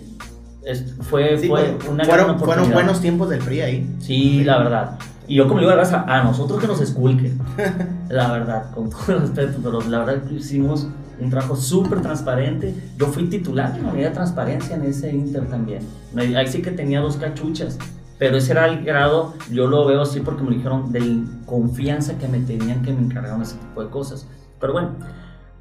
es- 0.64 0.94
fue, 1.00 1.38
Sí, 1.38 1.48
fue 1.48 1.76
pues, 1.78 1.88
una 1.88 2.04
gran 2.04 2.06
fueron, 2.06 2.30
oportunidad. 2.30 2.54
fueron 2.56 2.72
buenos 2.72 3.00
tiempos 3.00 3.30
del 3.30 3.38
PRI 3.40 3.60
ahí. 3.62 3.96
Sí, 3.98 4.44
la 4.44 4.58
verdad. 4.58 4.98
Y 5.26 5.36
yo 5.36 5.48
como 5.48 5.60
le 5.60 5.66
digo 5.66 5.80
a 5.80 6.18
a 6.18 6.24
nosotros 6.24 6.60
que 6.60 6.66
nos 6.66 6.80
esculquen. 6.80 7.38
la 8.08 8.30
verdad, 8.32 8.70
con 8.74 8.90
todo 8.90 9.18
respeto, 9.20 9.58
pero 9.62 9.80
la 9.82 10.00
verdad 10.04 10.22
que 10.28 10.34
hicimos 10.34 10.86
un 11.20 11.30
trabajo 11.30 11.56
súper 11.56 12.00
transparente. 12.00 12.74
Yo 12.96 13.06
fui 13.06 13.24
titular 13.28 13.74
de 13.74 13.82
la 13.82 13.92
unidad 13.92 14.08
de 14.08 14.14
transparencia 14.14 14.76
en 14.76 14.82
ese 14.82 15.12
Inter 15.12 15.46
también. 15.48 15.82
Ahí 16.16 16.46
sí 16.46 16.62
que 16.62 16.70
tenía 16.70 17.00
dos 17.00 17.16
cachuchas, 17.16 17.78
pero 18.18 18.36
ese 18.36 18.52
era 18.52 18.66
el 18.66 18.84
grado, 18.84 19.34
yo 19.50 19.66
lo 19.66 19.86
veo 19.86 20.02
así 20.02 20.20
porque 20.20 20.42
me 20.42 20.56
dijeron 20.56 20.92
de 20.92 21.22
confianza 21.46 22.18
que 22.18 22.28
me 22.28 22.40
tenían 22.40 22.82
que 22.82 22.92
me 22.92 23.00
encargaron 23.00 23.42
ese 23.42 23.56
tipo 23.56 23.82
de 23.82 23.90
cosas. 23.90 24.26
Pero 24.60 24.74
bueno, 24.74 24.90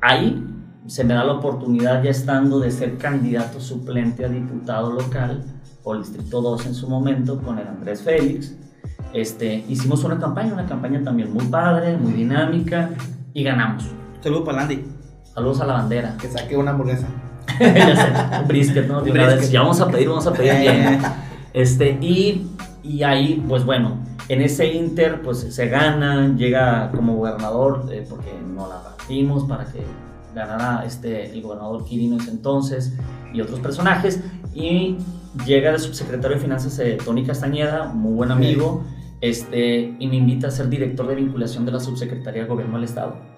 ahí 0.02 0.43
se 0.86 1.04
me 1.04 1.13
da 1.13 1.24
la 1.24 1.34
oportunidad 1.34 2.04
ya 2.04 2.10
estando 2.10 2.60
de 2.60 2.72
ser 2.72 2.98
candidato 2.98 3.62
suplente 3.62 4.26
a 4.26 4.28
diputado 4.28 4.91
local 4.91 5.43
por 5.84 5.98
el 5.98 6.04
Distrito 6.04 6.41
2 6.41 6.65
en 6.65 6.74
su 6.74 6.89
momento 6.89 7.41
con 7.41 7.60
el 7.60 7.67
Andrés 7.67 8.02
Félix. 8.02 8.56
Este, 9.13 9.65
hicimos 9.67 10.04
una 10.04 10.19
campaña, 10.19 10.54
una 10.54 10.65
campaña 10.65 11.02
también 11.04 11.32
muy 11.32 11.45
padre, 11.45 11.98
muy 11.98 12.13
dinámica 12.13 12.91
y 13.34 13.43
ganamos. 13.43 13.86
Saludos 14.22 14.43
para 14.45 14.60
Landy. 14.60 14.98
Saludos 15.39 15.62
a 15.62 15.67
la 15.67 15.73
bandera. 15.75 16.17
Que 16.19 16.28
saque 16.28 16.58
una 16.58 16.71
hamburguesa. 16.71 17.08
ya 17.62 17.95
sé, 17.95 18.41
un 18.41 18.47
brisket, 18.49 18.88
¿no? 18.89 19.02
De 19.02 19.10
una 19.10 19.25
vez, 19.25 19.49
ya 19.49 19.62
vamos 19.62 19.80
a 19.80 19.88
pedir, 19.88 20.10
vamos 20.10 20.28
a 20.28 20.34
pedir 20.34 20.60
bien. 20.60 20.99
Este, 21.54 21.97
y, 22.02 22.45
y 22.84 23.04
ahí, 23.04 23.41
pues 23.47 23.63
bueno, 23.63 23.99
en 24.28 24.41
ese 24.41 24.67
Inter, 24.73 25.21
pues 25.21 25.38
se 25.39 25.67
gana, 25.69 26.36
llega 26.36 26.91
como 26.91 27.15
gobernador, 27.15 27.86
eh, 27.89 28.06
porque 28.10 28.34
no 28.54 28.67
la 28.67 28.84
partimos 28.84 29.45
para 29.45 29.63
que 29.63 29.82
ganara 30.36 30.84
este, 30.86 31.32
el 31.32 31.41
gobernador 31.41 31.86
Quirino 31.86 32.17
ese 32.17 32.32
entonces 32.32 32.97
y 33.34 33.39
otros 33.39 33.62
personajes. 33.62 34.21
Y 34.54 34.97
llega 35.45 35.71
el 35.71 35.80
subsecretario 35.80 36.36
de 36.36 36.43
Finanzas, 36.43 36.78
eh, 36.80 36.97
Tony 37.04 37.23
Castañeda, 37.23 37.86
muy 37.86 38.12
buen 38.12 38.32
amigo, 38.32 38.84
este, 39.21 39.95
y 39.97 40.08
me 40.08 40.17
invita 40.17 40.49
a 40.49 40.52
ser 40.52 40.67
director 40.67 41.08
de 41.08 41.15
vinculación 41.15 41.65
de 41.65 41.71
la 41.71 41.80
subsecretaría 41.80 42.41
de 42.41 42.49
Gobierno 42.49 42.75
del 42.75 42.84
Estado. 42.84 43.28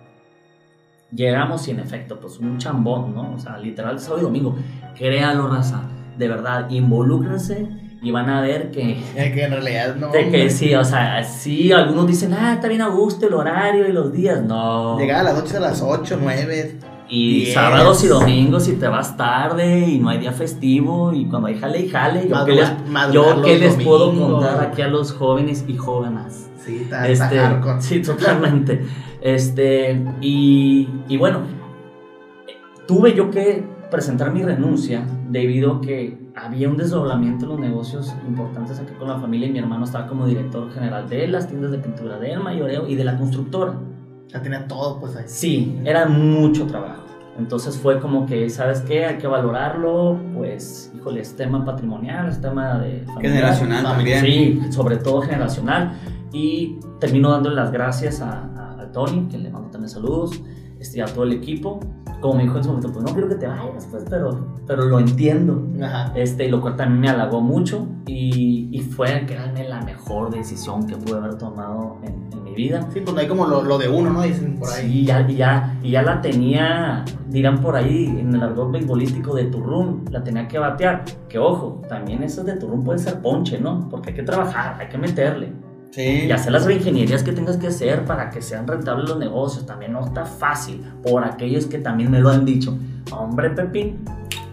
Llegamos 1.11 1.67
y 1.67 1.71
en 1.71 1.79
efecto, 1.79 2.19
pues 2.19 2.39
un 2.39 2.57
chambón, 2.57 3.13
¿no? 3.13 3.33
O 3.33 3.39
sea, 3.39 3.57
literal, 3.57 3.99
sábado 3.99 4.21
y 4.21 4.23
domingo. 4.23 4.55
Créalo, 4.97 5.47
raza. 5.47 5.81
De 6.17 6.27
verdad, 6.27 6.69
involúcrense 6.69 7.67
y 8.01 8.11
van 8.11 8.29
a 8.29 8.41
ver 8.41 8.71
que... 8.71 8.97
que 9.15 9.43
en 9.43 9.51
realidad 9.51 9.95
no... 9.95 10.11
De 10.11 10.29
que 10.29 10.49
sí, 10.49 10.73
o 10.73 10.83
sea, 10.83 11.23
sí, 11.23 11.71
algunos 11.71 12.07
dicen, 12.07 12.33
ah, 12.33 12.53
está 12.53 12.67
bien 12.67 12.81
a 12.81 12.87
gusto 12.87 13.27
el 13.27 13.33
horario 13.33 13.87
y 13.87 13.91
los 13.91 14.11
días. 14.11 14.41
No. 14.41 14.97
Llegaba 14.97 15.21
a 15.21 15.33
las 15.33 15.43
8 15.43 15.57
a 15.57 15.59
las 15.59 15.81
8, 15.81 16.17
9. 16.21 16.79
Y 17.13 17.47
sábados 17.47 18.03
y 18.05 18.07
domingos 18.07 18.69
y 18.69 18.73
te 18.73 18.87
vas 18.87 19.17
tarde 19.17 19.79
y 19.81 19.99
no 19.99 20.07
hay 20.07 20.19
día 20.19 20.31
festivo 20.31 21.11
y 21.11 21.25
cuando 21.25 21.49
hay 21.49 21.59
jale 21.59 21.81
y 21.81 21.89
jale, 21.89 22.29
yo 22.29 22.45
qué 22.45 22.53
les, 22.53 22.71
yo 23.11 23.41
qué 23.41 23.59
les 23.59 23.75
puedo 23.83 24.17
contar 24.17 24.61
aquí 24.61 24.81
a 24.81 24.87
los 24.87 25.11
jóvenes 25.11 25.65
y 25.67 25.75
jóvenes. 25.75 26.49
Sí, 26.63 26.77
está, 26.83 27.07
este, 27.09 27.37
Sí, 27.79 28.01
totalmente. 28.01 28.85
este, 29.21 30.01
y, 30.21 30.87
y 31.09 31.17
bueno, 31.17 31.39
tuve 32.87 33.13
yo 33.13 33.29
que 33.29 33.61
presentar 33.89 34.31
mi 34.31 34.41
renuncia 34.41 35.05
debido 35.29 35.73
a 35.73 35.81
que 35.81 36.17
había 36.33 36.69
un 36.69 36.77
desdoblamiento 36.77 37.43
en 37.43 37.51
los 37.51 37.59
negocios 37.59 38.15
importantes 38.25 38.79
aquí 38.79 38.93
con 38.97 39.09
la 39.09 39.19
familia 39.19 39.49
y 39.49 39.51
mi 39.51 39.59
hermano 39.59 39.83
estaba 39.83 40.07
como 40.07 40.25
director 40.25 40.71
general 40.71 41.09
de 41.09 41.27
las 41.27 41.49
tiendas 41.49 41.71
de 41.71 41.79
pintura, 41.79 42.17
del 42.19 42.39
mayoreo 42.39 42.87
y 42.87 42.95
de 42.95 43.03
la 43.03 43.17
constructora. 43.17 43.73
Ya 44.31 44.41
tenía 44.41 44.67
todo 44.67 44.99
pues 44.99 45.15
ahí. 45.15 45.25
Sí, 45.27 45.79
era 45.83 46.07
mucho 46.07 46.65
trabajo. 46.67 47.03
Entonces 47.37 47.77
fue 47.77 47.99
como 47.99 48.25
que, 48.25 48.49
¿sabes 48.49 48.81
qué? 48.81 49.05
Hay 49.05 49.17
que 49.17 49.27
valorarlo, 49.27 50.19
pues, 50.35 50.91
híjole, 50.95 51.21
es 51.21 51.35
tema 51.35 51.63
patrimonial, 51.63 52.27
es 52.27 52.41
tema 52.41 52.77
de... 52.79 53.05
Generacional 53.21 53.83
también. 53.83 54.25
Sí, 54.25 54.61
sobre 54.69 54.97
todo 54.97 55.21
generacional. 55.21 55.93
Y 56.33 56.79
termino 56.99 57.31
dándole 57.31 57.55
las 57.55 57.71
gracias 57.71 58.21
a, 58.21 58.77
a, 58.79 58.91
Tony, 58.91 59.27
que 59.29 59.37
le 59.37 59.49
mando 59.49 59.69
también 59.69 59.89
saludos, 59.89 60.41
este, 60.79 61.01
a 61.01 61.05
todo 61.05 61.23
el 61.23 61.31
equipo 61.31 61.79
como 62.21 62.35
me 62.35 62.43
dijo 62.43 62.57
en 62.57 62.63
su 62.63 62.69
momento, 62.69 62.93
pues 62.93 63.03
no 63.03 63.11
quiero 63.11 63.27
que 63.27 63.35
te 63.35 63.47
vayas, 63.47 63.87
pues, 63.89 64.05
pero, 64.09 64.55
pero 64.67 64.85
lo 64.85 64.99
entiendo. 64.99 65.67
Ajá. 65.83 66.13
Este, 66.15 66.47
lo 66.47 66.61
cual 66.61 66.75
también 66.75 67.01
me 67.01 67.09
halagó 67.09 67.41
mucho 67.41 67.87
y, 68.05 68.69
y 68.71 68.79
fue, 68.79 69.25
créanme, 69.25 69.67
la 69.67 69.81
mejor 69.81 70.29
decisión 70.29 70.85
que 70.85 70.95
pude 70.95 71.17
haber 71.17 71.37
tomado 71.37 71.97
en, 72.03 72.29
en 72.31 72.40
mi 72.51 72.55
vida. 72.55 72.87
Sí, 72.93 73.01
pues 73.01 73.13
no 73.13 73.19
hay 73.19 73.27
como 73.27 73.45
lo, 73.47 73.63
lo, 73.63 73.77
de 73.77 73.89
uno, 73.89 74.11
¿no? 74.11 74.21
Dicen 74.21 74.57
por 74.57 74.69
ahí. 74.69 74.89
Sí, 74.89 75.05
ya, 75.05 75.27
ya, 75.27 75.77
y 75.81 75.91
ya 75.91 76.01
la 76.01 76.21
tenía, 76.21 77.05
dirán 77.27 77.61
por 77.61 77.75
ahí, 77.75 78.05
en 78.05 78.35
el 78.35 78.43
argot 78.43 78.71
beisbolístico 78.71 79.35
de 79.35 79.45
turrún, 79.45 80.05
la 80.11 80.23
tenía 80.23 80.47
que 80.47 80.59
batear. 80.59 81.03
Que 81.27 81.39
ojo, 81.39 81.81
también 81.87 82.23
eso 82.23 82.43
de 82.43 82.57
turrún 82.57 82.83
puede 82.83 82.99
ser 82.99 83.21
ponche, 83.21 83.59
¿no? 83.59 83.87
Porque 83.89 84.09
hay 84.09 84.15
que 84.15 84.23
trabajar, 84.23 84.77
hay 84.79 84.87
que 84.87 84.97
meterle. 84.97 85.53
Y 85.97 86.31
hacer 86.31 86.53
las 86.53 86.65
reingenierías 86.65 87.21
que 87.21 87.33
tengas 87.33 87.57
que 87.57 87.67
hacer 87.67 88.05
para 88.05 88.29
que 88.29 88.41
sean 88.41 88.65
rentables 88.65 89.09
los 89.09 89.19
negocios 89.19 89.65
también 89.65 89.91
no 89.91 90.05
está 90.05 90.25
fácil. 90.25 90.81
Por 91.03 91.23
aquellos 91.25 91.65
que 91.65 91.79
también 91.79 92.09
me 92.09 92.19
lo 92.19 92.29
han 92.29 92.45
dicho. 92.45 92.77
Hombre, 93.11 93.49
Pepín, 93.49 93.99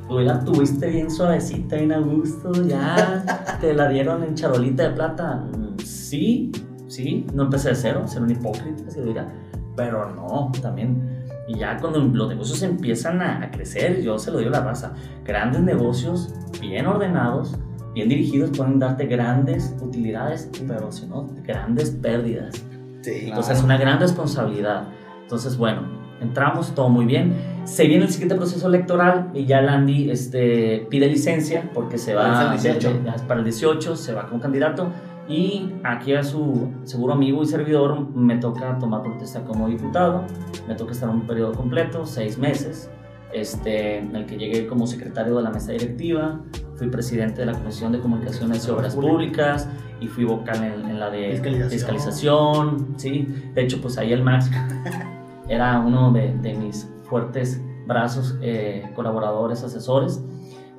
tú 0.08 0.18
la 0.18 0.40
tuviste 0.40 0.88
bien 0.88 1.10
suavecita, 1.10 1.76
bien 1.76 1.92
a 1.92 1.98
gusto, 1.98 2.50
ya 2.66 3.56
te 3.60 3.72
la 3.72 3.88
dieron 3.88 4.24
en 4.24 4.34
charolita 4.34 4.88
de 4.88 4.90
plata. 4.90 5.36
Mm, 5.36 5.78
sí, 5.78 6.50
sí, 6.88 7.26
no 7.32 7.44
empecé 7.44 7.70
de 7.70 7.74
cero, 7.76 8.08
ser 8.08 8.22
un 8.22 8.30
hipócrita, 8.30 8.90
se 8.90 9.02
dirá. 9.02 9.28
Pero 9.76 10.10
no, 10.10 10.50
también. 10.60 11.26
Y 11.46 11.58
ya 11.58 11.78
cuando 11.78 12.00
los 12.00 12.28
negocios 12.28 12.62
empiezan 12.62 13.22
a, 13.22 13.42
a 13.44 13.50
crecer, 13.50 14.02
yo 14.02 14.18
se 14.18 14.30
lo 14.30 14.38
digo 14.38 14.50
a 14.50 14.58
la 14.58 14.64
raza, 14.64 14.92
grandes 15.24 15.62
negocios, 15.62 16.34
bien 16.60 16.86
ordenados, 16.86 17.56
bien 17.94 18.08
dirigidos 18.08 18.50
pueden 18.56 18.78
darte 18.78 19.06
grandes 19.06 19.74
utilidades, 19.80 20.50
pero 20.66 20.92
si 20.92 21.06
no, 21.06 21.26
grandes 21.44 21.90
pérdidas. 21.90 22.64
Sí, 23.00 23.28
Entonces 23.28 23.58
es 23.58 23.64
una 23.64 23.78
gran 23.78 23.98
responsabilidad. 23.98 24.88
Entonces, 25.22 25.56
bueno, 25.56 25.82
entramos, 26.20 26.74
todo 26.74 26.88
muy 26.88 27.06
bien. 27.06 27.34
Se 27.64 27.86
viene 27.86 28.04
el 28.04 28.10
siguiente 28.10 28.34
proceso 28.34 28.66
electoral 28.68 29.30
y 29.34 29.44
ya 29.46 29.60
Landy 29.60 30.10
este, 30.10 30.86
pide 30.90 31.06
licencia 31.06 31.70
porque 31.74 31.98
se 31.98 32.14
va 32.14 32.54
el 32.54 32.60
18. 32.60 33.02
para 33.26 33.40
el 33.40 33.44
18, 33.44 33.96
se 33.96 34.14
va 34.14 34.28
como 34.28 34.40
candidato. 34.40 34.90
Y 35.28 35.74
aquí 35.84 36.14
a 36.14 36.22
su 36.22 36.72
seguro 36.84 37.12
amigo 37.12 37.42
y 37.42 37.46
servidor 37.46 38.14
me 38.14 38.38
toca 38.38 38.78
tomar 38.78 39.02
protesta 39.02 39.44
como 39.44 39.68
diputado. 39.68 40.24
Me 40.66 40.74
toca 40.74 40.92
estar 40.92 41.10
un 41.10 41.26
periodo 41.26 41.52
completo, 41.52 42.06
seis 42.06 42.38
meses 42.38 42.90
este, 43.32 43.98
en 43.98 44.14
el 44.16 44.26
que 44.26 44.36
llegué 44.36 44.66
como 44.66 44.86
secretario 44.86 45.36
de 45.36 45.42
la 45.42 45.50
mesa 45.50 45.72
directiva, 45.72 46.40
fui 46.76 46.88
presidente 46.88 47.40
de 47.42 47.46
la 47.46 47.52
Comisión 47.52 47.92
de 47.92 48.00
Comunicaciones 48.00 48.66
y 48.66 48.70
Obras 48.70 48.94
Públicas 48.94 49.68
y 50.00 50.06
fui 50.06 50.24
vocal 50.24 50.64
en, 50.64 50.98
la 50.98 51.10
de 51.10 51.40
fiscalización. 51.68 52.94
sí. 52.96 53.26
De 53.54 53.62
hecho, 53.62 53.80
pues 53.80 53.98
ahí 53.98 54.12
el 54.12 54.22
Max 54.22 54.50
era 55.48 55.80
uno 55.80 56.12
de, 56.12 56.34
de 56.38 56.54
mis 56.54 56.88
fuertes 57.04 57.60
brazos, 57.86 58.36
eh, 58.40 58.90
colaboradores, 58.94 59.62
asesores. 59.62 60.22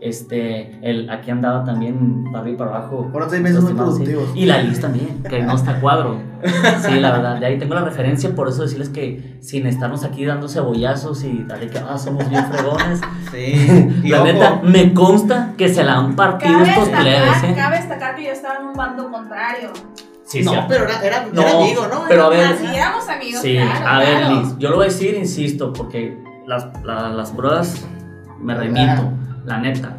Este, 0.01 0.79
el, 0.81 1.09
aquí 1.09 1.29
andaba 1.29 1.65
también 1.65 2.23
para 2.31 2.39
arriba 2.39 2.55
y 2.55 2.57
para 2.57 2.77
abajo. 2.77 3.09
Por 3.11 3.29
seis 3.29 3.41
meses 3.41 3.61
muy 3.61 3.73
productivos. 3.73 4.29
Y 4.33 4.45
la 4.45 4.59
lista 4.61 4.83
también, 4.87 5.21
que 5.23 5.41
no 5.43 5.55
está 5.55 5.79
cuadro. 5.81 6.21
Sí, 6.87 6.99
la 7.01 7.11
verdad, 7.11 7.37
de 7.37 7.45
ahí 7.45 7.57
tengo 7.59 7.75
la 7.75 7.83
referencia, 7.83 8.33
por 8.33 8.47
eso 8.47 8.61
decirles 8.61 8.87
que 8.89 9.37
sin 9.41 9.67
estarnos 9.67 10.05
aquí 10.05 10.23
dando 10.23 10.47
cebollazos 10.47 11.25
y 11.25 11.39
tal 11.47 11.69
que 11.69 11.79
ah, 11.79 11.97
somos 11.97 12.29
bien 12.29 12.45
fregones. 12.45 13.01
Sí. 13.31 13.89
la 14.09 14.23
neta, 14.23 14.61
me 14.63 14.93
consta 14.93 15.53
que 15.57 15.67
se 15.67 15.83
la 15.83 15.97
han 15.97 16.15
partido 16.15 16.61
estos 16.61 16.87
plebes. 16.89 17.43
¿eh? 17.43 17.53
Cabe 17.55 17.77
destacar 17.77 18.15
que 18.15 18.23
yo 18.23 18.31
estaba 18.31 18.59
en 18.59 18.67
un 18.67 18.73
bando 18.73 19.11
contrario. 19.11 19.71
Sí, 20.23 20.43
no, 20.43 20.51
sí, 20.51 20.57
pero 20.69 20.83
era, 20.85 21.01
era, 21.03 21.25
no, 21.33 21.41
era 21.41 21.51
amigo, 21.57 21.87
¿no? 21.91 22.03
Pero 22.07 22.25
a 22.25 22.29
ver, 22.29 22.45
Así 22.53 22.67
éramos 22.67 23.09
amigos. 23.09 23.41
Sí, 23.41 23.55
claro, 23.55 23.87
a 23.87 23.97
ver, 23.99 24.17
claro. 24.19 24.35
Liz, 24.41 24.55
yo 24.59 24.69
lo 24.69 24.75
voy 24.75 24.85
a 24.85 24.89
decir, 24.89 25.15
insisto, 25.15 25.73
porque 25.73 26.17
las, 26.45 26.67
la- 26.85 27.09
las 27.09 27.31
pruebas 27.31 27.85
me 28.39 28.53
remito, 28.53 29.11
la 29.49 29.59
neta. 29.59 29.97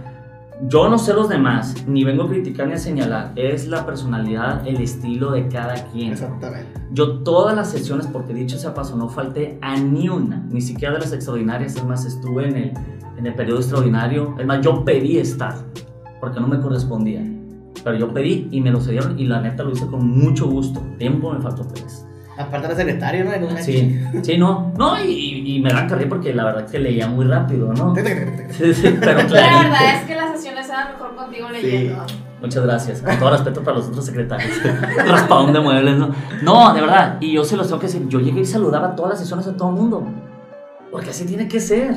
Yo 0.68 0.88
no 0.88 0.98
sé 0.98 1.14
los 1.14 1.28
demás, 1.28 1.74
ni 1.86 2.04
vengo 2.04 2.24
a 2.24 2.28
criticar 2.28 2.68
ni 2.68 2.74
a 2.74 2.78
señalar, 2.78 3.32
es 3.34 3.66
la 3.66 3.84
personalidad, 3.86 4.66
el 4.66 4.80
estilo 4.80 5.32
de 5.32 5.48
cada 5.48 5.74
quien. 5.90 6.12
Exactamente. 6.12 6.80
Yo 6.92 7.20
todas 7.20 7.56
las 7.56 7.70
sesiones, 7.70 8.06
porque 8.06 8.34
dicho 8.34 8.58
sea 8.58 8.74
paso, 8.74 8.94
no 8.94 9.08
falté 9.08 9.58
a 9.62 9.76
ni 9.76 10.08
una, 10.08 10.44
ni 10.50 10.60
siquiera 10.60 10.94
de 10.94 11.00
las 11.00 11.12
extraordinarias, 11.12 11.76
es 11.76 11.84
más, 11.84 12.04
estuve 12.04 12.48
en 12.48 12.56
el, 12.56 12.72
en 13.16 13.26
el 13.26 13.34
periodo 13.34 13.58
extraordinario, 13.58 14.36
es 14.38 14.46
más, 14.46 14.60
yo 14.60 14.84
pedí 14.84 15.18
estar, 15.18 15.54
porque 16.20 16.40
no 16.40 16.46
me 16.46 16.60
correspondía, 16.60 17.24
pero 17.82 17.96
yo 17.96 18.12
pedí 18.12 18.48
y 18.50 18.60
me 18.60 18.70
lo 18.70 18.80
cedieron 18.80 19.18
y 19.18 19.24
la 19.24 19.40
neta 19.40 19.62
lo 19.62 19.72
hice 19.72 19.86
con 19.86 20.06
mucho 20.06 20.46
gusto, 20.46 20.80
tiempo 20.98 21.32
me 21.32 21.40
faltó 21.40 21.66
pues. 21.66 22.06
Aparte 22.40 22.66
era 22.66 22.76
secretario, 22.76 23.24
¿no? 23.24 23.32
En 23.32 23.62
Sí, 23.62 24.00
sí, 24.22 24.38
no, 24.38 24.72
no, 24.76 25.02
y, 25.04 25.56
y 25.56 25.60
me 25.60 25.70
la 25.70 25.86
cargué 25.86 26.06
porque 26.06 26.34
la 26.34 26.44
verdad 26.44 26.64
es 26.64 26.70
que 26.70 26.78
leía 26.78 27.06
muy 27.06 27.24
rápido, 27.26 27.72
¿no? 27.72 27.94
Sí, 28.50 28.74
sí, 28.74 28.96
pero 29.00 29.18
La 29.18 29.26
clarito. 29.26 29.58
verdad 29.62 29.94
es 29.96 30.04
que 30.06 30.14
las 30.14 30.30
sesiones 30.32 30.68
eran 30.68 30.92
mejor 30.92 31.14
contigo 31.16 31.48
leyendo. 31.50 32.04
Muchas 32.40 32.64
gracias. 32.64 33.02
Con 33.02 33.18
todo 33.18 33.30
respeto 33.30 33.62
para 33.62 33.76
los 33.76 33.88
otros 33.88 34.04
secretarios. 34.06 34.50
Raspadón 35.06 35.52
de 35.52 35.60
muebles, 35.60 35.98
¿no? 35.98 36.10
No, 36.42 36.72
de 36.72 36.80
verdad. 36.80 37.18
Y 37.20 37.32
yo 37.32 37.44
se 37.44 37.56
los 37.56 37.66
tengo 37.68 37.78
que 37.80 37.86
decir. 37.86 38.08
Yo 38.08 38.18
llegué 38.18 38.40
y 38.40 38.44
saludaba 38.46 38.88
a 38.88 38.94
todas 38.96 39.10
las 39.10 39.20
sesiones 39.20 39.46
a 39.46 39.54
todo 39.56 39.68
el 39.68 39.74
mundo. 39.76 40.06
Porque 40.90 41.10
así 41.10 41.26
tiene 41.26 41.46
que 41.48 41.60
ser. 41.60 41.96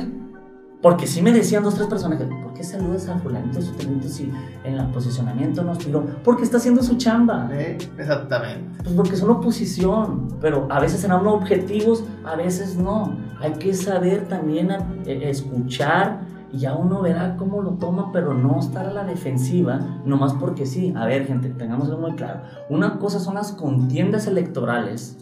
Porque 0.84 1.06
sí 1.06 1.22
me 1.22 1.32
decían 1.32 1.62
dos, 1.62 1.76
tres 1.76 1.86
personas 1.86 2.18
que, 2.18 2.26
¿por 2.26 2.52
qué 2.52 2.62
saludas 2.62 3.08
a 3.08 3.16
fulanito, 3.18 3.62
sutanito, 3.62 4.06
si 4.06 4.30
en 4.64 4.74
el 4.74 4.86
posicionamiento 4.88 5.64
nos 5.64 5.78
tiró? 5.78 6.04
Porque 6.22 6.42
está 6.42 6.58
haciendo 6.58 6.82
su 6.82 6.96
chamba. 6.98 7.48
Eh, 7.52 7.78
Exactamente. 7.96 8.82
Pues 8.82 8.94
porque 8.94 9.16
son 9.16 9.30
oposición. 9.30 10.28
Pero 10.42 10.66
a 10.70 10.80
veces 10.80 11.00
serán 11.00 11.26
objetivos, 11.26 12.04
a 12.22 12.36
veces 12.36 12.76
no. 12.76 13.16
hay 13.40 13.52
que 13.52 13.72
saber 13.72 14.28
también 14.28 14.70
a- 14.72 14.86
eh, 15.06 15.30
escuchar 15.30 16.20
y 16.52 16.58
ya 16.58 16.74
uno 16.74 17.00
verá 17.00 17.36
cómo 17.38 17.62
lo 17.62 17.70
toma, 17.78 18.12
pero 18.12 18.34
no 18.34 18.60
estar 18.60 18.84
a 18.86 18.92
la 18.92 19.04
defensiva, 19.04 19.80
nomás 20.04 20.34
porque 20.34 20.66
sí. 20.66 20.92
A 20.96 21.06
ver, 21.06 21.26
gente, 21.26 21.48
tengamos 21.48 21.88
algo 21.88 22.02
muy 22.02 22.12
claro. 22.12 22.40
Una 22.68 22.98
cosa 22.98 23.20
son 23.20 23.36
las 23.36 23.52
contiendas 23.52 24.26
electorales, 24.26 25.16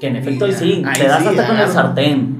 que 0.00 0.08
en 0.08 0.16
efecto 0.16 0.46
ahí 0.46 0.52
sí, 0.52 0.82
ahí 0.84 1.00
te 1.00 1.06
das 1.06 1.22
sí, 1.22 1.28
hasta 1.28 1.46
con 1.46 1.56
el 1.58 1.68
sartén. 1.68 2.39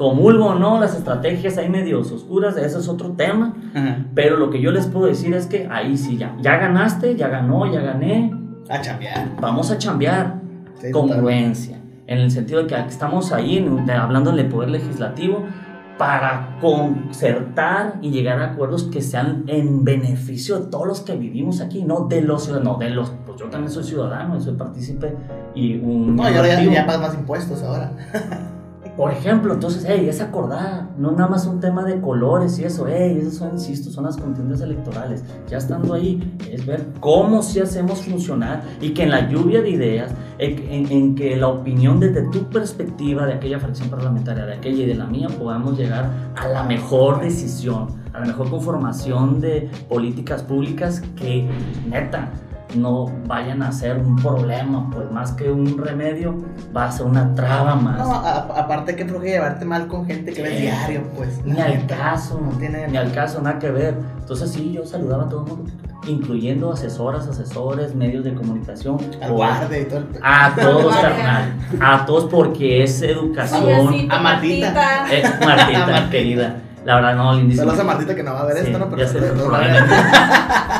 Comulgo 0.00 0.46
o 0.46 0.54
no, 0.54 0.80
las 0.80 0.96
estrategias 0.96 1.58
ahí 1.58 1.68
medio 1.68 2.00
oscuras, 2.00 2.56
ese 2.56 2.78
es 2.78 2.88
otro 2.88 3.10
tema. 3.10 3.54
Ajá. 3.74 4.06
Pero 4.14 4.38
lo 4.38 4.48
que 4.48 4.58
yo 4.58 4.70
les 4.70 4.86
puedo 4.86 5.04
decir 5.04 5.34
es 5.34 5.44
que 5.44 5.68
ahí 5.70 5.98
sí, 5.98 6.16
ya, 6.16 6.34
ya 6.40 6.56
ganaste, 6.56 7.16
ya 7.16 7.28
ganó, 7.28 7.70
ya 7.70 7.82
gané, 7.82 8.32
A 8.70 8.80
chambear. 8.80 9.28
vamos 9.38 9.70
a 9.70 9.76
chambear 9.76 10.40
Sí, 10.80 10.90
congruencia, 10.90 11.82
en 12.06 12.16
el 12.16 12.30
sentido 12.30 12.62
de 12.62 12.66
que 12.68 12.76
estamos 12.88 13.30
ahí 13.30 13.62
hablando 13.94 14.32
del 14.32 14.48
poder 14.48 14.70
legislativo 14.70 15.44
para 15.98 16.56
concertar 16.62 17.98
y 18.00 18.10
llegar 18.10 18.40
a 18.40 18.52
acuerdos 18.52 18.84
que 18.84 19.02
sean 19.02 19.44
en 19.48 19.84
beneficio 19.84 20.60
de 20.60 20.70
todos 20.70 20.86
los 20.86 21.00
que 21.02 21.14
vivimos 21.14 21.60
aquí, 21.60 21.84
no 21.84 22.06
de 22.06 22.22
los 22.22 22.44
ciudadanos, 22.44 22.78
no 22.78 22.82
de 22.82 22.88
los, 22.88 23.12
pues 23.26 23.38
yo 23.38 23.50
también 23.50 23.70
soy 23.70 23.84
ciudadano 23.84 24.40
soy 24.40 24.54
partícipe 24.54 25.14
y 25.54 25.78
un... 25.78 26.16
No, 26.16 26.22
y 26.22 26.34
ahora 26.34 26.48
ya, 26.48 26.72
ya 26.72 26.86
pagas 26.86 27.02
más 27.02 27.14
impuestos 27.16 27.62
ahora. 27.62 27.92
Por 29.00 29.12
ejemplo, 29.12 29.54
entonces, 29.54 29.86
hey, 29.88 30.06
es 30.10 30.20
acordar, 30.20 30.90
no 30.98 31.12
nada 31.12 31.26
más 31.26 31.46
un 31.46 31.58
tema 31.58 31.84
de 31.84 32.02
colores 32.02 32.58
y 32.58 32.64
eso, 32.64 32.84
hey, 32.86 33.16
esas 33.18 33.32
son, 33.36 33.52
insisto, 33.54 33.88
son 33.90 34.04
las 34.04 34.18
contiendas 34.18 34.60
electorales. 34.60 35.24
Ya 35.48 35.56
estando 35.56 35.94
ahí, 35.94 36.36
es 36.52 36.66
ver 36.66 36.86
cómo 37.00 37.42
sí 37.42 37.60
hacemos 37.60 38.02
funcionar 38.02 38.62
y 38.78 38.90
que 38.90 39.04
en 39.04 39.10
la 39.12 39.26
lluvia 39.30 39.62
de 39.62 39.70
ideas, 39.70 40.12
en, 40.36 40.58
en- 40.70 40.92
en 40.92 41.14
que 41.14 41.34
la 41.36 41.48
opinión 41.48 41.98
desde 41.98 42.28
tu 42.28 42.40
perspectiva 42.50 43.24
de 43.24 43.32
aquella 43.32 43.58
fracción 43.58 43.88
parlamentaria, 43.88 44.44
de 44.44 44.52
aquella 44.52 44.82
y 44.82 44.86
de 44.88 44.94
la 44.94 45.06
mía, 45.06 45.28
podamos 45.28 45.78
llegar 45.78 46.10
a 46.36 46.48
la 46.48 46.64
mejor 46.64 47.22
decisión, 47.22 47.86
a 48.12 48.20
la 48.20 48.26
mejor 48.26 48.50
conformación 48.50 49.40
de 49.40 49.70
políticas 49.88 50.42
públicas 50.42 51.02
que, 51.16 51.48
neta, 51.88 52.28
no 52.74 53.10
vayan 53.26 53.62
a 53.62 53.72
ser 53.72 53.98
un 53.98 54.16
problema, 54.16 54.88
pues 54.90 55.10
más 55.10 55.32
que 55.32 55.50
un 55.50 55.76
remedio, 55.78 56.36
va 56.76 56.86
a 56.86 56.92
ser 56.92 57.06
una 57.06 57.34
traba 57.34 57.74
más. 57.74 57.98
No, 57.98 58.12
a- 58.14 58.60
aparte 58.60 58.96
que 58.96 59.06
creo 59.06 59.20
que 59.20 59.28
llevarte 59.30 59.64
mal 59.64 59.86
con 59.88 60.06
gente 60.06 60.32
que 60.32 60.42
ves 60.42 60.54
Sí. 60.56 60.62
diario, 60.62 61.02
pues. 61.16 61.44
Ni 61.44 61.60
al 61.60 61.86
caso, 61.86 62.40
No 62.40 62.56
tiene. 62.58 62.86
ni 62.88 62.96
al 62.96 63.12
caso, 63.12 63.40
nada 63.42 63.58
que 63.58 63.70
ver. 63.70 63.96
Entonces 64.18 64.50
sí, 64.50 64.72
yo 64.72 64.86
saludaba 64.86 65.24
a 65.24 65.28
todo 65.28 65.44
el 65.44 65.48
mundo, 65.56 65.70
incluyendo 66.06 66.72
asesoras, 66.72 67.26
asesores, 67.26 67.94
medios 67.94 68.24
de 68.24 68.34
comunicación. 68.34 68.98
Al 69.20 69.28
por- 69.28 69.36
guarde 69.36 69.80
y 69.82 69.84
todo 69.86 69.98
el. 69.98 70.04
pe- 70.04 70.20
A 70.22 70.54
todos, 70.54 70.96
carnal. 70.96 71.52
A 71.80 72.06
todos 72.06 72.24
porque 72.30 72.82
es 72.84 73.02
educación. 73.02 73.64
Payasito, 73.64 74.14
a 74.14 74.20
Martita. 74.20 74.72
Martita. 74.72 75.14
Eh, 75.14 75.22
Martita, 75.44 76.10
querida. 76.10 76.56
La 76.84 76.94
verdad, 76.96 77.14
no, 77.14 77.34
lindísima. 77.34 77.64
Saludos 77.64 77.80
a 77.80 77.84
Martita 77.84 78.14
que 78.14 78.22
no 78.22 78.32
va 78.34 78.40
a 78.40 78.44
ver 78.46 78.56
Sí, 78.58 78.70
esto, 78.70 78.78
¿no? 78.78 78.96
ya 78.96 79.06
sé, 79.06 79.18
probablemente. 79.18 79.94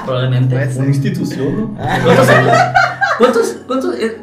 Probablemente. 0.05 0.55
Puede 0.55 0.71
ser. 0.71 0.81
Una 0.83 0.89
institución, 0.91 1.61
¿no? 1.61 1.77
¿Cuántos 2.05 2.29
años? 2.31 2.53
¿Cuántos? 3.19 3.57
cuántos 3.67 3.95
eh, 3.99 4.17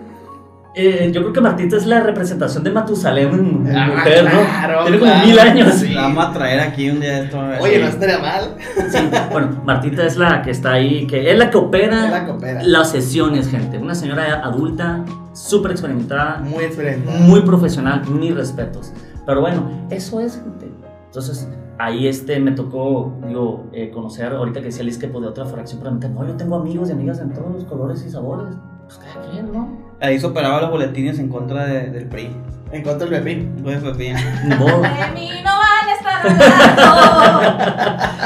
eh, 0.80 1.12
yo 1.14 1.22
creo 1.22 1.34
que 1.34 1.42
Martita 1.42 1.76
es 1.78 1.86
la 1.88 2.00
representación 2.02 2.64
de 2.64 2.70
Matusalem 2.72 3.66
en, 3.68 3.76
Ah, 3.76 3.88
mujer, 3.88 4.24
¿no? 4.26 4.30
claro, 4.32 4.82
Tiene 4.84 5.00
como 5.00 5.12
claro. 5.12 5.28
mil 5.28 5.40
años. 5.40 5.74
Sí. 5.76 5.90
La 5.90 6.02
vamos 6.02 6.26
a 6.26 6.34
traer 6.34 6.60
aquí 6.62 6.90
un 6.90 7.00
día 7.00 7.20
esto. 7.24 7.40
a 7.42 7.48
ver. 7.48 7.62
Oye, 7.62 7.80
no 7.80 7.88
estaría 7.88 8.20
mal. 8.20 8.56
Sí, 8.92 9.10
bueno, 9.32 9.62
Martita 9.66 10.04
es 10.06 10.18
la 10.18 10.42
que 10.42 10.52
está 10.52 10.74
ahí, 10.74 11.06
que 11.08 11.32
es 11.32 11.38
la 11.38 11.50
que 11.50 11.58
opera 11.58 12.10
la 12.10 12.26
que 12.26 12.32
opera. 12.32 12.62
las 12.64 12.90
sesiones, 12.92 13.50
gente. 13.50 13.78
Una 13.78 13.96
señora 13.96 14.42
adulta, 14.44 15.04
súper 15.34 15.72
experimentada, 15.72 16.40
Muy 16.40 16.64
experimentada. 16.66 17.20
muy 17.20 17.42
profesional, 17.42 18.02
mis 18.10 18.36
respetos. 18.36 18.94
Pero 19.26 19.42
bueno, 19.42 19.88
eso 19.90 20.20
es, 20.22 20.34
gente. 20.36 20.72
Entonces, 21.08 21.48
ahí 21.80 22.08
este, 22.08 22.40
me 22.40 22.52
tocó, 22.52 23.14
digo, 23.28 23.66
eh, 23.74 23.90
conocer, 23.92 24.34
ahorita 24.34 24.60
que 24.60 24.66
decía 24.68 24.84
Liz 24.84 24.98
que 24.98 25.08
de 25.08 25.28
otra 25.28 25.46
fracción 25.46 25.80
parlamentaria. 25.80 26.16
No, 26.16 26.26
yo 26.28 26.34
tengo 26.36 26.56
amigos 26.56 26.90
y 26.90 26.94
amigas 26.94 27.20
en 27.20 27.32
todos 27.34 27.54
los 27.54 27.64
colores 27.66 28.04
y 28.06 28.10
sabores. 28.10 28.56
Pues 28.86 29.00
cada 29.00 29.22
quien, 29.30 29.52
¿no? 29.52 29.68
Ahí 30.00 30.20
se 30.20 30.28
operaba 30.28 30.62
los 30.62 30.70
boletines 30.70 31.18
en 31.20 31.28
contra 31.30 31.66
de- 31.66 31.90
del 31.90 32.08
PRI. 32.08 32.30
En 32.72 32.84
contra 32.84 33.08
del 33.08 33.22
Pepín. 33.24 33.56
Pues, 33.64 33.80
pues, 33.80 33.98
bien. 33.98 34.16
Ni 34.48 34.56
modo. 34.56 34.68
De 34.82 35.12
mí 35.14 35.30
no 35.44 35.52
van 35.52 35.90
a 35.90 35.94
estar. 35.98 36.22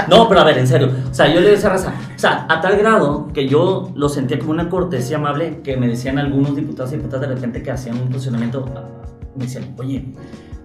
No, 0.10 0.28
pero 0.28 0.42
a 0.42 0.44
ver, 0.44 0.58
en 0.58 0.68
serio. 0.68 0.90
O 1.10 1.14
sea, 1.14 1.34
yo 1.34 1.40
le 1.40 1.52
decía 1.52 1.70
a 1.70 1.74
raza. 1.74 1.94
O 2.16 2.20
sea, 2.20 2.46
a 2.50 2.60
tal 2.62 2.76
grado 2.78 3.28
que 3.34 3.48
yo 3.48 3.92
lo 3.96 4.10
sentía 4.10 4.38
como 4.40 4.52
una 4.52 4.70
cortesía 4.70 5.18
amable 5.18 5.62
que 5.64 5.78
me 5.78 5.88
decían 5.88 6.18
algunos 6.20 6.56
diputados 6.56 6.92
y 6.94 6.98
diputadas 6.98 7.28
de 7.30 7.36
repente 7.36 7.64
que 7.64 7.72
hacían 7.72 7.98
un 8.00 8.10
posicionamiento. 8.10 8.66
Me 9.36 9.46
decían, 9.46 9.74
oye, 9.78 10.14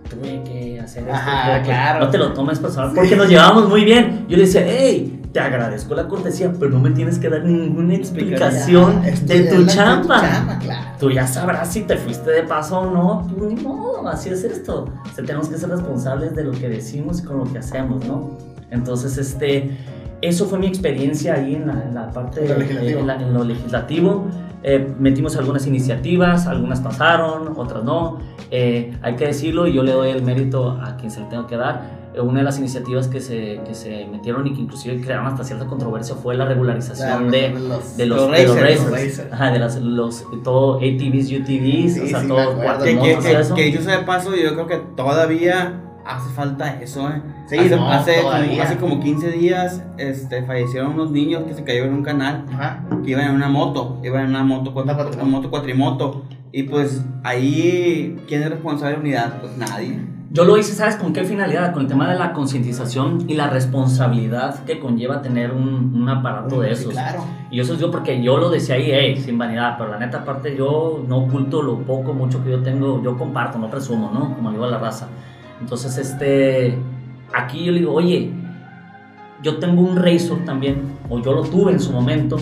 tuve 0.08 0.42
que 0.44 0.80
hacer 0.80 1.02
esto. 1.04 1.14
Ajá, 1.14 1.44
tuve 1.50 1.58
que-". 1.60 1.66
claro. 1.66 2.00
No 2.04 2.10
te 2.10 2.18
lo 2.18 2.32
tomes 2.32 2.58
personal 2.58 2.92
porque 2.94 3.16
nos 3.16 3.28
llevábamos 3.28 3.68
muy 3.68 3.84
bien. 3.84 4.26
Yo 4.28 4.36
le 4.36 4.44
decía, 4.44 4.64
hey, 4.66 5.20
te 5.32 5.40
agradezco 5.40 5.94
la 5.94 6.08
cortesía, 6.08 6.52
pero 6.58 6.70
no 6.70 6.80
me 6.80 6.90
tienes 6.90 7.18
que 7.18 7.28
dar 7.28 7.44
ninguna 7.44 7.94
explicación 7.94 9.02
Ya, 9.04 9.10
de 9.34 9.40
tu 9.44 9.66
chamba. 9.66 10.20
chamba, 10.20 10.58
claro. 10.58 10.86
Tú 10.98 11.10
ya 11.10 11.26
sabrás 11.26 11.72
si 11.72 11.82
te 11.82 11.96
fuiste 11.96 12.30
de 12.30 12.42
paso 12.44 12.80
o 12.80 12.90
no. 12.90 13.26
Tú 13.28 13.46
ni 13.46 13.56
modo, 13.62 14.08
así 14.08 14.30
es 14.30 14.44
esto. 14.44 14.84
O 15.04 15.14
sea, 15.14 15.24
tenemos 15.24 15.48
que 15.48 15.58
ser 15.58 15.68
responsables 15.68 16.34
de 16.34 16.44
lo 16.44 16.52
que 16.52 16.68
decimos 16.68 17.20
y 17.20 17.24
con 17.24 17.38
lo 17.38 17.44
que 17.52 17.58
hacemos, 17.58 18.04
¿no? 18.06 18.38
Entonces, 18.70 19.18
este, 19.18 19.76
eso 20.22 20.46
fue 20.46 20.58
mi 20.58 20.66
experiencia 20.66 21.34
ahí 21.34 21.54
en 21.54 21.66
la, 21.66 21.82
en 21.84 21.94
la 21.94 22.10
parte, 22.10 22.42
En 22.42 22.48
lo 22.48 22.58
legislativo. 22.58 22.98
eh, 22.98 23.00
en, 23.00 23.06
la- 23.06 23.14
en 23.22 23.34
lo 23.34 23.44
legislativo. 23.44 24.26
Eh, 24.62 24.94
metimos 24.98 25.36
algunas 25.36 25.66
iniciativas, 25.66 26.46
algunas 26.46 26.80
pasaron, 26.80 27.52
otras 27.56 27.84
no. 27.84 28.18
Eh, 28.50 28.96
hay 29.02 29.14
que 29.14 29.26
decirlo 29.26 29.66
y 29.66 29.72
yo 29.74 29.82
le 29.82 29.92
doy 29.92 30.10
el 30.10 30.22
mérito 30.22 30.70
a 30.82 30.96
quien 30.96 31.10
se 31.10 31.20
le 31.20 31.26
tengo 31.26 31.46
que 31.46 31.56
dar. 31.56 32.06
Eh, 32.14 32.20
una 32.20 32.38
de 32.40 32.44
las 32.44 32.58
iniciativas 32.58 33.06
que 33.06 33.20
se, 33.20 33.60
que 33.64 33.74
se 33.74 34.06
metieron 34.06 34.44
y 34.46 34.54
que 34.54 34.60
inclusive 34.62 35.00
crearon 35.00 35.26
hasta 35.26 35.44
cierta 35.44 35.66
controversia 35.66 36.16
fue 36.16 36.34
la 36.36 36.46
regularización 36.46 37.28
Claro, 37.28 37.30
de, 37.30 37.50
los- 37.50 37.96
de 37.96 38.06
los, 38.06 38.18
Los 38.22 38.30
de 38.30 38.44
los 38.46 38.56
racers, 38.56 38.60
racers. 38.60 38.82
los 38.82 38.90
racers. 38.92 39.32
Ajá, 39.32 39.50
de 39.52 39.58
las, 39.60 39.76
los, 39.76 40.24
todo 40.42 40.76
ATVs, 40.78 41.30
UTVs, 41.32 41.94
Sí, 41.94 42.00
o 42.00 42.06
sea, 42.08 42.20
sí, 42.22 42.26
todo 42.28 42.38
Que, 42.82 42.84
que, 42.90 42.94
motos 42.96 43.24
y 43.24 43.28
que, 43.28 43.40
eso. 43.40 43.54
que 43.54 43.62
dicho 43.64 43.82
sea 43.82 43.98
de 43.98 44.04
paso, 44.04 44.34
yo 44.34 44.52
creo 44.54 44.66
que 44.66 44.78
todavía 44.96 45.80
hace 46.06 46.30
falta 46.30 46.80
eso, 46.80 47.08
¿eh? 47.10 47.20
Sí, 47.46 47.58
hace, 47.58 47.76
no, 47.76 47.90
hace, 47.90 48.22
como, 48.22 48.62
hace 48.62 48.76
como 48.78 49.00
15 49.00 49.30
días 49.32 49.82
este, 49.98 50.42
fallecieron 50.44 50.92
unos 50.94 51.10
niños 51.10 51.44
que 51.44 51.54
se 51.54 51.64
cayeron 51.64 51.88
en 51.90 51.94
un 51.96 52.02
canal 52.02 52.44
Ajá. 52.52 52.84
que 53.04 53.10
iban 53.10 53.26
en 53.26 53.34
una 53.34 53.48
moto, 53.48 54.00
iban 54.04 54.24
en 54.24 54.30
una 54.30 54.44
moto, 54.44 54.72
cuatro, 54.72 55.10
Una 55.14 55.24
moto 55.24 55.50
cuatrimoto. 55.50 56.22
Y 56.52 56.62
pues 56.64 57.04
ahí, 57.24 58.16
¿quién 58.28 58.42
es 58.42 58.50
responsable 58.50 58.94
de 58.94 59.00
unidad? 59.00 59.40
Pues 59.40 59.56
nadie. 59.58 60.00
Yo 60.32 60.44
lo 60.44 60.56
hice, 60.58 60.72
¿sabes 60.74 60.96
con 60.96 61.12
qué 61.12 61.24
finalidad? 61.24 61.72
Con 61.72 61.82
el 61.82 61.88
tema 61.88 62.10
de 62.10 62.18
la 62.18 62.32
concientización 62.32 63.24
y 63.28 63.34
la 63.34 63.48
responsabilidad 63.48 64.64
que 64.64 64.78
conlleva 64.80 65.22
tener 65.22 65.52
un, 65.52 65.92
un 65.94 66.08
aparato 66.08 66.60
de 66.60 66.74
Sí, 66.74 66.82
esos. 66.82 66.92
claro. 66.92 67.24
Y 67.50 67.60
eso 67.60 67.74
es 67.74 67.80
yo 67.80 67.90
porque 67.90 68.22
yo 68.22 68.36
lo 68.36 68.50
decía 68.50 68.74
ahí, 68.74 68.90
hey, 68.90 69.16
sin 69.24 69.38
vanidad, 69.38 69.76
pero 69.78 69.90
la 69.90 69.98
neta 69.98 70.18
aparte 70.18 70.56
yo 70.56 71.02
no 71.06 71.18
oculto 71.18 71.62
lo 71.62 71.78
poco, 71.78 72.12
mucho 72.12 72.42
que 72.42 72.50
yo 72.50 72.62
tengo, 72.62 73.02
yo 73.02 73.16
comparto, 73.16 73.58
no 73.58 73.70
presumo, 73.70 74.10
¿no? 74.12 74.34
Como 74.34 74.50
digo 74.50 74.64
a 74.64 74.68
la 74.70 74.78
raza. 74.78 75.08
Entonces, 75.60 75.96
este, 75.98 76.76
aquí 77.34 77.64
yo 77.64 77.72
le 77.72 77.78
digo, 77.80 77.92
oye, 77.94 78.30
yo 79.42 79.58
tengo 79.58 79.82
un 79.82 79.96
Razor 79.96 80.44
también, 80.44 80.82
o 81.08 81.18
yo 81.20 81.32
lo 81.32 81.42
tuve 81.42 81.72
en 81.72 81.80
su 81.80 81.92
momento, 81.92 82.36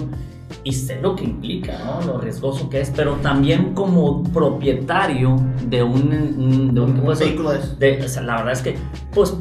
y 0.62 0.72
sé 0.72 1.00
lo 1.00 1.14
que 1.16 1.24
implica, 1.24 1.78
¿no? 1.84 2.00
Lo 2.06 2.18
riesgoso 2.18 2.68
que 2.70 2.80
es, 2.80 2.90
pero 2.94 3.14
también 3.16 3.74
como 3.74 4.22
propietario 4.22 5.36
de 5.68 5.82
un, 5.82 6.74
de 6.74 6.80
un, 6.80 6.94
¿qué 6.94 7.00
Un 7.00 7.18
vehículo 7.18 7.50
de 7.52 7.58
de- 7.98 8.04
o 8.04 8.08
sea, 8.08 8.22
la 8.22 8.36
verdad 8.36 8.52
es 8.52 8.62
que, 8.62 8.76
pues, 9.12 9.34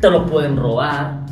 te 0.00 0.10
lo 0.10 0.26
pueden 0.26 0.56
robar. 0.56 1.23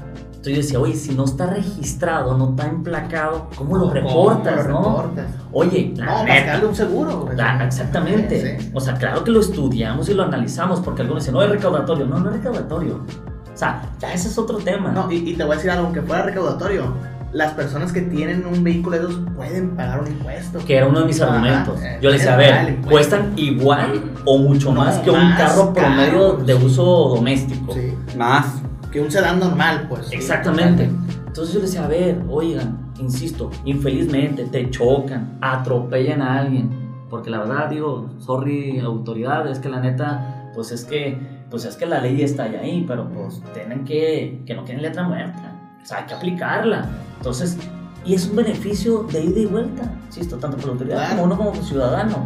Entonces 0.43 0.55
yo 0.57 0.62
decía, 0.62 0.80
oye, 0.80 0.95
si 0.97 1.14
no 1.14 1.24
está 1.24 1.47
registrado, 1.47 2.36
no 2.36 2.51
está 2.51 2.66
emplacado, 2.66 3.47
¿cómo 3.55 3.76
lo 3.78 3.90
reportas, 3.90 4.66
¿Cómo 4.66 4.74
lo 4.80 4.80
no? 4.80 4.97
reportas? 5.03 5.26
Oye, 5.53 5.95
la 5.97 6.05
No, 6.05 6.24
que 6.24 6.32
neta. 6.32 6.47
darle 6.55 6.66
un 6.66 6.74
seguro. 6.74 7.28
la- 7.36 7.64
exactamente. 7.64 8.59
Sí. 8.59 8.70
O 8.74 8.80
sea, 8.80 8.95
claro 8.95 9.22
que 9.22 9.30
lo 9.30 9.38
estudiamos 9.38 10.09
y 10.09 10.14
lo 10.14 10.24
analizamos, 10.24 10.80
porque 10.80 11.03
algunos 11.03 11.22
dicen, 11.22 11.34
no 11.34 11.43
es 11.45 11.49
recaudatorio. 11.49 12.07
No, 12.07 12.18
no 12.18 12.30
es 12.30 12.36
recaudatorio. 12.38 12.97
O 12.97 13.57
sea, 13.57 13.82
ya 14.01 14.12
ese 14.12 14.26
es 14.26 14.36
otro 14.36 14.59
tema. 14.59 14.90
No, 14.90 15.12
y, 15.12 15.18
y 15.30 15.34
te 15.36 15.45
voy 15.45 15.53
a 15.53 15.57
decir 15.57 15.70
algo, 15.70 15.84
aunque 15.84 16.03
fuera 16.03 16.24
recaudatorio, 16.24 16.93
las 17.32 17.53
personas 17.53 17.93
que 17.93 18.01
tienen 18.01 18.45
un 18.45 18.64
vehículo 18.64 18.99
de 18.99 19.05
esos 19.05 19.20
pueden 19.36 19.76
pagar 19.76 20.01
un 20.01 20.09
impuesto. 20.09 20.59
que 20.66 20.76
era 20.76 20.88
uno 20.88 21.01
de 21.01 21.07
mis 21.07 21.20
argumentos. 21.20 21.80
eh, 21.82 21.99
Yo 22.03 22.11
le 22.11 22.16
decía, 22.16 22.34
a 22.34 22.36
ver, 22.36 22.78
cuestan 22.80 23.32
igual 23.36 24.11
o 24.24 24.38
mucho 24.38 24.72
No, 24.72 24.80
más 24.80 24.99
que 24.99 25.11
un 25.12 25.30
carro 25.36 25.72
promedio 25.72 26.32
de 26.38 26.55
uso 26.57 26.82
doméstico. 27.14 27.72
Sí, 27.74 27.95
Más. 28.16 28.61
Que 28.93 29.01
un 29.01 29.11
sedán 29.11 29.40
normal, 29.40 29.86
pues. 29.88 30.12
Exactamente. 30.12 30.88
Entonces 31.26 31.55
yo 31.55 31.61
le 31.61 31.66
decía, 31.66 31.84
a 31.84 31.88
ver, 31.88 32.22
oigan, 32.28 32.93
insisto, 33.01 33.51
infelizmente 33.64 34.45
te 34.45 34.70
chocan, 34.70 35.38
atropellan 35.40 36.20
a 36.22 36.40
alguien. 36.40 36.70
Porque 37.09 37.30
la 37.30 37.38
verdad, 37.38 37.68
digo, 37.70 38.11
sorry, 38.18 38.78
autoridad, 38.80 39.47
es 39.49 39.59
que 39.59 39.68
la 39.68 39.80
neta, 39.80 40.51
pues 40.55 40.70
es 40.72 40.84
que, 40.84 41.18
pues 41.51 41.64
es 41.64 41.76
que 41.76 41.86
la 41.86 42.01
ley 42.01 42.22
está 42.22 42.51
ya 42.51 42.61
ahí, 42.61 42.84
pero 42.86 43.09
pues 43.09 43.43
tienen 43.55 43.84
que, 43.84 44.43
que 44.47 44.55
no 44.55 44.62
tienen 44.64 44.82
letra 44.82 45.03
muerta. 45.05 45.59
O 45.82 45.86
sea, 45.86 45.99
hay 45.99 46.05
que 46.05 46.14
aplicarla. 46.14 46.86
Entonces, 47.16 47.59
y 48.05 48.14
es 48.14 48.28
un 48.28 48.36
beneficio 48.36 49.05
de 49.12 49.24
ida 49.24 49.40
y 49.40 49.47
vuelta, 49.47 49.90
insisto, 50.07 50.36
tanto 50.36 50.57
para 50.57 50.66
la 50.68 50.72
autoridad 50.74 50.97
Claro. 50.99 51.11
como 51.11 51.24
uno 51.24 51.36
como 51.36 51.55
ciudadano. 51.62 52.16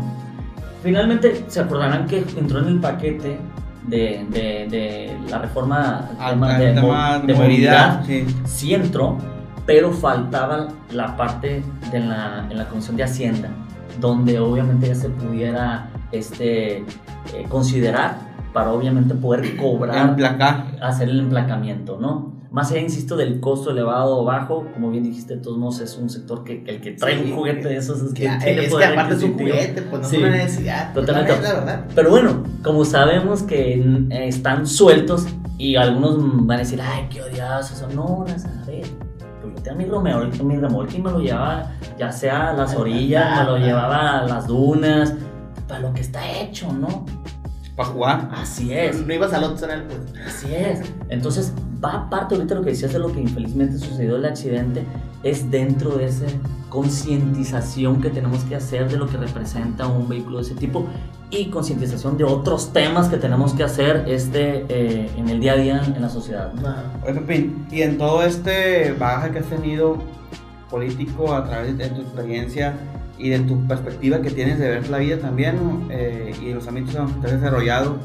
Finalmente, 0.82 1.44
se 1.48 1.60
acordarán 1.60 2.06
que 2.06 2.24
entró 2.36 2.60
en 2.60 2.66
el 2.68 2.80
paquete 2.80 3.38
de, 3.86 4.26
de- 4.30 4.66
de 4.70 5.16
la 5.30 5.38
reforma 5.38 6.08
Al- 6.18 6.34
tema 6.34 6.54
al 6.54 6.60
de, 6.60 6.72
tema 6.74 6.82
mo- 7.18 7.26
de 7.26 7.32
de 7.32 7.38
movilidad, 7.38 8.00
movilidad, 8.00 8.04
sí. 8.06 8.36
sí 8.46 8.74
entró, 8.74 9.16
pero 9.64 9.92
faltaba 9.92 10.68
la 10.92 11.16
parte 11.16 11.62
de 11.90 12.00
la, 12.00 12.46
en 12.50 12.58
la 12.58 12.68
Comisión 12.68 12.96
de 12.96 13.04
Hacienda, 13.04 13.48
donde 14.00 14.38
obviamente 14.40 14.88
ya 14.88 14.94
se 14.94 15.08
pudiera 15.08 15.88
este, 16.12 16.78
eh, 16.78 16.84
considerar 17.48 18.16
para 18.52 18.70
obviamente 18.72 19.14
poder 19.14 19.56
cobrar, 19.56 20.10
Emplacar. 20.10 20.64
hacer 20.82 21.08
el 21.08 21.20
emplacamiento, 21.20 21.98
¿no? 22.00 22.32
Más 22.56 22.70
allá, 22.70 22.80
insisto, 22.80 23.16
del 23.18 23.38
costo 23.38 23.70
elevado 23.70 24.16
o 24.16 24.24
bajo, 24.24 24.66
como 24.72 24.90
bien 24.90 25.04
dijiste, 25.04 25.36
de 25.36 25.42
todos 25.42 25.58
modos 25.58 25.78
es 25.80 25.94
un 25.98 26.08
sector 26.08 26.42
que 26.42 26.64
el 26.66 26.80
que 26.80 26.92
trae 26.92 27.18
Sí. 27.18 27.24
un 27.30 27.36
juguete 27.36 27.68
de 27.68 27.76
esos 27.76 28.00
es 28.00 28.14
que 28.14 28.22
Ya, 28.22 28.38
tiene 28.38 28.60
es 28.60 28.64
que 28.64 28.70
poder 28.70 28.92
aparte 28.92 29.14
es 29.16 29.22
un 29.24 29.34
juguete, 29.34 29.82
pues 29.82 30.00
no 30.00 30.08
Sí. 30.08 30.16
es 30.16 30.22
una 30.22 30.30
necesidad. 30.30 30.94
Totalmente. 30.94 31.32
Es 31.34 31.42
la 31.42 31.52
verdad. 31.52 31.84
Pero 31.94 32.08
bueno, 32.08 32.44
como 32.62 32.86
sabemos 32.86 33.42
que 33.42 33.76
mm, 33.76 34.10
están 34.10 34.66
sueltos 34.66 35.26
y 35.58 35.76
algunos 35.76 36.16
van 36.46 36.56
a 36.56 36.60
decir, 36.60 36.80
ay, 36.80 37.06
qué 37.10 37.20
odiosos 37.20 37.76
son. 37.76 37.94
No, 37.94 38.24
las 38.26 38.46
a 38.46 38.64
ver. 38.66 38.86
Pues 39.42 39.54
yo 39.54 39.62
tenía 39.62 39.74
mi, 39.74 39.84
remolque, 39.84 40.42
mi 40.42 40.56
remolque 40.56 40.96
y 40.96 41.02
me 41.02 41.10
lo 41.10 41.20
llevaba 41.20 41.72
ya 41.98 42.10
sea 42.10 42.52
a 42.52 42.52
las 42.54 42.74
orillas, 42.74 43.38
me 43.38 43.44
lo 43.52 43.58
llevaba 43.58 44.20
a 44.20 44.22
las 44.26 44.46
dunas, 44.46 45.12
para 45.68 45.80
lo 45.80 45.92
que 45.92 46.00
está 46.00 46.26
hecho, 46.40 46.72
¿no? 46.72 47.04
Para 47.76 47.90
jugar. 47.90 48.30
Así 48.32 48.72
es. 48.72 49.06
No 49.06 49.12
ibas 49.12 49.34
al 49.34 49.44
otro 49.44 49.66
en 49.70 49.72
el 49.72 49.82
pues. 49.82 49.98
Así 50.26 50.54
es. 50.54 50.80
Entonces, 51.10 51.52
va 51.84 51.92
aparte 52.06 52.34
ahorita 52.34 52.54
lo 52.54 52.62
que 52.62 52.70
decías 52.70 52.92
de 52.92 52.98
lo 52.98 53.12
que 53.12 53.20
infelizmente 53.20 53.78
sucedió 53.78 54.16
el 54.16 54.24
accidente, 54.24 54.84
es 55.22 55.50
dentro 55.50 55.96
de 55.96 56.06
esa 56.06 56.26
concientización 56.68 58.00
que 58.00 58.10
tenemos 58.10 58.44
que 58.44 58.56
hacer 58.56 58.90
de 58.90 58.96
lo 58.96 59.06
que 59.06 59.16
representa 59.16 59.86
un 59.86 60.08
vehículo 60.08 60.38
de 60.38 60.44
ese 60.44 60.54
tipo 60.54 60.86
y 61.30 61.46
concientización 61.46 62.16
de 62.16 62.24
otros 62.24 62.72
temas 62.72 63.08
que 63.08 63.16
tenemos 63.16 63.52
que 63.52 63.64
hacer 63.64 64.04
este, 64.06 64.64
eh, 64.68 65.10
en 65.16 65.28
el 65.28 65.40
día 65.40 65.52
a 65.52 65.56
día 65.56 65.82
en 65.84 66.00
la 66.00 66.08
sociedad. 66.08 66.52
y 67.70 67.82
en 67.82 67.98
todo 67.98 68.22
este 68.22 68.92
bagaje 68.92 69.32
que 69.32 69.38
has 69.40 69.46
tenido 69.46 69.96
político 70.70 71.34
a 71.34 71.44
través 71.44 71.76
de 71.78 71.88
tu 71.88 72.00
experiencia 72.02 72.74
y 73.18 73.30
de 73.30 73.40
tu 73.40 73.66
perspectiva 73.66 74.20
que 74.20 74.30
tienes 74.30 74.58
de 74.58 74.68
ver 74.68 74.88
la 74.90 74.98
vida 74.98 75.18
también. 75.18 75.86
Eh, 75.90 76.34
y 76.42 76.52
los 76.52 76.66
ámbitos 76.68 76.94
en 76.94 77.20
que 77.20 77.26
has 77.26 77.32
desarrollado, 77.32 77.96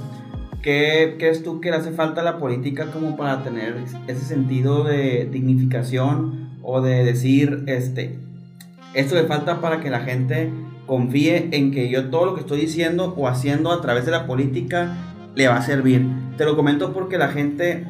¿qué 0.61 1.15
crees 1.17 1.43
tú 1.43 1.59
que 1.59 1.71
le 1.71 1.77
hace 1.77 1.91
falta 1.91 2.21
a 2.21 2.23
la 2.23 2.37
política 2.37 2.87
como 2.91 3.17
para 3.17 3.43
tener 3.43 3.75
ese 4.07 4.25
sentido 4.25 4.83
de 4.83 5.27
dignificación 5.31 6.51
o 6.61 6.81
de 6.81 7.03
decir, 7.03 7.63
este, 7.67 8.17
esto 8.93 9.15
le 9.15 9.23
falta 9.23 9.61
para 9.61 9.79
que 9.79 9.89
la 9.89 10.01
gente 10.01 10.51
confíe 10.85 11.49
en 11.51 11.71
que 11.71 11.89
yo 11.89 12.09
todo 12.09 12.25
lo 12.25 12.35
que 12.35 12.41
estoy 12.41 12.61
diciendo 12.61 13.13
o 13.17 13.27
haciendo 13.27 13.71
a 13.71 13.81
través 13.81 14.05
de 14.05 14.11
la 14.11 14.27
política 14.27 14.95
le 15.35 15.47
va 15.47 15.57
a 15.57 15.61
servir? 15.61 16.05
Te 16.37 16.45
lo 16.45 16.55
comento 16.55 16.93
porque 16.93 17.17
la 17.17 17.29
gente 17.29 17.85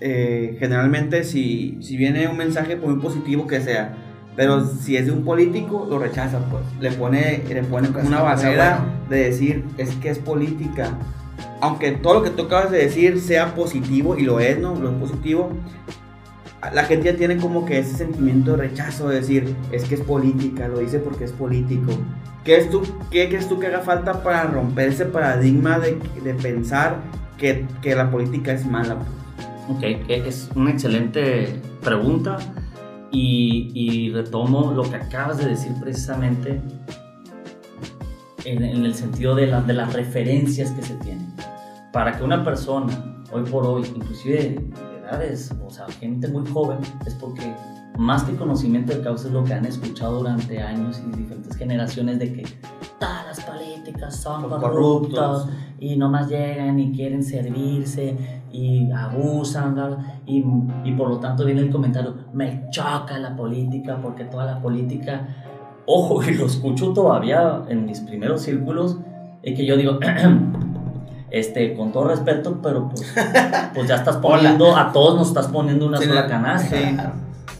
eh, 0.00 0.56
generalmente 0.58 1.24
si, 1.24 1.78
si 1.80 1.96
viene 1.96 2.28
un 2.28 2.36
mensaje 2.36 2.76
muy 2.76 3.00
positivo 3.00 3.46
que 3.46 3.60
sea, 3.60 3.94
pero 4.36 4.64
si 4.64 4.96
es 4.96 5.06
de 5.06 5.12
un 5.12 5.24
político 5.24 5.86
lo 5.88 5.98
rechaza 5.98 6.38
pues, 6.50 6.64
le 6.80 6.90
pone, 6.92 7.42
le 7.48 7.62
pone 7.62 7.88
como 7.88 8.08
una 8.08 8.22
barrera 8.22 8.84
de 9.08 9.24
decir 9.24 9.64
es 9.78 9.94
que 9.96 10.10
es 10.10 10.18
política. 10.18 10.98
Aunque 11.60 11.92
todo 11.92 12.14
lo 12.14 12.22
que 12.22 12.30
tú 12.30 12.42
acabas 12.42 12.70
de 12.70 12.78
decir 12.78 13.20
sea 13.20 13.54
positivo, 13.54 14.16
y 14.16 14.22
lo 14.22 14.40
es, 14.40 14.58
¿no? 14.58 14.74
Lo 14.74 14.90
es 14.90 14.96
positivo, 14.96 15.50
la 16.72 16.84
gente 16.84 17.12
ya 17.12 17.16
tiene 17.16 17.38
como 17.38 17.64
que 17.64 17.78
ese 17.78 17.96
sentimiento 17.96 18.52
de 18.52 18.68
rechazo 18.68 19.08
de 19.08 19.16
decir, 19.16 19.56
es 19.72 19.84
que 19.84 19.96
es 19.96 20.00
política, 20.00 20.68
lo 20.68 20.78
dice 20.78 20.98
porque 20.98 21.24
es 21.24 21.32
político. 21.32 21.92
¿Qué, 22.44 22.56
es 22.56 22.70
tú, 22.70 22.82
qué 23.10 23.28
crees 23.28 23.48
tú 23.48 23.58
que 23.58 23.66
haga 23.68 23.80
falta 23.80 24.22
para 24.22 24.44
romper 24.44 24.88
ese 24.88 25.06
paradigma 25.06 25.78
de, 25.78 25.94
pensar 26.34 26.98
que, 27.38 27.66
que 27.80 27.94
la 27.94 28.10
política 28.10 28.52
es 28.52 28.64
mala? 28.64 28.98
pues? 28.98 29.08
Ok, 29.68 29.82
es 30.08 30.50
una 30.54 30.70
excelente 30.70 31.60
pregunta 31.82 32.38
y 33.10 34.10
retomo 34.12 34.72
lo 34.72 34.82
que 34.82 34.96
acabas 34.96 35.38
de 35.38 35.50
decir 35.50 35.72
precisamente 35.80 36.60
en, 38.44 38.62
en 38.64 38.84
el 38.84 38.94
sentido 38.94 39.34
de, 39.34 39.46
la- 39.46 39.60
de 39.62 39.72
las 39.74 39.92
referencias 39.92 40.70
que 40.72 40.82
se 40.82 40.94
tienen. 40.96 41.32
Para 41.92 42.16
que 42.16 42.24
una 42.24 42.42
persona, 42.44 43.22
hoy 43.32 43.42
por 43.42 43.66
hoy, 43.66 43.84
inclusive 43.94 44.36
de 44.38 44.98
edades, 45.08 45.54
o 45.64 45.70
sea, 45.70 45.86
gente 46.00 46.28
muy 46.28 46.46
joven, 46.50 46.78
es 47.06 47.14
porque 47.14 47.54
más 47.98 48.24
que 48.24 48.34
conocimiento 48.36 48.94
de 48.94 49.02
causa 49.02 49.26
es 49.28 49.34
lo 49.34 49.44
que 49.44 49.52
han 49.52 49.66
escuchado 49.66 50.18
durante 50.20 50.60
años 50.62 51.02
y 51.06 51.14
diferentes 51.16 51.54
generaciones 51.56 52.18
de 52.18 52.32
que 52.32 52.42
todas 52.98 53.26
las 53.26 53.40
políticas 53.44 54.16
son 54.16 54.48
corruptos 54.48 55.42
corruptos. 55.42 55.48
y 55.78 55.96
nomás 55.96 56.28
llegan 56.30 56.78
y 56.80 56.92
quieren 56.92 57.22
servirse 57.22 58.16
y 58.50 58.90
abusan 58.92 59.76
y, 60.24 60.44
y 60.84 60.92
por 60.92 61.08
lo 61.08 61.18
tanto 61.18 61.44
viene 61.44 61.60
el 61.62 61.70
comentario 61.70 62.14
me 62.32 62.64
choca 62.70 63.18
la 63.18 63.34
política 63.36 63.98
porque 64.00 64.24
toda 64.24 64.46
la 64.46 64.60
política 64.62 65.41
ojo 65.86 66.22
y 66.22 66.34
lo 66.34 66.46
escucho 66.46 66.92
todavía 66.92 67.62
en 67.68 67.86
mis 67.86 68.00
primeros 68.00 68.42
círculos 68.42 68.96
es 69.42 69.56
que 69.56 69.66
yo 69.66 69.76
digo 69.76 69.98
este 71.30 71.74
con 71.74 71.92
todo 71.92 72.04
respeto 72.08 72.58
pero 72.62 72.88
pues, 72.88 73.12
pues 73.74 73.88
ya 73.88 73.96
estás 73.96 74.16
poniendo 74.18 74.76
a 74.76 74.92
todos 74.92 75.16
nos 75.18 75.28
estás 75.28 75.48
poniendo 75.48 75.86
una 75.86 75.98
Sí, 75.98 76.04
sola 76.06 76.22
la- 76.22 76.26
canasta 76.28 76.76
sí. 76.76 76.96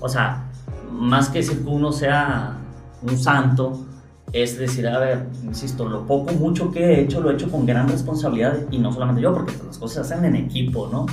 o 0.01 0.09
sea, 0.09 0.45
más 0.91 1.29
que 1.31 1.39
decir 1.39 1.63
que 1.65 1.71
uno 1.71 1.91
sea 1.93 2.57
un 3.03 3.17
santo, 3.19 3.85
es 4.33 4.57
decir, 4.59 4.87
a 4.87 4.99
ver, 4.99 5.27
insisto, 5.43 5.89
lo 5.89 6.07
poco, 6.07 6.33
mucho 6.35 6.71
que 6.71 6.85
he 6.85 7.01
hecho, 7.01 7.21
lo 7.21 7.31
he 7.31 7.35
hecho 7.35 7.51
con 7.51 7.67
gran 7.67 7.89
responsabilidad 7.89 8.57
y 8.71 8.79
no 8.79 8.93
solamente 8.93 9.21
yo, 9.21 9.33
porque 9.33 9.53
pues, 9.53 9.65
las 9.67 9.79
cosas 9.79 10.07
se 10.07 10.15
hacen 10.15 10.25
en 10.27 10.37
equipo, 10.37 10.89
¿no? 10.93 11.07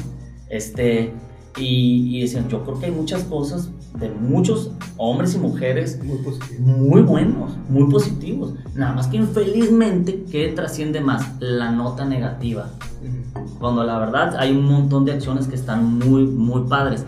Este, 0.50 1.12
y, 1.60 2.18
y 2.18 2.22
decían, 2.22 2.48
yo 2.50 2.64
creo 2.64 2.80
que 2.80 2.88
hay 2.88 2.92
muchas 2.92 3.24
cosas 3.24 3.70
de 4.00 4.10
muchos 4.10 4.72
hombres 4.98 5.36
y 5.36 5.40
mujeres 5.40 6.00
Muy 6.04 6.20
muy 6.60 7.02
buenos, 7.02 7.58
muy 7.70 7.90
positivos. 7.92 8.54
Nada 8.76 8.94
más 8.94 9.08
que 9.08 9.18
infelizmente, 9.18 10.26
¿qué 10.32 10.50
trasciende 10.50 11.02
más? 11.02 11.40
La 11.40 11.72
nota 11.72 12.06
negativa 12.06 12.70
cuando 13.60 13.84
la 13.84 14.00
verdad 14.00 14.36
hay 14.38 14.52
un 14.52 14.66
montón 14.66 15.06
de 15.06 15.14
acciones 15.14 15.48
que 15.48 15.56
están 15.56 16.00
muy, 16.00 16.26
muy 16.26 16.68
padres. 16.68 17.06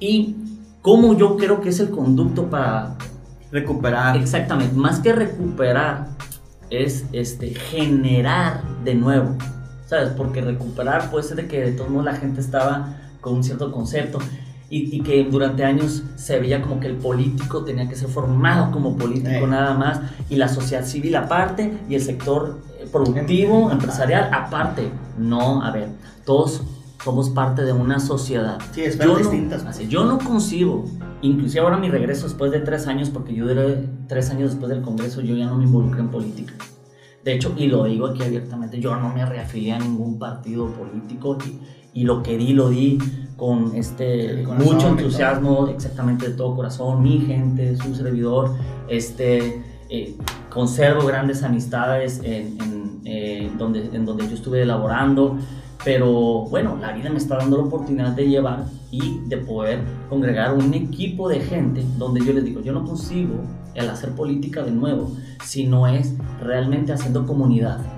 Y 0.00 0.36
cómo 0.82 1.16
yo 1.16 1.36
creo 1.36 1.60
que 1.60 1.70
es 1.70 1.80
el 1.80 1.90
conducto 1.90 2.50
para, 2.50 2.96
Recuperar. 3.50 4.16
exactamente, 4.16 4.76
más 4.76 5.00
que 5.00 5.12
recuperar, 5.12 6.08
es 6.70 7.06
este, 7.12 7.54
generar 7.54 8.62
de 8.84 8.94
nuevo, 8.94 9.36
¿sabes? 9.86 10.10
Porque 10.10 10.42
recuperar 10.42 11.10
puede 11.10 11.24
ser 11.24 11.38
de 11.38 11.46
que 11.46 11.60
de 11.60 11.72
todos 11.72 11.90
modos 11.90 12.04
la 12.04 12.16
gente 12.16 12.40
estaba 12.40 12.96
con 13.28 13.36
un 13.38 13.44
cierto 13.44 13.70
concepto. 13.72 14.18
Y, 14.70 14.94
y 14.96 15.00
que 15.00 15.24
durante 15.24 15.64
años 15.64 16.02
se 16.16 16.38
veía 16.38 16.60
como 16.60 16.78
que 16.78 16.88
el 16.88 16.96
político 16.96 17.64
tenía 17.64 17.88
que 17.88 17.96
ser 17.96 18.08
formado 18.08 18.70
como 18.70 18.96
político 18.98 19.46
nada 19.46 19.72
más 19.72 20.00
y 20.28 20.36
la 20.36 20.46
sociedad 20.48 20.84
civil 20.84 21.16
aparte 21.16 21.72
y 21.88 21.94
el 21.94 22.02
sector 22.02 22.60
eh, 22.78 22.86
productivo, 22.92 23.66
Em- 23.66 23.72
empresarial 23.72 24.28
aparte. 24.30 24.90
No, 25.16 25.62
a 25.62 25.70
ver, 25.70 25.88
todos 26.26 26.60
somos 27.02 27.30
parte 27.30 27.62
de 27.64 27.72
una 27.72 27.98
sociedad. 27.98 28.58
Sí, 28.72 28.82
esferas 28.82 29.06
Yo 29.06 29.12
no- 29.14 29.18
distintas. 29.30 29.64
así, 29.64 29.88
yo 29.88 30.04
no 30.04 30.18
concibo, 30.18 30.84
inclusive 31.22 31.60
ahora 31.64 31.78
mi 31.78 31.88
regreso 31.88 32.24
después 32.24 32.52
de 32.52 32.60
tres 32.60 32.86
años, 32.88 33.08
porque 33.08 33.34
yo 33.34 33.46
duré 33.48 33.88
tres 34.06 34.28
años 34.28 34.50
después 34.50 34.68
del 34.68 34.82
Congreso, 34.82 35.22
yo 35.22 35.34
ya 35.34 35.46
no 35.46 35.56
me 35.56 35.64
involucré 35.64 36.00
en 36.00 36.08
política. 36.10 36.52
De 37.24 37.32
hecho, 37.34 37.54
y 37.56 37.68
lo 37.68 37.84
digo 37.84 38.06
aquí 38.08 38.22
abiertamente, 38.22 38.78
yo 38.80 38.94
no 38.96 39.08
me 39.14 39.24
reafilié 39.24 39.72
a 39.72 39.78
ningún 39.78 40.18
partido 40.18 40.66
político 40.72 41.38
y, 41.46 41.58
y 41.98 42.04
lo 42.04 42.22
que 42.22 42.38
di, 42.38 42.52
lo 42.52 42.70
di 42.70 42.96
con 43.36 43.74
este 43.74 44.44
corazón 44.44 44.72
mucho 44.72 44.88
entusiasmo, 44.88 45.66
exactamente 45.66 46.28
de 46.28 46.34
todo 46.36 46.54
corazón, 46.54 47.02
mi 47.02 47.18
gente, 47.18 47.76
su 47.76 47.92
servidor, 47.92 48.54
este, 48.86 49.64
eh, 49.88 50.16
conservo 50.48 51.04
grandes 51.08 51.42
amistades 51.42 52.20
en, 52.22 52.56
en, 52.62 53.00
eh, 53.04 53.50
donde, 53.58 53.90
en 53.92 54.06
donde 54.06 54.28
yo 54.28 54.34
estuve 54.34 54.62
elaborando, 54.62 55.38
pero 55.84 56.44
bueno, 56.48 56.76
la 56.80 56.92
vida 56.92 57.10
me 57.10 57.18
está 57.18 57.36
dando 57.36 57.56
la 57.56 57.64
oportunidad 57.64 58.12
de 58.12 58.28
llevar 58.28 58.66
y 58.92 59.18
de 59.26 59.38
poder 59.38 59.80
congregar 60.08 60.54
un 60.54 60.72
equipo 60.74 61.28
de 61.28 61.40
gente 61.40 61.84
donde 61.96 62.24
yo 62.24 62.32
les 62.32 62.44
digo, 62.44 62.60
yo 62.60 62.72
no 62.72 62.84
consigo 62.84 63.40
el 63.74 63.90
hacer 63.90 64.10
política 64.10 64.62
de 64.62 64.70
nuevo, 64.70 65.16
sino 65.44 65.88
es 65.88 66.14
realmente 66.40 66.92
haciendo 66.92 67.26
comunidad 67.26 67.97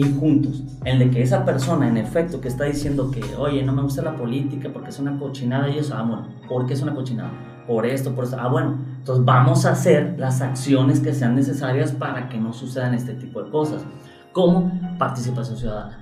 ir 0.00 0.18
juntos, 0.18 0.62
en 0.84 0.98
de 0.98 1.10
que 1.10 1.22
esa 1.22 1.44
persona 1.44 1.88
en 1.88 1.96
efecto 1.96 2.40
que 2.40 2.48
está 2.48 2.64
diciendo 2.64 3.10
que, 3.10 3.22
oye, 3.36 3.62
no 3.62 3.72
me 3.72 3.82
gusta 3.82 4.02
la 4.02 4.16
política 4.16 4.70
porque 4.72 4.90
es 4.90 4.98
una 4.98 5.18
cochinada 5.18 5.68
y 5.68 5.78
eso, 5.78 5.94
ah, 5.96 6.02
bueno, 6.02 6.28
¿por 6.48 6.66
qué 6.66 6.74
es 6.74 6.82
una 6.82 6.94
cochinada? 6.94 7.30
Por 7.66 7.86
esto, 7.86 8.14
por 8.14 8.24
esto, 8.24 8.36
ah, 8.40 8.48
bueno, 8.48 8.78
entonces 8.98 9.24
vamos 9.24 9.64
a 9.66 9.72
hacer 9.72 10.16
las 10.18 10.40
acciones 10.40 11.00
que 11.00 11.12
sean 11.12 11.34
necesarias 11.36 11.92
para 11.92 12.28
que 12.28 12.38
no 12.38 12.52
sucedan 12.52 12.94
este 12.94 13.14
tipo 13.14 13.42
de 13.42 13.50
cosas, 13.50 13.84
como 14.32 14.70
participación 14.98 15.56
ciudadana. 15.56 15.98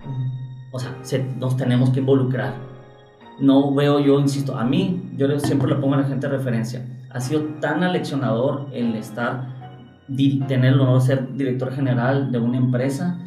O 0.73 0.79
sea, 0.79 0.95
se- 1.03 1.25
nos 1.39 1.57
tenemos 1.57 1.91
que 1.91 2.01
involucrar. 2.01 2.55
No 3.41 3.73
veo 3.75 4.01
yo, 4.01 4.19
insisto, 4.21 4.57
a 4.59 4.65
mí, 4.65 5.11
yo 5.17 5.39
siempre 5.41 5.69
le 5.69 5.77
pongo 5.77 5.95
a 5.95 5.99
la 5.99 6.05
gente 6.05 6.29
referencia. 6.29 6.85
Ha 7.11 7.21
sido 7.21 7.41
tan 7.61 7.83
aleccionador 7.83 8.67
el 8.73 8.95
estar, 8.97 9.57
tener 10.49 10.73
el 10.75 10.81
honor 10.81 11.01
de 11.01 11.07
ser 11.07 11.37
director 11.37 11.73
general 11.73 12.33
de 12.33 12.39
una 12.39 12.57
empresa, 12.59 13.19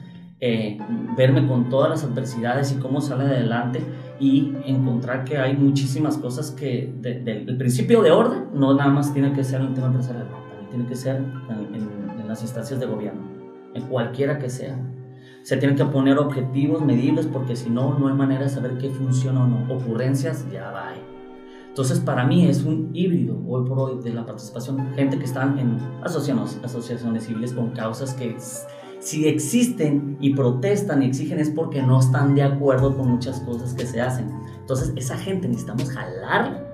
eh, 0.42 0.78
verme 1.16 1.48
con 1.48 1.70
todas 1.70 1.89
las 1.89 2.04
adversidades 2.04 2.72
y 2.72 2.76
cómo 2.80 3.00
sale 3.00 3.26
adelante 3.26 3.80
y 4.20 4.54
encontrar 4.66 5.24
que 5.24 5.38
hay 5.38 5.56
muchísimas 5.56 6.18
cosas 6.18 6.52
que 6.52 6.92
del 7.00 7.58
principio 7.58 8.02
de 8.02 8.12
orden 8.12 8.48
no 8.54 8.74
nada 8.74 8.89
más 8.89 9.14
tiene 9.14 9.34
que 9.34 9.44
ser 9.44 9.62
en 9.62 9.68
el 9.68 9.74
tema 9.76 9.88
empresarial, 9.88 10.28
también 10.28 10.70
tiene 10.70 10.86
que 10.88 10.96
ser 10.96 11.18
en, 11.18 12.20
en 12.20 12.28
las 12.28 12.42
instancias 12.42 12.80
de 12.80 12.86
gobierno, 12.88 13.22
en 13.74 13.84
cualquiera 13.84 14.39
que 14.39 14.50
sea. 14.50 14.78
Se 15.44 15.58
tienen 15.58 15.76
que 15.76 15.86
poner 15.86 16.18
objetivos 16.18 16.84
medibles 16.84 17.26
porque 17.26 17.56
si 17.56 17.70
no, 17.70 17.98
no 17.98 18.08
hay 18.08 18.14
manera 18.14 18.44
de 18.44 18.50
saber 18.50 18.78
qué 18.78 18.89
funciona 18.89 19.44
o 19.44 19.48
no. 19.48 19.74
Ocurrencias, 19.74 20.46
ya 20.52 20.72
va. 20.72 20.94
Entonces, 21.68 22.00
para 22.00 22.26
mí 22.26 22.48
es 22.48 22.64
un 22.64 22.89
híbrido 22.94 23.38
hoy 23.48 23.68
por 23.68 23.80
hoy 23.80 24.04
de 24.04 24.14
la 24.14 24.26
participación. 24.26 24.94
Gente 24.94 25.18
que 25.18 25.26
están 25.26 25.58
en 25.58 25.78
asociaciones, 26.04 26.60
asociaciones 26.64 27.26
civiles 27.26 27.54
con 27.54 27.70
causas 27.72 28.14
que 28.14 28.36
si 29.02 29.28
existen 29.28 30.16
y 30.20 30.34
protestan 30.36 31.02
y 31.02 31.08
exigen 31.08 31.39
es 31.39 31.49
porque 31.49 31.82
no 31.82 31.99
están 31.99 32.36
de 32.36 32.43
acuerdo 32.43 32.95
con 32.95 33.10
muchas 33.10 33.39
cosas 33.41 33.74
que 33.74 33.86
se 33.86 33.99
hacen. 33.99 34.30
Entonces, 34.60 34.93
esa 34.95 35.18
gente 35.18 35.47
necesitamos 35.47 35.89
jalar 35.89 36.72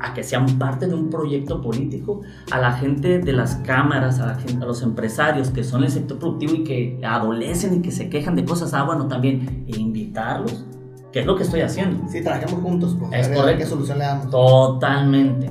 a 0.00 0.12
que 0.12 0.24
sean 0.24 0.58
parte 0.58 0.86
de 0.86 0.94
un 0.94 1.10
proyecto 1.10 1.60
político, 1.62 2.22
a 2.50 2.58
la 2.58 2.72
gente 2.72 3.18
de 3.20 3.32
las 3.32 3.56
cámaras, 3.56 4.18
a, 4.18 4.32
a 4.32 4.64
los 4.64 4.82
empresarios 4.82 5.50
que 5.50 5.62
son 5.62 5.84
el 5.84 5.90
sector 5.90 6.18
productivo 6.18 6.54
y 6.54 6.64
que 6.64 7.00
adolecen 7.04 7.74
y 7.76 7.82
que 7.82 7.92
se 7.92 8.08
quejan 8.08 8.34
de 8.34 8.44
cosas, 8.44 8.74
ah, 8.74 8.82
bueno, 8.82 9.06
también 9.06 9.64
invitarlos, 9.68 10.64
que 11.12 11.20
es 11.20 11.26
lo 11.26 11.36
que 11.36 11.44
estoy 11.44 11.60
haciendo. 11.60 12.08
Sí, 12.08 12.22
trabajemos 12.22 12.62
juntos, 12.62 12.96
pues, 12.98 13.12
Es 13.12 13.28
correcto. 13.28 13.58
qué 13.58 13.66
solución 13.66 13.98
le 13.98 14.04
damos. 14.04 14.30
Totalmente. 14.30 15.50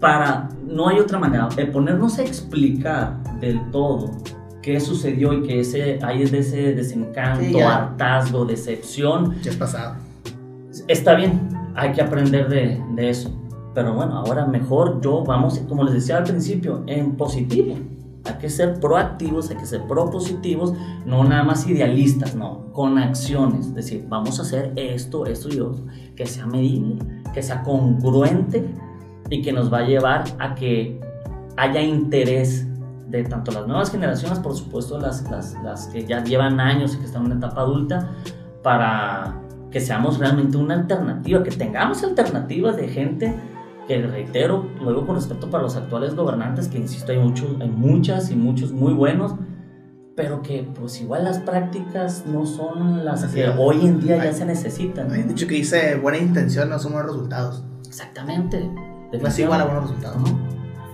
Para, 0.00 0.48
no 0.66 0.88
hay 0.88 0.98
otra 0.98 1.18
manera, 1.18 1.48
el 1.56 1.70
ponernos 1.70 2.18
a 2.18 2.22
explicar 2.22 3.16
del 3.40 3.70
todo 3.70 4.10
qué 4.62 4.80
sucedió 4.80 5.32
y 5.32 5.42
que 5.42 5.60
ese, 5.60 5.98
hay 6.02 6.24
de 6.24 6.38
ese 6.38 6.74
desencanto, 6.74 7.44
Sí, 7.44 7.60
hartazgo, 7.60 8.44
decepción, 8.44 9.36
Ya 9.42 9.50
es 9.50 9.56
pasado. 9.56 9.96
está 10.88 11.14
bien, 11.14 11.48
hay 11.74 11.92
que 11.92 12.02
aprender 12.02 12.48
de, 12.48 12.82
de 12.94 13.10
eso. 13.10 13.30
Pero 13.74 13.94
bueno, 13.94 14.14
ahora 14.16 14.46
mejor 14.46 15.00
yo 15.00 15.22
vamos, 15.24 15.58
como 15.68 15.84
les 15.84 15.94
decía 15.94 16.16
al 16.18 16.24
principio, 16.24 16.82
en 16.86 17.16
positivo. 17.16 17.76
Hay 18.24 18.34
que 18.34 18.50
ser 18.50 18.78
proactivos, 18.80 19.48
hay 19.50 19.56
que 19.56 19.64
ser 19.66 19.82
propositivos, 19.86 20.74
no 21.06 21.24
nada 21.24 21.44
más 21.44 21.66
idealistas, 21.66 22.34
no, 22.34 22.72
con 22.72 22.98
acciones. 22.98 23.66
Es 23.66 23.74
decir, 23.74 24.04
vamos 24.08 24.38
a 24.38 24.42
hacer 24.42 24.72
esto, 24.76 25.24
esto 25.24 25.48
y 25.54 25.60
otro, 25.60 25.86
que 26.16 26.26
sea 26.26 26.46
medible, 26.46 26.96
que 27.32 27.42
sea 27.42 27.62
congruente 27.62 28.66
y 29.30 29.40
que 29.42 29.52
nos 29.52 29.72
va 29.72 29.78
a 29.78 29.86
llevar 29.86 30.24
a 30.38 30.54
que 30.54 31.00
haya 31.56 31.80
interés 31.80 32.66
de 33.08 33.24
tanto 33.24 33.52
las 33.52 33.66
nuevas 33.66 33.90
generaciones, 33.90 34.38
por 34.38 34.54
supuesto 34.54 34.98
las, 34.98 35.22
las, 35.30 35.54
las 35.64 35.86
que 35.88 36.04
ya 36.04 36.22
llevan 36.22 36.60
años 36.60 36.94
y 36.94 36.98
que 36.98 37.06
están 37.06 37.22
en 37.24 37.32
una 37.32 37.36
etapa 37.46 37.62
adulta, 37.62 38.10
para 38.62 39.34
que 39.70 39.80
seamos 39.80 40.18
realmente 40.18 40.56
una 40.56 40.74
alternativa, 40.74 41.42
que 41.42 41.50
tengamos 41.50 42.02
alternativas 42.04 42.76
de 42.76 42.88
gente 42.88 43.34
que 43.86 44.02
reitero, 44.06 44.66
luego 44.82 45.06
con 45.06 45.16
respecto 45.16 45.48
para 45.50 45.62
los 45.62 45.74
actuales 45.76 46.14
gobernantes, 46.14 46.68
que 46.68 46.76
insisto, 46.78 47.12
hay, 47.12 47.18
muchos, 47.18 47.48
hay 47.60 47.68
muchas 47.70 48.30
y 48.30 48.36
muchos 48.36 48.70
muy 48.72 48.92
buenos, 48.92 49.34
pero 50.14 50.42
que 50.42 50.68
pues 50.78 51.00
igual 51.00 51.24
las 51.24 51.38
prácticas 51.38 52.24
no 52.26 52.44
son 52.44 53.04
las 53.06 53.22
Así 53.24 53.36
que 53.36 53.44
es. 53.46 53.54
hoy 53.58 53.86
en 53.86 54.00
día 54.00 54.16
ya 54.16 54.22
Hay- 54.24 54.34
se 54.34 54.44
necesitan. 54.44 55.08
¿no? 55.08 55.14
Hay 55.14 55.20
un 55.22 55.28
dicho 55.28 55.46
que 55.46 55.54
dice 55.54 55.94
buena 55.96 56.18
intención 56.18 56.68
no 56.68 56.78
son 56.78 56.92
buenos 56.92 57.12
resultados. 57.12 57.64
Exactamente. 57.86 58.68
No 59.18 59.26
es 59.28 59.38
igual 59.38 59.60
a 59.62 59.64
buenos 59.64 59.84
resultados. 59.84 60.20
Ujú. 60.22 60.36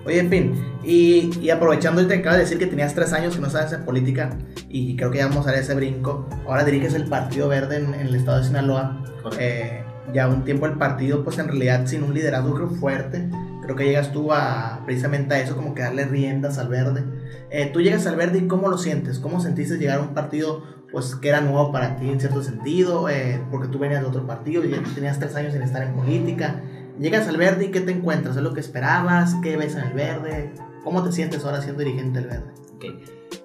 Oye, 0.07 0.19
en 0.19 0.29
fin, 0.29 0.65
y, 0.85 1.31
y 1.41 1.51
aprovechando, 1.51 2.03
ahorita 2.03 2.21
acabas 2.21 2.37
de 2.39 2.45
decir 2.45 2.59
que 2.59 2.67
tenías 2.67 2.95
tres 2.95 3.13
años 3.15 3.35
que 3.35 3.41
no 3.41 3.49
sabes 3.49 3.73
en 3.73 3.85
política 3.85 4.37
y 4.69 4.97
creo 4.97 5.11
que 5.11 5.19
ya 5.19 5.29
vamos 5.29 5.47
a 5.47 5.51
dar 5.53 5.61
ese 5.61 5.75
brinco. 5.75 6.29
Ahora 6.47 6.65
diriges 6.65 6.95
el 6.95 7.07
Partido 7.07 7.49
Verde 7.49 7.77
en, 7.77 7.95
en 7.95 8.07
el 8.09 8.15
estado 8.15 8.39
de 8.39 8.45
Sinaloa. 8.45 9.03
Eh, 9.39 9.83
ya 10.13 10.29
un 10.29 10.45
tiempo 10.45 10.67
el 10.67 10.75
partido, 10.75 11.25
pues 11.25 11.39
en 11.39 11.49
realidad 11.49 11.87
sin 11.87 12.03
un 12.03 12.13
liderazgo 12.13 12.55
creo 12.55 12.69
fuerte. 12.69 13.29
Creo 13.63 13.77
que 13.77 13.85
llegas 13.85 14.13
tú 14.13 14.31
a 14.33 14.83
precisamente 14.85 15.35
a 15.35 15.41
eso, 15.41 15.57
como 15.57 15.75
que 15.75 15.83
darle 15.83 16.05
riendas 16.05 16.59
al 16.59 16.69
verde. 16.69 17.03
Eh, 17.51 17.71
tú 17.73 17.81
llegas 17.81 18.07
al 18.07 18.17
verde 18.17 18.41
y 18.41 18.47
¿cómo 18.47 18.69
lo 18.69 18.77
sientes? 18.77 19.19
¿Cómo 19.19 19.41
sentiste 19.41 19.79
llegar 19.79 20.01
a 20.01 20.03
un 20.03 20.13
partido 20.13 20.63
pues 20.93 21.15
que 21.17 21.31
era 21.31 21.41
nuevo 21.41 21.73
para 21.73 21.97
ti 21.97 22.11
en 22.11 22.21
cierto 22.21 22.43
sentido? 22.43 23.09
Eh, 23.09 23.41
porque 23.51 23.69
tú 23.69 23.79
venías 23.79 24.03
de 24.03 24.09
otro 24.09 24.27
partido 24.27 24.63
y 24.65 24.71
ya 24.71 24.83
tenías 24.95 25.19
tres 25.19 25.35
años 25.35 25.55
sin 25.55 25.63
estar 25.63 25.83
en 25.83 25.95
política. 25.95 26.63
Llegas 26.99 27.27
al 27.29 27.37
verde 27.37 27.67
y 27.67 27.71
¿qué 27.71 27.81
te 27.81 27.93
encuentras? 27.93 28.37
¿Es 28.37 28.43
lo 28.43 28.53
que 28.55 28.61
esperabas? 28.61 29.35
¿Qué 29.43 29.57
ves 29.57 29.75
en 29.77 29.85
el 29.89 29.93
verde? 29.95 30.53
¿Cómo 30.85 31.03
te 31.03 31.13
sientes 31.13 31.45
ahora 31.45 31.61
siendo 31.61 31.83
dirigente 31.83 32.21
del 32.21 32.29
verde? 32.29 32.51
Ok. 32.77 32.85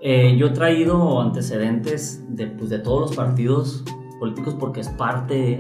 Eh, 0.02 0.36
yo 0.38 0.48
he 0.48 0.52
traído 0.52 1.20
antecedentes 1.22 2.24
de, 2.30 2.48
pues, 2.48 2.70
de 2.70 2.80
todos 2.80 3.02
los 3.02 3.16
partidos 3.16 3.84
políticos 4.20 4.56
porque 4.60 4.82
es 4.82 4.90
parte 4.90 5.60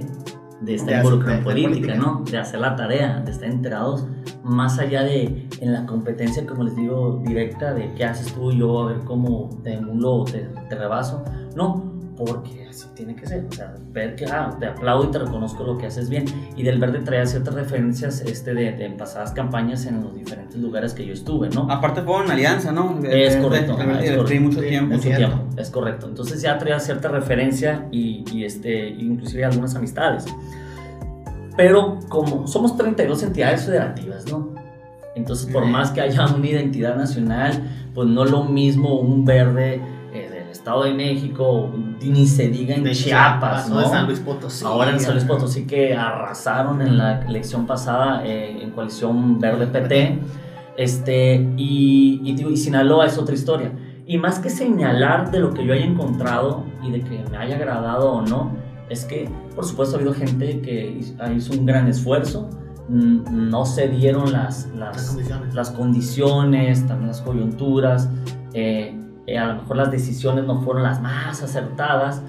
de 0.61 0.75
esta 0.75 0.87
De 0.91 0.95
hacer- 0.97 1.05
involucración 1.05 1.43
de- 1.45 1.49
de 1.49 1.63
política, 1.67 1.93
política. 1.93 1.95
¿no? 2.19 2.23
De 2.29 2.37
hacer 2.37 2.59
la 2.59 2.75
tarea, 2.75 3.21
de 3.21 3.31
estar 3.31 3.49
enterados 3.49 4.05
más 4.43 4.77
allá 4.79 5.03
de 5.03 5.47
en 5.61 5.73
la 5.73 5.85
competencia, 5.85 6.45
como 6.45 6.63
les 6.65 6.75
digo, 6.75 7.21
directa 7.25 7.73
de 7.73 7.93
qué 7.95 8.05
haces 8.05 8.33
tú 8.33 8.51
y 8.51 8.57
yo, 8.59 8.83
a 8.83 8.91
ver 8.93 8.99
cómo 9.05 9.49
te 9.63 9.73
emulo 9.75 10.11
o 10.15 10.25
te, 10.25 10.49
te 10.69 10.75
rebaso. 10.75 11.23
No, 11.55 11.88
porque 12.19 12.67
así 12.69 12.85
tiene 12.95 13.15
que 13.15 13.25
ser. 13.25 13.45
O 13.49 13.51
sea, 13.53 13.73
ver 13.93 14.15
que 14.17 14.25
ah, 14.25 14.53
te 14.59 14.65
aplaudo 14.65 15.05
y 15.05 15.11
te 15.11 15.19
reconozco 15.19 15.63
lo 15.63 15.77
que 15.77 15.85
haces 15.85 16.09
bien. 16.09 16.25
Y 16.57 16.63
del 16.63 16.77
verde 16.77 16.99
traía 16.99 17.25
ciertas 17.25 17.53
referencias 17.53 18.19
este, 18.21 18.53
de, 18.53 18.73
de 18.73 18.89
pasadas 18.89 19.31
campañas 19.31 19.85
en 19.85 20.03
los 20.03 20.13
diferentes 20.13 20.57
lugares 20.57 20.93
que 20.93 21.05
yo 21.05 21.13
estuve, 21.13 21.49
¿no? 21.49 21.71
Aparte 21.71 22.01
fue 22.01 22.21
una 22.21 22.33
alianza, 22.33 22.73
¿no? 22.73 22.99
Es 23.03 23.37
correcto, 23.37 23.77
es 23.79 24.17
correcto. 24.17 24.41
mucho 24.41 24.59
tiempo. 24.59 24.95
mucho 24.95 25.09
tiempo, 25.09 25.45
es 25.55 25.69
correcto. 25.69 26.07
Entonces 26.07 26.41
ya 26.41 26.57
traía 26.57 26.79
cierta 26.81 27.07
referencia 27.07 27.87
y, 27.89 28.25
y, 28.33 28.43
este, 28.43 28.89
inclusive 28.89 29.45
algunas 29.45 29.73
amistades. 29.75 30.25
Pero 31.55 31.99
como 32.09 32.47
somos 32.47 32.75
32 32.75 33.23
entidades 33.23 33.63
federativas, 33.63 34.29
¿no? 34.29 34.55
Entonces 35.15 35.51
por 35.51 35.65
más 35.65 35.91
que 35.91 36.01
haya 36.01 36.27
una 36.27 36.47
identidad 36.47 36.97
nacional, 36.97 37.63
pues 37.95 38.09
no 38.09 38.25
lo 38.25 38.43
mismo 38.43 38.99
un 38.99 39.23
verde 39.23 39.81
Estado 40.59 40.83
de 40.83 40.93
México, 40.93 41.71
ni 42.01 42.27
se 42.27 42.49
diga 42.49 42.75
en 42.75 42.85
Chiapas, 42.91 43.71
o 43.71 43.75
¿no? 43.75 43.79
de 43.79 43.87
San 43.87 44.05
Luis 44.07 44.19
Potosí. 44.19 44.65
Ahora 44.65 44.91
en 44.91 44.99
San 44.99 45.13
Luis. 45.13 45.23
Potosí 45.23 45.65
que 45.65 45.95
arrasaron 45.95 46.81
en 46.81 46.97
la 46.97 47.21
elección 47.21 47.65
pasada 47.65 48.25
eh, 48.25 48.61
en 48.61 48.71
coalición 48.71 49.39
verde-PT. 49.39 50.19
Este, 50.75 51.35
y, 51.55 52.19
y, 52.25 52.35
digo, 52.35 52.49
y 52.49 52.57
Sinaloa 52.57 53.05
es 53.05 53.17
otra 53.17 53.35
historia. 53.35 53.71
Y 54.05 54.17
más 54.17 54.39
que 54.39 54.49
señalar 54.49 55.31
de 55.31 55.39
lo 55.39 55.53
que 55.53 55.65
yo 55.65 55.73
haya 55.73 55.85
encontrado 55.85 56.65
y 56.83 56.91
de 56.91 57.01
que 57.01 57.23
me 57.31 57.37
haya 57.37 57.55
agradado 57.55 58.11
o 58.11 58.21
no, 58.21 58.51
es 58.89 59.05
que 59.05 59.29
por 59.55 59.63
supuesto 59.63 59.95
ha 59.95 59.99
habido 59.99 60.13
gente 60.13 60.59
que 60.59 60.91
hizo, 60.91 61.13
hizo 61.31 61.53
un 61.53 61.65
gran 61.65 61.87
esfuerzo, 61.87 62.49
mm, 62.89 63.49
no 63.49 63.65
se 63.65 63.87
dieron 63.87 64.33
las, 64.33 64.67
Las 64.75 64.95
las, 64.97 65.07
condiciones. 65.07 65.55
las 65.55 65.71
condiciones, 65.71 66.85
también 66.85 67.07
las 67.07 67.21
coyunturas, 67.21 68.09
eh, 68.53 68.99
eh, 69.33 69.37
a 69.37 69.47
lo 69.47 69.61
mejor 69.61 69.77
las 69.77 69.91
decisiones 69.91 70.45
no 70.45 70.61
fueron 70.61 70.83
las 70.83 71.01
más 71.01 71.41
acertadas, 71.43 72.21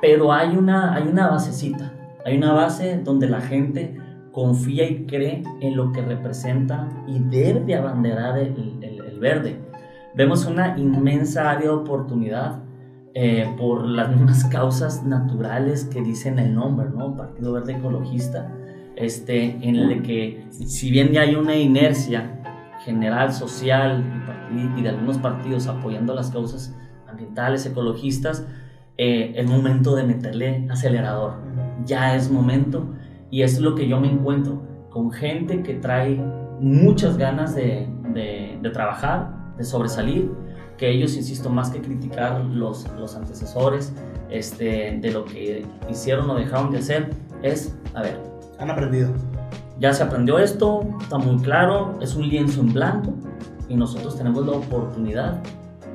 pero 0.00 0.32
hay 0.32 0.56
una, 0.56 0.94
hay 0.94 1.04
una 1.08 1.28
basecita, 1.28 1.92
hay 2.24 2.36
una 2.36 2.52
base 2.52 3.00
donde 3.02 3.28
la 3.28 3.40
gente 3.40 3.96
confía 4.32 4.88
y 4.88 5.06
cree 5.06 5.42
en 5.60 5.76
lo 5.76 5.92
que 5.92 6.02
representa 6.02 6.88
y 7.06 7.18
debe 7.20 7.60
de 7.60 7.74
abanderar 7.76 8.38
el, 8.38 8.78
el- 8.82 9.00
el 9.06 9.18
verde. 9.18 9.56
Vemos 10.14 10.44
una 10.46 10.76
inmensa 10.78 11.50
área 11.50 11.68
de 11.68 11.74
oportunidad 11.74 12.58
eh, 13.14 13.48
por 13.56 13.86
las 13.86 14.10
mismas 14.10 14.44
causas 14.52 15.04
naturales 15.04 15.84
que 15.86 16.02
dicen 16.02 16.38
el 16.38 16.54
nombre, 16.54 16.88
¿no? 16.94 17.16
Partido 17.16 17.52
Verde 17.54 17.72
Ecologista, 17.74 18.52
este, 18.96 19.56
en 19.66 19.76
el 19.76 20.02
que 20.02 20.44
si 20.50 20.90
bien 20.90 21.12
ya 21.12 21.22
hay 21.22 21.34
una 21.34 21.54
inercia 21.56 22.35
general, 22.86 23.32
social 23.32 24.02
y, 24.54 24.78
y 24.80 24.82
de 24.82 24.88
algunos 24.88 25.18
partidos 25.18 25.66
apoyando 25.66 26.14
las 26.14 26.30
causas 26.30 26.74
ambientales, 27.08 27.66
ecologistas, 27.66 28.46
eh, 28.96 29.34
es 29.36 29.46
momento 29.46 29.94
de 29.96 30.04
meterle 30.04 30.66
acelerador. 30.70 31.34
Ya 31.84 32.14
es 32.16 32.30
momento 32.30 32.86
y 33.30 33.42
es 33.42 33.60
lo 33.60 33.74
que 33.74 33.86
yo 33.88 34.00
me 34.00 34.08
encuentro 34.10 34.62
con 34.90 35.10
gente 35.10 35.62
que 35.62 35.74
trae 35.74 36.14
muchas 36.60 37.18
ganas 37.18 37.54
de, 37.54 37.86
de- 38.14 38.58
de 38.62 38.70
trabajar, 38.70 39.34
de 39.58 39.64
sobresalir, 39.64 40.30
que 40.78 40.88
ellos, 40.90 41.16
insisto, 41.16 41.50
más 41.50 41.70
que 41.70 41.80
criticar 41.80 42.40
los, 42.44 42.86
los 42.98 43.14
antecesores 43.16 43.92
este, 44.30 44.98
de 45.00 45.10
lo 45.12 45.24
que 45.24 45.64
hicieron 45.90 46.30
o 46.30 46.34
dejaron 46.36 46.70
de 46.70 46.78
hacer, 46.78 47.10
es, 47.42 47.76
a 47.94 48.02
ver, 48.02 48.18
Han 48.58 48.70
aprendido. 48.70 49.10
Ya 49.78 49.92
se 49.92 50.02
aprendió 50.02 50.38
esto, 50.38 50.84
está 51.00 51.18
muy 51.18 51.36
claro, 51.42 51.98
es 52.00 52.14
un 52.14 52.28
lienzo 52.28 52.60
en 52.60 52.72
blanco 52.72 53.12
y 53.68 53.74
nosotros 53.74 54.16
tenemos 54.16 54.46
la 54.46 54.52
oportunidad 54.52 55.42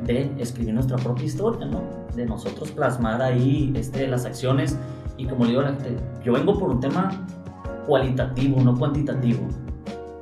de 0.05 0.32
escribir 0.39 0.73
nuestra 0.73 0.97
propia 0.97 1.25
historia, 1.25 1.65
¿no? 1.65 1.82
De 2.15 2.25
nosotros 2.25 2.71
plasmar 2.71 3.21
ahí 3.21 3.71
este, 3.75 4.07
las 4.07 4.25
acciones 4.25 4.77
y 5.17 5.25
como 5.25 5.45
le 5.45 5.51
digo 5.51 5.61
a 5.61 5.65
la 5.65 5.69
gente, 5.71 5.97
yo 6.23 6.34
vengo 6.34 6.57
por 6.57 6.69
un 6.69 6.79
tema 6.79 7.09
cualitativo, 7.88 8.61
no 8.61 8.77
cuantitativo. 8.77 9.47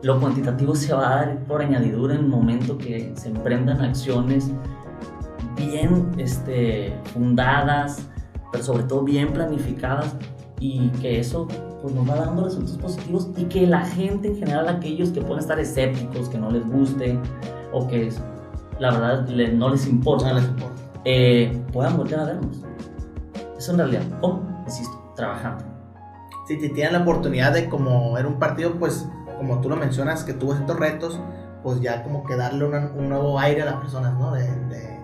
Lo 0.02 0.20
cuantitativo 0.20 0.76
se 0.76 0.94
va 0.94 1.12
a 1.12 1.16
dar 1.16 1.44
por 1.46 1.62
añadidura 1.62 2.16
en 2.16 2.22
el 2.22 2.28
momento 2.28 2.78
que 2.78 3.12
se 3.16 3.30
emprendan 3.30 3.82
acciones 3.82 4.52
bien 5.58 6.12
este, 6.18 6.94
fundadas, 7.14 8.08
pero 8.52 8.64
sobre 8.64 8.84
todo 8.84 9.04
bien 9.04 9.34
planificadas 9.34 10.16
y 10.60 10.90
que 11.02 11.20
eso 11.20 11.48
pues, 11.82 11.94
nos 11.94 12.10
va 12.10 12.16
dando 12.16 12.44
resultados 12.44 12.78
positivos 12.78 13.30
y 13.38 13.46
que 13.46 13.66
la 13.68 13.82
gente 13.86 14.28
en 14.30 14.38
general, 14.38 14.68
aquellos 14.68 15.10
que 15.10 15.22
pueden 15.22 15.40
estar 15.40 15.60
escépticos, 15.60 16.30
que 16.30 16.38
no 16.38 16.50
les 16.52 16.68
guste 16.68 17.20
o 17.74 17.88
que 17.88 18.12
la 18.80 18.92
verdad 18.92 19.28
le- 19.28 19.54
no 19.54 19.70
les 19.70 19.86
importa, 19.88 20.30
No 20.30 20.36
les 20.40 20.46
importa. 20.50 20.82
eh, 21.06 21.64
puedan 21.74 21.98
volver 21.98 22.20
a 22.20 22.24
vernos. 22.26 22.62
Eso 23.58 23.72
en 23.72 23.78
realidad, 23.78 24.04
¿cómo? 24.22 24.42
Insisto, 24.66 25.14
trabajando. 25.16 25.64
Si 26.48 26.58
te 26.60 26.70
tienen 26.70 26.94
la 26.94 27.00
oportunidad 27.02 27.54
de 27.54 27.70
como 27.70 28.18
era 28.18 28.28
un 28.28 28.40
partido, 28.40 28.74
pues 28.80 29.08
como 29.38 29.60
tú 29.62 29.70
lo 29.70 29.76
mencionas, 29.76 30.24
que 30.24 30.34
tuvo 30.34 30.54
estos 30.54 30.78
retos, 30.80 31.20
pues 31.64 31.80
ya 31.82 32.04
como 32.04 32.24
que 32.24 32.36
darle 32.36 32.66
una- 32.66 32.92
un 32.98 33.10
nuevo 33.10 33.38
aire 33.40 33.62
a 33.62 33.66
las 33.66 33.76
personas, 33.76 34.14
¿no? 34.18 34.32
De, 34.32 34.44
de- 34.68 34.99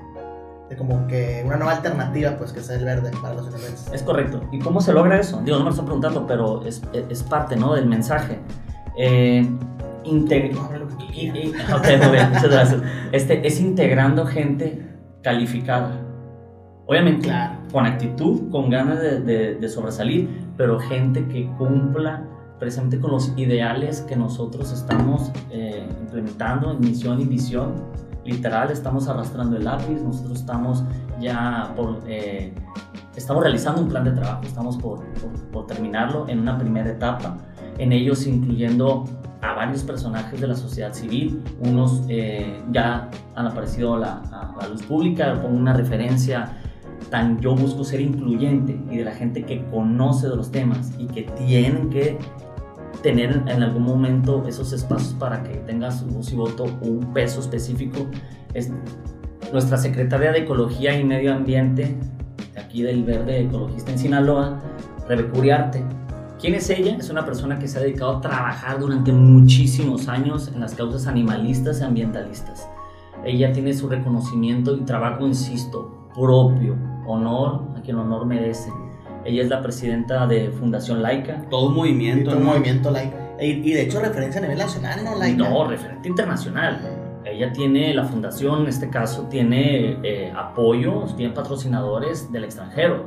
de 0.69 0.75
como 0.75 1.05
que 1.07 1.43
una 1.45 1.57
nueva 1.57 1.73
alternativa, 1.73 2.37
pues 2.37 2.51
que 2.51 2.59
sea 2.61 2.75
el 2.77 2.85
verde 2.85 3.11
para 3.21 3.35
los 3.35 3.45
universos. 3.47 3.91
Es 3.93 4.01
correcto. 4.03 4.41
¿Y 4.51 4.59
cómo 4.59 4.81
se 4.81 4.93
logra 4.93 5.19
eso? 5.19 5.41
Digo, 5.45 5.57
no 5.57 5.63
me 5.63 5.69
lo 5.69 5.71
estoy 5.71 5.85
preguntando, 5.85 6.25
pero 6.25 6.65
es, 6.65 6.81
es 7.09 7.21
parte 7.23 7.55
¿no? 7.55 7.73
del 7.75 7.85
mensaje. 7.85 8.39
Eh, 8.97 9.47
integ- 10.05 10.57
y- 11.13 11.27
y- 11.27 11.49
ok, 11.73 12.03
muy 12.03 12.11
bien, 12.11 12.29
muchas 12.29 12.49
gracias. 12.49 12.81
Este, 13.11 13.45
es 13.47 13.59
integrando 13.59 14.25
gente 14.25 14.81
calificada. 15.21 16.01
Obviamente, 16.87 17.27
Claro. 17.27 17.55
con 17.71 17.85
actitud, 17.85 18.49
con 18.51 18.69
ganas 18.69 18.99
de, 18.99 19.19
de- 19.21 19.55
de 19.55 19.69
sobresalir, 19.69 20.29
pero 20.57 20.79
gente 20.79 21.25
que 21.27 21.47
cumpla 21.57 22.23
precisamente 22.59 22.99
con 22.99 23.11
los 23.11 23.33
ideales 23.37 24.01
que 24.01 24.15
nosotros 24.15 24.71
estamos 24.71 25.31
eh, 25.51 25.87
implementando 26.01 26.71
en 26.71 26.79
misión 26.79 27.19
y 27.19 27.25
visión. 27.25 27.73
Literal, 28.25 28.71
estamos 28.71 29.07
arrastrando 29.07 29.55
el 29.57 29.65
lápiz, 29.65 30.01
nosotros 30.01 30.39
estamos 30.39 30.83
ya 31.21 31.71
por... 31.75 32.01
eh, 32.07 32.53
estamos 33.15 33.43
realizando 33.43 33.81
un 33.81 33.87
plan 33.87 34.03
de 34.03 34.11
trabajo, 34.11 34.41
estamos 34.43 34.77
por, 34.77 34.99
por- 35.13 35.43
por 35.51 35.67
terminarlo 35.67 36.27
en 36.27 36.39
una 36.39 36.57
primera 36.57 36.89
etapa, 36.89 37.37
en 37.77 37.91
ellos 37.91 38.25
incluyendo 38.27 39.05
a 39.41 39.53
varios 39.53 39.83
personajes 39.83 40.41
de 40.41 40.47
la 40.47 40.55
sociedad 40.55 40.91
civil, 40.93 41.41
unos 41.59 42.01
eh, 42.09 42.61
ya 42.71 43.09
han 43.35 43.45
aparecido 43.47 43.95
la, 43.97 44.17
a 44.31 44.55
la 44.59 44.67
luz 44.69 44.81
pública, 44.83 45.39
pongo 45.41 45.55
una 45.55 45.73
referencia 45.73 46.57
tan 47.11 47.39
yo 47.39 47.53
busco 47.55 47.83
ser 47.83 48.01
incluyente 48.01 48.81
y 48.89 48.97
de 48.97 49.03
la 49.05 49.11
gente 49.11 49.43
que 49.43 49.63
conoce 49.65 50.27
de 50.27 50.35
los 50.35 50.49
temas 50.51 50.91
y 50.97 51.05
que 51.05 51.23
tienen 51.23 51.89
que 51.91 52.17
tener 53.05 53.43
en 53.45 53.61
algún 53.61 53.83
momento 53.83 54.43
esos 54.47 54.73
espacios 54.73 55.13
para 55.13 55.43
que 55.43 55.57
tenga 55.57 55.91
su 55.91 56.07
voz 56.07 56.31
y 56.33 56.35
voto 56.35 56.65
un 56.81 57.13
peso 57.13 57.39
específico. 57.39 58.07
Es 58.55 58.71
nuestra 59.53 59.77
secretaria 59.77 60.31
de 60.31 60.39
Ecología 60.39 60.99
y 60.99 61.03
Medio 61.03 61.31
Ambiente, 61.31 61.95
aquí 62.57 62.81
del 62.81 63.03
Verde 63.03 63.41
Ecologista 63.41 63.91
en 63.91 63.99
Sinaloa, 63.99 64.59
Rebeca 65.07 65.37
Uriarte. 65.37 65.83
¿Quién 66.41 66.55
es 66.55 66.67
ella? 66.71 66.97
Es 66.97 67.11
una 67.11 67.23
persona 67.23 67.59
que 67.59 67.67
se 67.67 67.77
ha 67.77 67.81
dedicado 67.83 68.17
a 68.17 68.21
trabajar 68.21 68.79
durante 68.79 69.11
muchísimos 69.11 70.07
años 70.07 70.51
en 70.51 70.59
las 70.59 70.73
causas 70.73 71.05
animalistas 71.05 71.81
y 71.81 71.83
ambientalistas. 71.83 72.67
Ella 73.23 73.53
tiene 73.53 73.75
su 73.75 73.87
reconocimiento 73.87 74.75
y 74.75 74.81
trabajo, 74.81 75.27
insisto, 75.27 76.09
propio, 76.15 76.75
honor 77.05 77.65
a 77.77 77.81
quien 77.81 77.97
honor 77.97 78.25
merece. 78.25 78.71
Ella 79.25 79.41
es 79.41 79.49
la 79.49 79.61
presidenta 79.61 80.27
de 80.27 80.49
Fundación 80.51 81.01
Laica, 81.01 81.41
Todo 81.49 81.67
un 81.69 81.73
Y 81.73 81.77
movimiento, 81.77 82.29
todo 82.29 82.39
un 82.39 82.45
¿no? 82.45 82.51
movimiento 82.51 82.91
like. 82.91 83.13
Y, 83.41 83.45
y 83.69 83.73
de 83.73 83.81
hecho 83.83 83.99
referencia 83.99 84.39
a 84.39 84.43
nivel 84.43 84.57
nacional, 84.59 85.03
¿no? 85.03 85.15
Like, 85.17 85.37
no, 85.37 85.67
referente 85.67 86.07
internacional. 86.07 86.79
Ella 87.25 87.51
tiene, 87.51 87.93
la 87.93 88.03
fundación 88.05 88.61
en 88.61 88.67
este 88.67 88.89
caso, 88.89 89.23
tiene 89.23 89.97
eh, 90.03 90.31
apoyo, 90.35 91.05
tiene 91.17 91.33
patrocinadores 91.33 92.31
del 92.31 92.43
extranjero. 92.43 93.03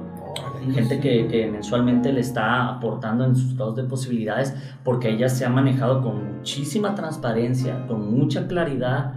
Gente 0.74 0.98
que, 0.98 1.28
que 1.28 1.46
mensualmente 1.46 2.12
le 2.12 2.20
está 2.20 2.66
aportando 2.68 3.24
en 3.24 3.36
sus 3.36 3.54
grados 3.56 3.76
de 3.76 3.84
posibilidades 3.84 4.54
porque 4.84 5.08
ella 5.10 5.28
se 5.28 5.44
ha 5.46 5.48
manejado 5.48 6.02
con 6.02 6.36
muchísima 6.38 6.94
transparencia, 6.96 7.86
con 7.86 8.12
mucha 8.12 8.46
claridad. 8.48 9.12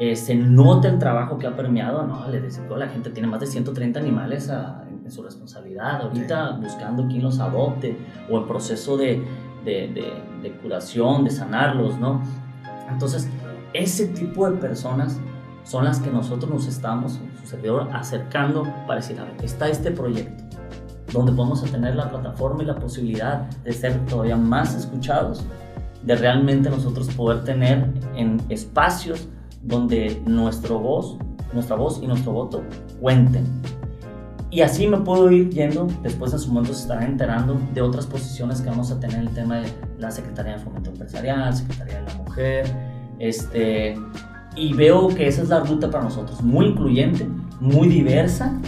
eh, 0.00 0.16
se 0.16 0.34
nota 0.34 0.88
el 0.88 0.98
trabajo 0.98 1.38
que 1.38 1.46
ha 1.46 1.54
premiado. 1.56 2.02
No, 2.06 2.28
le 2.28 2.40
decía, 2.40 2.62
la 2.76 2.88
gente 2.88 3.10
tiene 3.10 3.28
más 3.28 3.40
de 3.40 3.46
130 3.46 4.00
animales 4.00 4.50
a- 4.50 4.84
en, 5.06 5.10
su 5.12 5.22
responsabilidad. 5.22 6.02
Ahorita 6.02 6.50
buscando 6.60 7.06
quién 7.06 7.22
los 7.22 7.38
adopte 7.40 7.96
o 8.30 8.38
en 8.38 8.46
proceso 8.46 8.96
de, 8.96 9.24
de, 9.64 9.88
de- 9.88 10.26
de 10.42 10.52
curación, 10.58 11.24
de 11.24 11.30
sanarlos, 11.30 11.98
¿no? 11.98 12.20
Entonces, 12.90 13.28
ese 13.72 14.06
tipo 14.08 14.48
de 14.50 14.56
personas 14.58 15.18
son 15.64 15.84
las 15.84 15.98
que 15.98 16.10
nosotros 16.10 16.50
nos 16.50 16.66
estamos, 16.68 17.18
su 17.40 17.46
servidor, 17.48 17.88
acercando 17.92 18.62
para 18.86 18.96
decir, 19.00 19.18
a 19.18 19.24
ver, 19.24 19.34
está 19.42 19.68
este 19.68 19.90
proyecto, 19.90 20.44
donde 21.12 21.32
vamos 21.32 21.62
a 21.64 21.66
tener 21.66 21.96
la 21.96 22.08
plataforma 22.10 22.62
y 22.62 22.66
la 22.66 22.76
posibilidad 22.76 23.40
de 23.64 23.72
ser 23.72 23.98
todavía 24.06 24.36
más 24.36 24.74
escuchados, 24.76 25.44
de 26.04 26.14
realmente 26.14 26.70
nosotros 26.70 27.08
poder 27.14 27.42
tener 27.42 27.92
en 28.14 28.40
espacios 28.48 29.28
donde 29.62 30.22
nuestro 30.26 30.78
voz, 30.78 31.16
nuestra 31.52 31.74
voz 31.74 32.00
y 32.02 32.06
nuestro 32.06 32.30
voto 32.32 32.62
cuenten. 33.00 33.44
Y 34.56 34.62
así 34.62 34.86
me 34.86 34.96
puedo 34.96 35.30
ir 35.30 35.50
yendo, 35.50 35.86
después 36.02 36.32
en 36.32 36.38
su 36.38 36.48
momento 36.48 36.72
se 36.72 36.80
estarán 36.80 37.10
enterando 37.10 37.60
de 37.74 37.82
otras 37.82 38.06
posiciones 38.06 38.62
que 38.62 38.70
vamos 38.70 38.90
a 38.90 38.98
tener 38.98 39.18
en 39.18 39.26
el 39.26 39.34
tema 39.34 39.56
de 39.56 39.68
la 39.98 40.10
Secretaría 40.10 40.54
de 40.54 40.60
Fomento 40.60 40.88
Empresarial, 40.88 41.54
Secretaría 41.54 42.00
de 42.00 42.06
la 42.06 42.14
Mujer, 42.14 42.66
este, 43.18 43.98
y 44.56 44.72
veo 44.72 45.08
que 45.08 45.28
esa 45.28 45.42
es 45.42 45.50
la 45.50 45.60
ruta 45.60 45.90
para 45.90 46.04
nosotros, 46.04 46.40
muy 46.40 46.68
incluyente, 46.68 47.28
muy 47.60 47.88
diversa, 47.88 48.58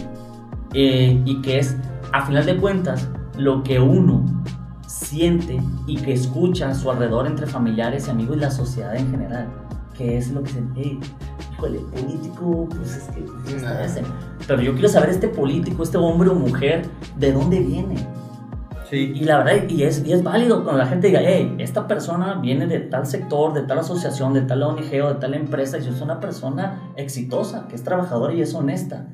eh, 0.75 1.23
y 1.25 1.41
que 1.41 1.61
es, 1.61 1.75
a 2.13 2.27
final 2.27 2.45
de 2.45 2.59
cuentas, 2.59 3.09
lo 3.39 3.63
que 3.63 3.81
uno 3.81 4.27
siente 4.87 5.59
y 5.87 5.97
que 5.97 6.13
escucha 6.13 6.69
a 6.69 6.75
su 6.75 6.91
alrededor 6.91 7.27
entre 7.27 7.47
familiares 7.47 8.09
y 8.09 8.11
amigos 8.11 8.37
y 8.37 8.41
la 8.41 8.51
sociedad 8.51 8.95
en 8.95 9.11
general, 9.11 9.49
que 9.99 10.17
es 10.17 10.31
lo 10.31 10.43
que 10.45 10.51
se, 10.51 10.63
hey, 10.77 10.99
híjole, 11.53 11.81
político, 11.81 12.69
pues 12.71 12.97
es 12.97 13.03
que 13.15 13.21
pues, 13.21 13.63
Nah. 13.63 13.85
ese. 13.85 14.03
Pero 14.47 14.63
yo 14.63 14.73
quiero 14.73 14.89
saber 14.89 15.11
este 15.11 15.29
político, 15.29 15.83
este 15.83 15.99
hombre 15.99 16.31
o 16.31 16.35
mujer, 16.35 16.87
¿de 17.17 17.33
dónde 17.33 17.59
viene? 17.61 17.97
Sí. 18.89 19.13
Y 19.15 19.25
la 19.25 19.39
verdad, 19.39 19.69
y 19.69 19.83
es, 19.83 20.03
y 20.07 20.13
es 20.13 20.23
válido 20.23 20.63
cuando 20.65 20.79
la 20.79 20.87
gente 20.87 21.09
diga, 21.09 21.21
hey, 21.23 21.57
esta 21.59 21.87
persona 21.87 22.35
viene 22.41 22.67
de 22.67 22.79
tal 22.81 23.07
sector, 23.07 23.53
de 23.53 23.63
tal 23.63 23.81
asociación, 23.81 24.33
de 24.33 24.43
tal 24.43 24.63
ONG 24.63 25.03
o 25.05 25.09
de 25.09 25.15
tal 25.17 25.35
empresa, 25.35 25.77
y 25.79 25.87
es 25.87 26.01
una 26.01 26.21
persona 26.21 26.81
exitosa, 26.97 27.67
que 27.69 27.75
es 27.75 27.83
trabajadora 27.83 28.33
y 28.33 28.41
es 28.41 28.55
honesta. 28.55 29.05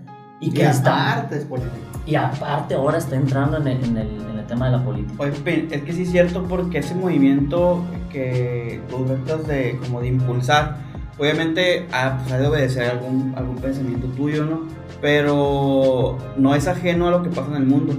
Y 0.41 0.49
Y 0.49 0.53
que 0.53 0.67
está. 0.67 1.27
es 1.33 1.45
político. 1.47 1.94
Y 2.07 2.17
aparte 2.17 2.75
ahora 2.75 2.99
está 2.99 3.17
entrando 3.17 3.57
en 3.57 3.67
el, 3.67 3.85
en 3.85 3.97
el, 3.97 4.09
en 4.31 4.39
el 4.39 4.47
tema 4.47 4.67
de 4.67 4.73
la 4.73 4.85
política. 4.85 5.15
Oye, 5.23 5.33
es 5.71 5.83
que 5.83 5.93
sí 5.93 6.03
es 6.03 6.11
cierto 6.11 6.45
porque 6.45 6.79
ese 6.79 6.95
movimiento 6.95 7.83
que 8.11 8.81
tú 8.91 9.05
tratas 9.05 9.47
de 9.47 9.79
como 9.83 10.01
de 10.01 10.09
impulsar, 10.09 10.77
obviamente 11.19 11.87
ha, 11.93 12.19
pues, 12.19 12.33
ha 12.33 12.39
de 12.39 12.47
obedecer 12.47 12.91
algún, 12.91 13.33
algún 13.37 13.57
pensamiento 13.57 14.07
tuyo, 14.09 14.45
¿no? 14.45 14.63
Pero 15.01 16.19
no 16.37 16.55
es 16.55 16.69
ajeno 16.69 17.09
a 17.09 17.11
lo 17.11 17.23
que 17.23 17.31
pasa 17.31 17.51
en 17.51 17.57
el 17.57 17.67
mundo. 17.67 17.95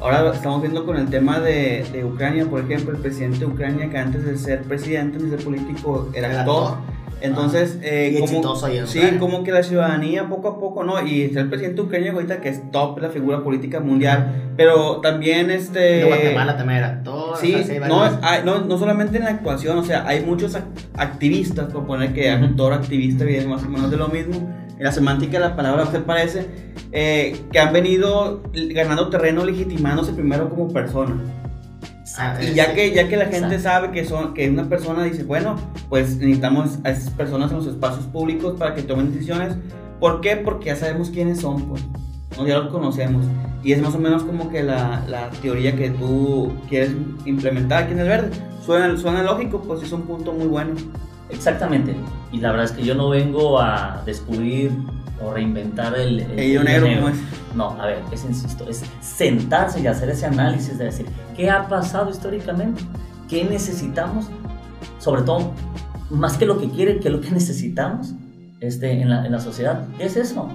Ahora 0.00 0.32
estamos 0.34 0.60
viendo 0.60 0.84
con 0.84 0.96
el 0.96 1.08
tema 1.08 1.38
de, 1.40 1.86
de 1.92 2.04
Ucrania, 2.04 2.46
por 2.46 2.60
ejemplo, 2.60 2.92
el 2.92 3.00
presidente 3.00 3.38
de 3.38 3.46
Ucrania 3.46 3.88
que 3.88 3.98
antes 3.98 4.24
de 4.24 4.36
ser 4.36 4.62
presidente, 4.62 5.16
antes 5.16 5.30
de 5.30 5.36
ser 5.36 5.44
político, 5.44 6.10
era 6.12 6.28
Era 6.28 6.40
actor. 6.40 6.76
Entonces, 7.24 7.78
eh, 7.82 8.10
Y 8.10 8.14
como- 8.20 8.24
exitoso 8.26 8.66
ahí 8.66 8.78
en 8.78 8.86
sí, 8.86 8.98
Ucrania. 8.98 9.20
como 9.20 9.44
que 9.44 9.52
la 9.52 9.62
ciudadanía 9.62 10.28
poco 10.28 10.48
a 10.48 10.58
poco, 10.60 10.84
¿no? 10.84 11.04
Y 11.06 11.22
está 11.22 11.40
el 11.40 11.48
presidente 11.48 11.80
de 11.80 11.86
Ucrania 11.88 12.12
ahorita 12.12 12.40
que 12.40 12.50
es 12.50 12.70
top, 12.70 12.98
la 13.00 13.08
figura 13.10 13.42
política 13.42 13.80
mundial, 13.80 14.52
pero 14.56 15.00
también 15.00 15.50
este... 15.50 15.78
de 15.78 16.04
Guatemala 16.04 16.56
también 16.56 16.78
era 16.80 16.88
actor. 16.88 17.36
Sí, 17.38 17.54
o 17.54 17.62
sea, 17.64 17.82
hay 17.84 17.88
no, 17.88 18.02
hay- 18.02 18.42
no, 18.44 18.58
no 18.60 18.78
solamente 18.78 19.16
en 19.18 19.24
la 19.24 19.30
actuación, 19.30 19.78
o 19.78 19.84
sea, 19.84 20.06
hay 20.06 20.20
muchos 20.24 20.54
ac- 20.54 20.64
activistas, 20.96 21.72
por 21.72 21.86
poner 21.86 22.12
que 22.12 22.30
actor, 22.30 22.72
activista 22.72 23.24
viene 23.24 23.46
más 23.46 23.62
o 23.64 23.68
menos 23.68 23.90
de 23.90 23.96
lo 23.96 24.08
mismo, 24.08 24.36
en 24.76 24.84
la 24.84 24.92
semántica 24.92 25.38
de 25.38 25.48
la 25.48 25.56
palabra 25.56 25.86
se 25.86 26.00
parece, 26.00 26.46
eh, 26.92 27.36
que 27.52 27.58
han 27.58 27.72
venido 27.72 28.42
ganando 28.52 29.08
terreno 29.08 29.44
legitimándose 29.44 30.12
primero 30.12 30.48
como 30.50 30.72
persona. 30.72 31.14
Ah, 32.16 32.38
Y 32.42 32.54
ya 32.54 32.74
que, 32.74 32.92
ya 32.92 33.08
que 33.08 33.16
la 33.16 33.24
gente 33.26 33.56
Exacto. 33.56 33.62
sabe 33.62 33.90
que, 33.90 34.04
son, 34.04 34.34
que 34.34 34.48
una 34.48 34.68
persona 34.68 35.04
dice, 35.04 35.24
bueno, 35.24 35.56
pues 35.88 36.16
necesitamos 36.16 36.78
a 36.84 36.90
esas 36.90 37.10
personas 37.10 37.50
en 37.50 37.56
los 37.58 37.66
espacios 37.66 38.04
públicos 38.06 38.54
para 38.58 38.74
que 38.74 38.82
tomen 38.82 39.12
decisiones. 39.12 39.56
¿Por 40.00 40.20
qué? 40.20 40.36
Porque 40.36 40.66
ya 40.66 40.76
sabemos 40.76 41.10
quiénes 41.10 41.40
son, 41.40 41.62
pues. 41.68 41.82
¿no? 42.36 42.46
Ya 42.46 42.58
los 42.58 42.70
conocemos. 42.72 43.24
Y 43.62 43.72
es 43.72 43.80
más 43.80 43.94
o 43.94 43.98
menos 43.98 44.22
como 44.22 44.50
que 44.50 44.62
la, 44.62 45.04
la 45.08 45.30
teoría 45.30 45.74
que 45.74 45.90
tú 45.90 46.52
quieres 46.68 46.90
implementar 47.24 47.84
aquí 47.84 47.92
en 47.92 48.00
el 48.00 48.08
verde. 48.08 48.30
Suena, 48.64 48.96
suena 48.96 49.22
lógico, 49.22 49.60
pues 49.62 49.82
es 49.82 49.92
un 49.92 50.02
punto 50.02 50.32
muy 50.32 50.46
bueno. 50.46 50.74
Exactamente. 51.30 51.94
Y 52.32 52.38
la 52.38 52.50
verdad 52.50 52.66
es 52.66 52.72
que 52.72 52.84
yo 52.84 52.94
no 52.94 53.08
vengo 53.08 53.60
a 53.60 54.02
descubrir 54.04 54.72
o 55.24 55.32
reinventar 55.32 55.96
el, 55.98 56.20
El 56.20 56.64
negro 56.64 57.08
es. 57.08 57.16
No, 57.54 57.70
a 57.80 57.86
ver, 57.86 58.02
es 58.12 58.24
insisto, 58.24 58.68
es 58.68 58.84
sentarse 59.00 59.80
y 59.80 59.86
hacer 59.86 60.10
ese 60.10 60.26
análisis 60.26 60.76
de 60.76 60.84
decir, 60.84 61.06
¿qué 61.36 61.50
ha 61.50 61.68
pasado 61.68 62.10
históricamente? 62.10 62.82
¿Qué 63.28 63.44
necesitamos? 63.44 64.28
Sobre 64.98 65.22
todo, 65.22 65.52
más 66.10 66.36
que 66.36 66.46
lo 66.46 66.58
que 66.58 66.68
quiere, 66.68 66.98
que 66.98 67.10
lo 67.10 67.20
que 67.20 67.30
necesitamos 67.32 68.14
este, 68.60 69.00
en, 69.00 69.10
la, 69.10 69.24
en 69.24 69.32
la 69.32 69.40
sociedad, 69.40 69.86
es 69.98 70.16
eso. 70.16 70.48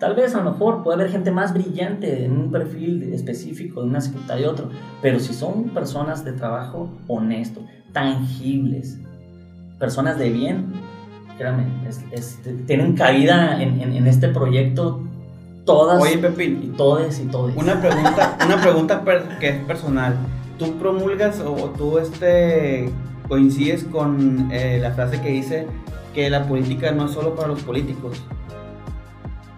Tal 0.00 0.16
vez 0.16 0.34
a 0.34 0.42
lo 0.42 0.50
mejor 0.50 0.82
puede 0.82 0.96
haber 0.96 1.10
gente 1.10 1.30
más 1.30 1.54
brillante 1.54 2.24
en 2.24 2.32
un 2.32 2.50
perfil 2.50 3.14
específico 3.14 3.80
de 3.80 3.88
una 3.88 4.00
secretaria 4.00 4.46
y 4.46 4.48
otro, 4.48 4.68
pero 5.00 5.20
si 5.20 5.32
son 5.32 5.70
personas 5.70 6.24
de 6.24 6.32
trabajo 6.32 6.90
honesto, 7.06 7.64
tangibles, 7.92 8.98
personas 9.78 10.18
de 10.18 10.30
bien, 10.30 10.72
créanme, 11.38 11.64
es- 11.88 12.04
es- 12.12 12.38
tienen 12.66 12.94
cabida 12.96 13.60
en, 13.62 13.80
en- 13.80 13.92
en 13.94 14.06
este 14.06 14.28
proyecto 14.28 15.00
todas 15.64 16.00
Oye, 16.02 16.14
y 16.14 16.18
Pepín, 16.18 16.74
todes 16.76 17.18
y 17.20 17.24
todes. 17.24 17.56
una 17.56 17.80
pregunta, 17.80 18.36
una 18.44 18.60
pregunta 18.60 19.02
per- 19.04 19.38
que 19.38 19.48
es 19.48 19.64
personal. 19.64 20.14
¿Tú 20.58 20.74
promulgas 20.78 21.40
o 21.40 21.54
tú 21.76 21.98
este, 21.98 22.88
coincides 23.28 23.84
con 23.84 24.50
eh, 24.52 24.78
la 24.80 24.92
frase 24.92 25.20
que 25.20 25.30
dice 25.30 25.66
que 26.14 26.30
la 26.30 26.46
política 26.46 26.92
no 26.92 27.06
es 27.06 27.10
solo 27.12 27.34
para 27.34 27.48
los 27.48 27.62
políticos? 27.62 28.22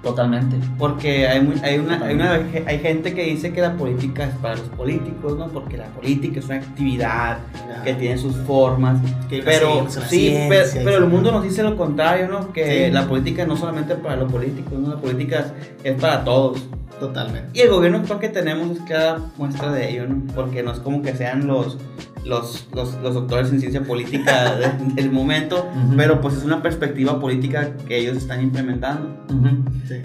Totalmente. 0.07 0.57
Porque 0.79 1.27
hay, 1.27 1.41
muy- 1.41 1.59
hay, 1.65 1.79
una, 1.79 2.05
hay, 2.05 2.15
una- 2.15 2.41
hay 2.67 2.79
gente 2.79 3.13
que 3.13 3.25
dice 3.25 3.53
que 3.53 3.61
la 3.61 3.73
política 3.75 4.25
es 4.25 4.35
para 4.37 4.55
los 4.55 4.69
políticos, 4.69 5.37
¿no? 5.37 5.49
Porque 5.49 5.77
la 5.77 5.87
política 5.87 6.39
es 6.39 6.47
una 6.47 6.57
actividad 6.57 7.39
que 7.83 7.95
tiene 7.95 8.17
sus 8.17 8.37
formas. 8.37 8.99
Que 9.29 9.43
Pero 9.43 9.87
sí, 9.91 10.01
ciencia, 10.29 10.49
pero, 10.49 10.85
pero 10.85 10.99
el 10.99 11.07
mundo 11.07 11.33
nos 11.33 11.43
dice 11.43 11.65
lo 11.65 11.77
contrario, 11.77 12.29
¿no? 12.29 12.53
Que 12.53 12.87
Sí. 12.87 12.93
la 12.93 13.09
política 13.09 13.45
no 13.47 13.55
es 13.55 13.61
solamente 13.61 13.97
para 13.97 14.15
los 14.17 14.31
políticos, 14.31 14.79
¿no? 14.79 14.91
La 14.91 15.01
política 15.01 15.47
es 15.83 16.01
para 16.01 16.23
todos. 16.23 16.65
Totalmente. 17.01 17.51
Y 17.53 17.61
el 17.62 17.70
gobierno 17.70 17.99
actual 17.99 18.18
que 18.20 18.28
tenemos 18.28 18.70
es 18.70 18.80
clara 18.82 19.20
muestra 19.36 19.70
de 19.72 19.90
ello, 19.90 20.07
¿no? 20.09 20.22
Porque 20.34 20.62
no 20.62 20.72
es 20.72 20.78
como 20.78 21.03
que 21.03 21.14
sean 21.14 21.47
los, 21.47 21.76
los, 22.24 22.68
los, 22.74 22.94
los 23.03 23.14
doctores 23.14 23.51
en 23.53 23.61
ciencia 23.61 23.82
política 23.84 24.55
de- 24.57 24.94
del 24.94 25.12
momento, 25.12 25.68
Ujú. 25.86 25.97
pero 25.97 26.20
pues 26.20 26.36
es 26.36 26.44
una 26.44 26.62
perspectiva 26.62 27.20
política 27.20 27.76
que 27.86 27.99
ellos 27.99 28.16
están 28.16 28.42
implementando. 28.42 29.09
Ujú. 29.30 29.49
Sí. 29.86 29.97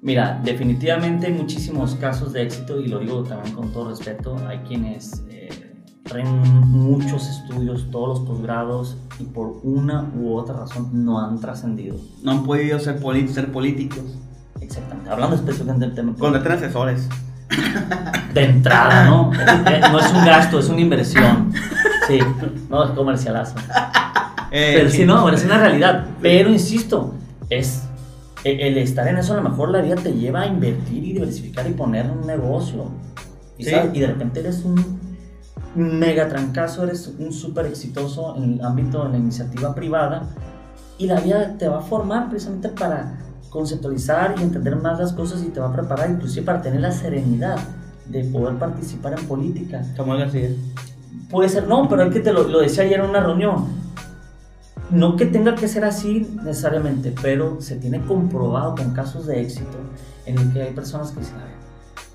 Mira, 0.00 0.40
definitivamente 0.42 1.28
hay 1.28 1.32
muchísimos 1.32 1.94
casos 1.94 2.32
de 2.32 2.42
éxito 2.42 2.80
y 2.80 2.88
lo 2.88 2.98
digo 2.98 3.22
también 3.22 3.54
con 3.54 3.72
todo 3.72 3.90
respeto. 3.90 4.36
Hay 4.48 4.58
quienes 4.66 5.22
eh, 5.30 5.48
traen 6.02 6.40
muchos 6.66 7.28
estudios, 7.28 7.88
todos 7.92 8.18
los 8.18 8.28
posgrados 8.28 8.96
y 9.20 9.24
por 9.24 9.60
una 9.62 10.10
u 10.18 10.34
otra 10.34 10.56
razón 10.56 11.04
no 11.04 11.20
han 11.24 11.38
trascendido. 11.38 11.94
No 12.24 12.32
han 12.32 12.42
podido 12.44 12.80
ser, 12.80 12.98
ser 13.28 13.52
políticos. 13.52 14.02
Exactamente. 14.62 15.10
Hablando 15.10 15.36
específicamente 15.36 15.86
del 15.86 15.94
tema 15.94 16.14
Contraten 16.18 16.52
asesores. 16.52 17.08
de 18.32 18.44
entrada, 18.44 19.04
¿no? 19.06 19.30
No 19.90 20.00
es 20.00 20.12
un 20.12 20.24
gasto, 20.24 20.58
es 20.58 20.68
una 20.68 20.80
inversión. 20.80 21.52
Sí, 22.06 22.18
no 22.70 22.84
es 22.84 22.90
comercialazo. 22.90 23.56
Eh, 24.50 24.72
Pero 24.76 24.90
sí, 24.90 25.04
no, 25.04 25.28
es 25.28 25.44
una 25.44 25.58
realidad. 25.58 26.06
Pero 26.20 26.50
insisto, 26.50 27.14
es 27.50 27.82
el 28.44 28.60
el 28.60 28.78
estar 28.78 29.06
en 29.06 29.18
eso 29.18 29.34
a 29.34 29.36
lo 29.36 29.48
mejor 29.48 29.70
la 29.70 29.80
vida 29.80 29.94
te 29.96 30.12
lleva 30.12 30.42
a 30.42 30.46
invertir 30.46 31.04
y 31.04 31.12
diversificar 31.12 31.66
y 31.68 31.72
poner 31.72 32.10
un 32.10 32.26
negocio. 32.26 32.90
Sí. 33.58 33.70
y 33.92 34.00
de 34.00 34.06
repente 34.08 34.40
eres 34.40 34.64
un 34.64 34.98
mega 35.74 36.28
trancazo, 36.28 36.84
eres 36.84 37.12
un 37.18 37.32
súper 37.32 37.66
exitoso 37.66 38.34
en 38.36 38.54
el 38.54 38.64
ámbito 38.64 39.04
de 39.04 39.10
la 39.10 39.16
iniciativa 39.18 39.74
privada 39.74 40.24
y 40.98 41.06
la 41.06 41.20
vida 41.20 41.56
te 41.58 41.68
va 41.68 41.78
a 41.78 41.82
formar 41.82 42.28
precisamente 42.28 42.68
para 42.70 43.18
conceptualizar 43.52 44.34
y 44.38 44.42
entender 44.42 44.76
más 44.76 44.98
las 44.98 45.12
cosas 45.12 45.42
y 45.42 45.50
te 45.50 45.60
va 45.60 45.68
a 45.68 45.72
preparar 45.72 46.10
inclusive 46.10 46.44
para 46.46 46.62
tener 46.62 46.80
la 46.80 46.90
serenidad 46.90 47.58
de 48.06 48.24
poder 48.24 48.58
participar 48.58 49.18
en 49.18 49.26
política. 49.26 49.84
Samuel 49.94 50.20
García. 50.20 50.50
Puede 51.30 51.48
ser, 51.50 51.68
no, 51.68 51.88
pero 51.88 52.04
es 52.04 52.12
que 52.12 52.20
te 52.20 52.32
lo, 52.32 52.48
lo 52.48 52.60
decía 52.60 52.84
ayer 52.84 53.00
en 53.00 53.10
una 53.10 53.20
reunión. 53.20 53.66
No 54.90 55.16
que 55.16 55.26
tenga 55.26 55.54
que 55.54 55.68
ser 55.68 55.84
así 55.84 56.34
necesariamente, 56.42 57.14
pero 57.22 57.60
se 57.60 57.76
tiene 57.76 58.00
comprobado 58.00 58.74
con 58.74 58.92
casos 58.92 59.26
de 59.26 59.40
éxito 59.40 59.78
en 60.26 60.38
el 60.38 60.52
que 60.52 60.62
hay 60.62 60.72
personas 60.72 61.10
que 61.10 61.20
dicen, 61.20 61.36
a 61.36 61.44
ver, 61.44 61.54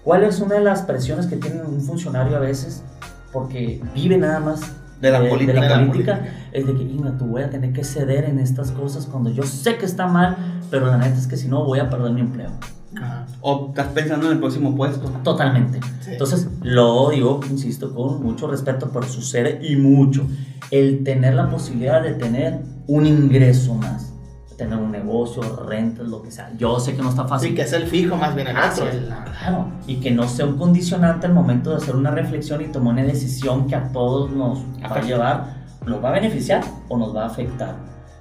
¿cuál 0.04 0.24
es 0.24 0.40
una 0.40 0.56
de 0.56 0.62
las 0.62 0.82
presiones 0.82 1.28
que 1.28 1.38
tiene 1.38 1.62
un 1.62 1.82
funcionario 1.82 2.36
a 2.38 2.40
veces? 2.40 2.84
Porque 3.32 3.82
vive 3.94 4.18
nada 4.18 4.40
más 4.40 4.62
De 5.02 5.12
la 5.12 5.20
política. 5.20 5.54
de 5.54 5.60
la 5.60 5.62
de 5.62 5.70
la 5.70 5.88
política, 5.88 6.16
política. 6.16 6.50
es 6.52 6.68
de 6.68 6.74
que, 6.76 6.84
Inga, 6.84 7.18
tú 7.18 7.26
voy 7.26 7.43
a 7.43 7.50
tener 7.50 7.72
que 7.74 7.84
ceder 7.84 8.26
en 8.26 8.39
estas 8.39 8.72
cosas 8.72 9.06
cuando 9.06 9.30
yo 9.30 9.43
sé 9.43 9.78
que 9.78 9.86
está 9.86 10.08
mal, 10.08 10.38
pero 10.72 10.88
la 10.88 10.98
neta 10.98 11.18
es 11.18 11.28
que 11.28 11.38
si 11.38 11.48
no 11.48 11.64
voy 11.66 11.80
a 11.80 11.89
perder 11.89 12.12
mi 12.12 12.22
empleo. 12.22 12.50
Ajá. 12.95 13.28
O 13.41 13.68
estás 13.70 13.88
pensando 13.88 14.28
en 14.28 14.34
el 14.34 14.39
próximo 14.39 14.76
puesto. 14.76 15.10
Totalmente. 15.24 15.80
Sí. 16.00 16.12
Entonces, 16.14 16.48
lo 16.64 17.10
digo, 17.10 17.39
insisto, 17.50 17.93
con 17.93 18.24
mucho 18.24 18.48
respeto, 18.48 18.89
pero 18.91 19.06
sucede 19.06 19.60
y 19.62 19.76
mucho. 19.76 20.26
El 20.72 21.04
tener 21.04 21.36
la 21.36 21.50
posibilidad 21.50 22.02
de 22.02 22.14
tener 22.14 22.60
un 22.88 23.06
ingreso 23.06 23.76
más, 23.76 24.14
de 24.14 24.16
tener 24.58 24.78
un 24.80 24.91
negocio, 24.91 25.41
rentas, 25.66 26.08
lo 26.08 26.22
que 26.24 26.32
sea. 26.32 26.51
Yo 26.58 26.80
sé 26.80 26.95
que 26.95 27.01
no 27.03 27.10
está 27.10 27.26
fácil. 27.26 27.49
Sí, 27.49 27.55
que 27.55 27.62
es 27.62 27.74
el 27.74 27.84
fijo 27.88 28.16
más 28.18 28.34
bien 28.36 28.47
el 28.47 28.58
Ah, 28.58 28.72
otro. 28.74 28.86
sí, 28.91 28.97
claro. 29.39 29.68
Y 29.86 29.97
que 29.97 30.12
no 30.12 30.28
sea 30.28 30.45
un 30.47 30.58
condicionante 30.58 31.28
al 31.28 31.34
momento 31.34 31.70
de 31.70 31.78
hacer 31.78 31.95
una 31.95 32.12
reflexión 32.12 32.62
y 32.62 32.66
tomar 32.66 32.93
una 32.93 33.03
decisión 33.03 33.68
que 33.68 33.76
a 33.76 33.91
todos 33.91 34.32
nos 34.32 34.60
va 34.60 34.64
a 34.84 34.86
Afecta. 34.88 35.08
llevar, 35.08 35.58
nos 35.86 36.03
va 36.03 36.10
a 36.10 36.12
beneficiar 36.14 36.64
o 36.89 36.97
nos 36.97 37.16
va 37.16 37.24
a 37.24 37.28
afectar. 37.28 37.76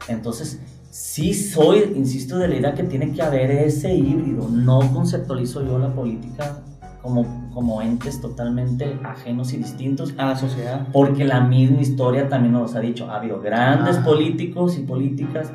Entonces, 0.08 0.60
sí 0.90 1.32
soy, 1.34 1.92
insisto, 1.96 2.36
de 2.38 2.48
la 2.48 2.54
idea 2.56 2.74
que 2.74 2.82
tiene 2.84 3.12
que 3.12 3.22
haber 3.22 3.50
ese 3.50 3.94
híbrido. 3.94 4.48
No 4.48 4.80
conceptualizo 4.92 5.64
yo 5.66 5.78
la 5.78 5.88
política 5.94 6.58
como, 7.02 7.50
como 7.54 7.80
entes 7.82 8.20
totalmente 8.20 8.98
ajenos 9.04 9.52
y 9.52 9.56
distintos. 9.58 10.12
A 10.18 10.26
la 10.26 10.36
sociedad. 10.36 10.86
Porque 10.92 11.24
la 11.24 11.40
misma 11.40 11.80
historia 11.80 12.28
también 12.28 12.52
nos 12.52 12.74
ha 12.74 12.80
dicho, 12.80 13.10
ha 13.10 13.16
habido 13.16 13.40
grandes 13.40 13.98
Ah. 13.98 14.04
políticos 14.04 14.76
y 14.76 14.82
políticas, 14.82 15.50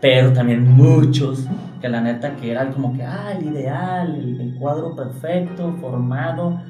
pero 0.00 0.32
también 0.32 0.70
muchos 0.70 1.46
que 1.80 1.88
la 1.88 2.00
neta 2.00 2.36
que 2.36 2.50
era 2.50 2.70
como 2.70 2.94
que, 2.94 3.02
ah, 3.02 3.32
el 3.38 3.46
ideal, 3.46 4.14
el, 4.14 4.40
el 4.40 4.54
cuadro 4.54 4.94
perfecto, 4.94 5.74
formado, 5.80 6.60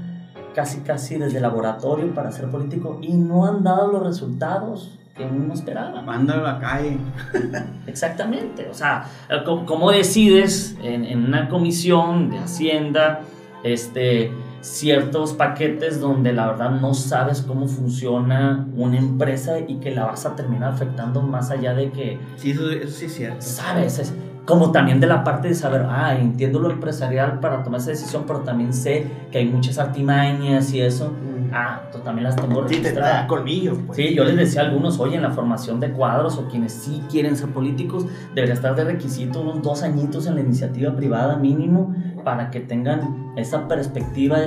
casi 0.54 0.80
casi 0.80 1.16
desde 1.16 1.40
laboratorio 1.40 2.14
para 2.14 2.30
ser 2.32 2.50
político 2.50 2.98
y 3.00 3.14
no 3.14 3.46
han 3.46 3.62
dado 3.62 3.92
los 3.92 4.04
resultados 4.04 4.98
que 5.16 5.24
uno 5.24 5.52
esperaba. 5.54 6.02
Mándalo 6.02 6.46
a 6.46 6.52
la 6.54 6.58
calle. 6.58 6.98
Exactamente, 7.86 8.68
o 8.68 8.74
sea, 8.74 9.04
eh, 9.28 9.42
¿cómo, 9.44 9.66
cómo 9.66 9.90
decides 9.90 10.76
en, 10.82 11.04
en 11.04 11.24
una 11.24 11.48
comisión 11.48 12.30
de 12.30 12.38
Hacienda 12.38 13.20
este, 13.62 14.32
ciertos 14.60 15.32
paquetes 15.32 16.00
donde 16.00 16.32
la 16.32 16.46
verdad 16.48 16.70
no 16.70 16.94
sabes 16.94 17.42
cómo 17.42 17.66
funciona 17.66 18.66
una 18.76 18.98
empresa 18.98 19.58
y 19.60 19.76
que 19.76 19.90
la 19.90 20.04
vas 20.06 20.26
a 20.26 20.36
terminar 20.36 20.72
afectando 20.72 21.22
más 21.22 21.50
allá 21.50 21.74
de 21.74 21.90
que 21.90 22.18
Sí, 22.36 22.50
eso, 22.52 22.70
eso 22.70 22.90
sí 22.98 23.06
es 23.06 23.14
cierto. 23.14 23.40
sabes? 23.40 23.98
Es 23.98 24.14
como 24.44 24.72
también 24.72 25.00
de 25.00 25.06
la 25.06 25.22
parte 25.22 25.48
de 25.48 25.54
saber, 25.54 25.86
ah, 25.88 26.14
entiendo 26.18 26.58
lo 26.58 26.70
empresarial 26.70 27.40
para 27.40 27.62
tomar 27.62 27.80
esa 27.80 27.90
decisión, 27.90 28.24
pero 28.26 28.40
también 28.40 28.72
sé 28.72 29.06
que 29.30 29.38
hay 29.38 29.46
muchas 29.46 29.78
artimañas 29.78 30.72
y 30.72 30.80
eso. 30.80 31.12
Ah, 31.52 31.82
tú 31.90 31.98
también 31.98 32.24
las 32.24 32.36
tengo 32.36 32.62
Sí, 32.68 32.76
te 32.76 32.82
registradas. 32.82 33.26
colmillo. 33.26 33.76
Pues. 33.86 33.96
Sí, 33.96 34.14
yo 34.14 34.22
les 34.24 34.36
decía 34.36 34.62
a 34.62 34.66
algunos, 34.66 35.00
oye, 35.00 35.16
en 35.16 35.22
la 35.22 35.30
formación 35.30 35.80
de 35.80 35.90
cuadros 35.90 36.38
o 36.38 36.46
quienes 36.46 36.72
sí 36.72 37.02
quieren 37.10 37.36
ser 37.36 37.48
políticos, 37.48 38.06
debería 38.36 38.54
estar 38.54 38.76
de 38.76 38.84
requisito 38.84 39.40
unos 39.40 39.60
dos 39.60 39.82
añitos 39.82 40.26
en 40.28 40.36
la 40.36 40.42
iniciativa 40.42 40.94
privada 40.94 41.36
mínimo 41.36 41.92
para 42.24 42.50
que 42.50 42.60
tengan 42.60 43.32
esa 43.36 43.66
perspectiva 43.68 44.38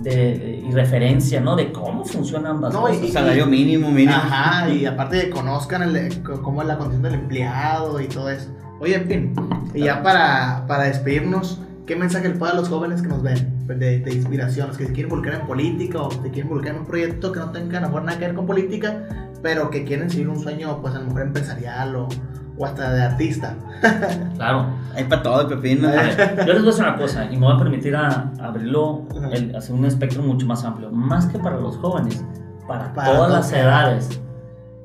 de, 0.00 0.62
y 0.66 0.72
referencia, 0.72 1.40
¿no? 1.40 1.56
De 1.56 1.72
cómo 1.72 2.04
funcionan 2.04 2.52
ambas 2.56 2.72
No, 2.72 2.82
cosas. 2.82 3.02
y- 3.02 3.12
Salario 3.12 3.46
mínimo, 3.46 3.90
mínimo. 3.90 4.12
Ajá, 4.14 4.68
y 4.70 4.86
aparte 4.86 5.16
de 5.16 5.30
conozcan 5.30 5.82
el- 5.82 6.22
cómo 6.42 6.62
es 6.62 6.68
la 6.68 6.76
condición 6.78 7.02
del 7.02 7.14
empleado 7.14 8.00
y 8.00 8.06
todo 8.06 8.30
eso. 8.30 8.48
Oye, 8.80 8.98
Pin, 9.00 9.34
y 9.74 9.80
ya 9.82 10.02
para, 10.02 10.64
para 10.66 10.84
despedirnos, 10.84 11.60
¿qué 11.86 11.96
mensaje 11.96 12.28
le 12.28 12.34
puede 12.36 12.52
a 12.52 12.56
los 12.56 12.68
jóvenes 12.68 13.02
que 13.02 13.08
nos 13.08 13.22
ven 13.22 13.58
de, 13.66 14.00
de 14.00 14.14
inspiración, 14.14 14.68
los 14.68 14.78
que 14.78 14.84
se 14.86 14.92
quieren 14.92 15.06
involucrar 15.10 15.40
en 15.42 15.46
política 15.46 16.00
o 16.00 16.10
se 16.10 16.18
quieren 16.20 16.44
involucrar 16.44 16.74
en 16.74 16.80
un 16.80 16.86
proyecto 16.86 17.30
que 17.30 17.40
no 17.40 17.50
tenga 17.50 17.78
a 17.78 17.80
lo 17.82 17.88
mejor 17.88 18.04
nada 18.04 18.18
que 18.18 18.24
ver 18.26 18.34
con 18.34 18.46
política, 18.46 19.04
pero 19.42 19.70
que 19.70 19.84
quieren 19.84 20.08
seguir 20.10 20.28
un 20.28 20.40
sueño, 20.40 20.80
pues 20.80 20.94
a 20.94 20.98
lo 21.00 21.06
mejor 21.06 21.22
empresarial 21.22 21.94
o, 21.96 22.08
o 22.60 22.66
hasta 22.66 22.92
de 22.92 23.02
artista? 23.02 23.56
Claro. 24.36 24.66
Hay 24.94 25.04
para 25.04 25.22
todo. 25.22 25.34
A 25.40 25.46
ver, 25.46 26.44
yo 26.46 26.52
les 26.52 26.62
voy 26.62 26.68
a 26.68 26.72
decir 26.72 26.84
una 26.84 26.96
cosa 26.96 27.24
y 27.30 27.36
me 27.36 27.46
voy 27.46 27.54
a 27.54 27.58
permitir 27.58 27.94
a, 27.96 28.32
abrirlo, 28.40 29.02
el- 29.32 29.54
hacer 29.56 29.74
un 29.74 29.84
espectro 29.84 30.22
mucho 30.22 30.46
más 30.46 30.64
amplio, 30.64 30.90
más 30.90 31.26
que 31.26 31.38
para 31.38 31.58
los 31.58 31.76
jóvenes, 31.76 32.22
para, 32.68 32.92
Para 32.92 33.12
todas 33.16 33.30
las 33.32 33.52
edades 33.52 34.20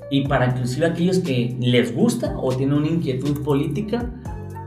y 0.09 0.28
para 0.28 0.45
inclusive 0.47 0.86
aquellos 0.88 1.19
que 1.19 1.55
les 1.59 1.93
gusta 1.95 2.34
o 2.38 2.53
tienen 2.55 2.78
una 2.78 2.88
inquietud 2.88 3.43
política 3.43 4.09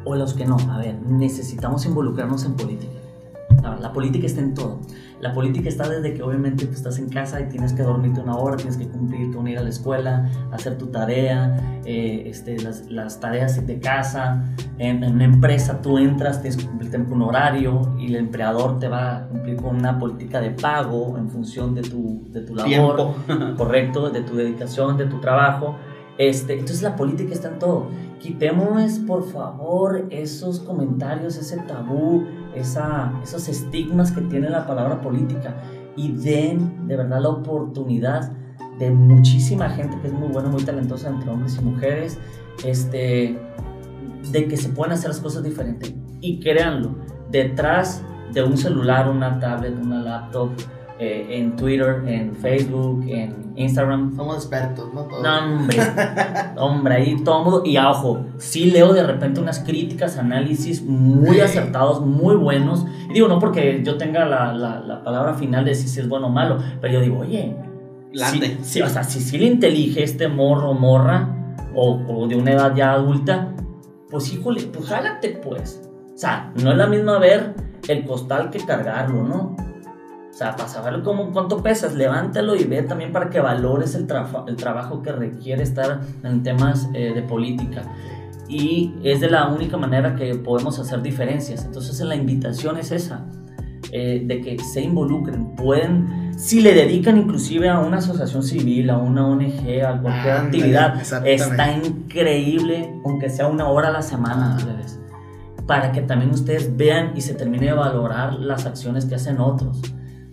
o 0.04 0.14
los 0.16 0.34
que 0.34 0.44
no. 0.46 0.56
A 0.70 0.78
ver, 0.78 0.96
necesitamos 1.06 1.84
involucrarnos 1.86 2.44
en 2.44 2.54
política. 2.54 2.92
La, 3.62 3.76
la 3.76 3.92
política 3.92 4.26
está 4.26 4.40
en 4.40 4.54
todo. 4.54 4.80
La 5.20 5.32
política 5.32 5.68
está 5.68 5.88
desde 5.88 6.14
que 6.14 6.22
obviamente 6.22 6.64
estás 6.64 6.98
en 6.98 7.08
casa 7.08 7.40
y 7.40 7.48
tienes 7.48 7.72
que 7.72 7.82
dormirte 7.82 8.20
una 8.20 8.36
hora, 8.36 8.56
tienes 8.56 8.76
que 8.76 8.86
cumplir 8.86 9.34
con 9.34 9.48
ir 9.48 9.58
a 9.58 9.62
la 9.62 9.68
escuela, 9.68 10.30
hacer 10.52 10.78
tu 10.78 10.86
tarea, 10.86 11.80
eh, 11.84 12.24
este, 12.26 12.58
las, 12.60 12.88
las 12.90 13.18
tareas 13.18 13.66
de 13.66 13.80
casa. 13.80 14.44
En, 14.78 15.02
en 15.02 15.14
una 15.14 15.24
empresa 15.24 15.82
tú 15.82 15.98
entras, 15.98 16.40
tienes 16.40 16.56
que 16.56 16.68
cumplir 16.68 16.90
con 16.90 17.12
un 17.12 17.22
horario 17.22 17.94
y 17.98 18.06
el 18.06 18.16
empleador 18.16 18.78
te 18.78 18.88
va 18.88 19.16
a 19.16 19.28
cumplir 19.28 19.56
con 19.56 19.76
una 19.76 19.98
política 19.98 20.40
de 20.40 20.50
pago 20.50 21.16
en 21.18 21.28
función 21.28 21.74
de 21.74 21.82
tu, 21.82 22.22
de 22.30 22.42
tu 22.42 22.54
labor 22.54 22.68
Tiempo. 22.68 23.14
correcto, 23.56 24.10
de 24.10 24.22
tu 24.22 24.36
dedicación, 24.36 24.96
de 24.96 25.06
tu 25.06 25.20
trabajo. 25.20 25.76
Este, 26.18 26.54
entonces 26.54 26.82
la 26.82 26.96
política 26.96 27.32
está 27.32 27.48
en 27.48 27.58
todo. 27.58 27.86
Quitemos, 28.18 28.98
por 29.06 29.24
favor, 29.30 30.06
esos 30.10 30.58
comentarios, 30.58 31.36
ese 31.36 31.58
tabú, 31.58 32.24
esa, 32.55 33.12
esos 33.22 33.49
estigmas 33.49 34.12
que 34.12 34.20
tiene 34.22 34.51
la 34.51 34.66
palabra 34.66 35.01
política 35.01 35.57
y 35.96 36.12
den 36.12 36.86
de 36.86 36.96
verdad 36.96 37.20
la 37.20 37.28
oportunidad 37.28 38.32
de 38.78 38.90
muchísima 38.90 39.68
gente 39.70 39.99
que 40.01 40.09
es 40.09 40.12
muy 40.12 40.28
buena, 40.28 40.49
muy 40.49 40.62
talentosa 40.62 41.09
entre 41.09 41.30
hombres 41.30 41.59
y 41.61 41.64
mujeres, 41.64 42.18
este, 42.64 43.38
de 44.30 44.49
que 44.49 44.57
se 44.57 44.68
pueden 44.68 44.92
hacer 44.92 45.09
las 45.09 45.20
cosas 45.20 45.42
diferentes. 45.42 45.92
Y 46.20 46.40
créanlo, 46.40 46.94
detrás 47.30 48.03
de 48.32 48.42
un 48.42 48.57
celular, 48.57 49.09
una 49.09 49.38
tablet, 49.40 49.74
una 49.82 50.01
laptop, 50.01 50.51
eh, 50.99 51.26
en 51.30 51.57
Twitter, 51.57 52.03
en 52.07 52.34
Facebook, 52.34 53.05
en 53.09 53.53
Instagram. 53.57 54.14
Somos 54.16 54.36
expertos, 54.36 54.92
¿no? 54.94 55.03
Todos. 55.05 55.22
No, 55.22 55.38
hombre, 55.57 55.76
hombre, 56.57 56.94
ahí 56.94 57.16
todo 57.24 57.44
mundo. 57.44 57.62
Y 57.64 57.76
a 57.76 57.90
ojo, 57.90 58.24
sí 58.38 58.70
leo 58.70 58.92
de 58.92 59.03
repente 59.05 59.40
unas 59.40 59.61
críticas, 59.61 60.18
análisis 60.18 60.82
muy 60.82 61.36
Sí. 61.36 61.40
acertados, 61.40 62.01
muy 62.05 62.34
buenos. 62.36 62.84
Y 63.11 63.14
digo, 63.14 63.28
no 63.28 63.38
porque 63.38 63.82
yo 63.84 63.96
tenga 63.96 64.24
la, 64.24 64.53
la, 64.53 64.80
la 64.80 65.03
palabra 65.05 65.34
final 65.34 65.64
de 65.64 65.74
si 65.74 65.99
es 66.01 66.09
bueno 66.09 66.26
o 66.28 66.30
malo, 66.30 66.59
pero 66.80 66.94
yo 66.94 67.01
digo, 67.01 67.18
oye. 67.20 67.57
Sí, 68.14 68.40
sí, 68.62 68.80
o 68.82 68.88
sea, 68.88 69.05
si 69.05 69.20
sí 69.20 69.36
le 69.38 69.46
intelige 69.46 70.03
este 70.03 70.28
morro 70.28 70.72
morra, 70.74 71.34
o, 71.74 72.01
o 72.09 72.26
de 72.26 72.34
una 72.36 72.53
edad 72.53 72.74
ya 72.74 72.92
adulta, 72.94 73.53
pues 74.11 74.32
híjole, 74.32 74.62
pues 74.62 74.86
jálate 74.88 75.28
pues. 75.44 75.82
O 76.14 76.18
sea, 76.18 76.53
no 76.62 76.72
es 76.72 76.76
la 76.78 76.86
misma 76.86 77.18
ver 77.18 77.55
el 77.86 78.05
costal 78.07 78.51
que 78.51 78.59
cargarlo, 78.61 79.22
¿no? 79.22 79.57
O 80.39 80.41
sea, 80.41 80.55
para 80.55 80.68
saber 80.68 81.03
cómo, 81.03 81.32
cuánto 81.32 81.64
pesas, 81.64 81.95
levántalo 81.97 82.55
y 82.55 82.62
ve 82.62 82.82
también 82.84 83.11
para 83.11 83.28
que 83.28 83.41
valores 83.41 83.97
el, 83.97 84.07
trafa- 84.07 84.45
el 84.47 84.55
trabajo 84.55 85.03
que 85.03 85.11
requiere 85.11 85.64
estar 85.64 85.99
en 86.22 86.45
temas 86.45 86.89
eh, 86.95 87.12
de 87.12 87.22
política. 87.22 87.82
Y 88.49 88.95
es 89.03 89.20
de 89.20 89.28
la 89.30 89.49
única 89.49 89.76
manera 89.76 90.14
que 90.14 90.36
podemos 90.36 90.78
hacer 90.78 91.03
diferencias. 91.03 91.64
Entonces 91.64 91.99
la 92.03 92.14
invitación 92.14 92.78
es 92.78 92.93
esa, 92.93 93.24
eh, 93.91 94.22
de 94.24 94.41
que 94.41 94.61
se 94.61 94.80
involucren, 94.80 95.57
pueden, 95.57 96.30
si 96.39 96.61
le 96.61 96.72
dedican 96.72 97.16
inclusive 97.18 97.68
a 97.68 97.80
una 97.80 97.97
asociación 97.97 98.45
civil, 98.45 98.91
a 98.91 98.99
una 98.99 99.26
ONG, 99.26 99.82
a 99.84 100.01
cualquier 100.01 100.34
Ándale, 100.34 100.36
actividad, 100.36 101.01
está 101.26 101.72
increíble, 101.84 102.95
aunque 103.05 103.28
sea 103.28 103.49
una 103.49 103.66
hora 103.68 103.89
a 103.89 103.91
la 103.91 104.03
semana, 104.03 104.57
Ah. 104.57 105.64
para 105.66 105.91
que 105.91 106.01
también 106.03 106.30
ustedes 106.30 106.76
vean 106.76 107.11
y 107.16 107.22
se 107.22 107.34
termine 107.34 107.66
de 107.66 107.72
valorar 107.72 108.34
las 108.34 108.66
acciones 108.66 109.05
que 109.05 109.16
hacen 109.16 109.41
otros. 109.41 109.82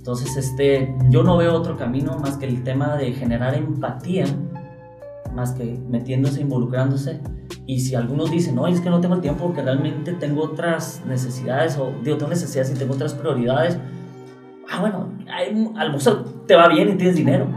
Entonces, 0.06 0.38
este, 0.38 0.96
yo 1.10 1.24
no 1.24 1.36
veo 1.36 1.56
otro 1.56 1.78
camino 1.78 2.16
más 2.20 2.38
que 2.38 2.46
el 2.46 2.64
tema 2.64 2.96
de 2.96 3.14
generar 3.14 3.56
empatía, 3.56 4.26
más 5.34 5.54
que 5.54 5.80
metiéndose, 5.90 6.42
involucrándose. 6.42 7.22
Y 7.66 7.80
si 7.80 7.96
algunos 7.96 8.30
dicen, 8.30 8.54
no, 8.54 8.68
es 8.68 8.82
que 8.82 8.92
no 8.92 9.02
tengo 9.02 9.16
el 9.16 9.22
tiempo 9.22 9.46
porque 9.46 9.64
realmente 9.64 10.14
tengo 10.14 10.44
otras 10.44 11.02
necesidades, 11.08 11.80
o 11.80 11.92
digo, 12.04 12.18
tengo 12.18 12.30
necesidades 12.30 12.72
y 12.72 12.76
tengo 12.78 12.94
otras 12.94 13.16
prioridades, 13.16 13.80
ah, 14.72 14.80
bueno, 14.80 15.10
hay- 15.28 15.72
a 15.76 15.86
lo 15.86 15.94
mejor 15.94 16.24
te 16.46 16.54
va 16.56 16.68
bien 16.68 16.88
y 16.90 16.98
tienes 16.98 17.16
dinero. 17.16 17.48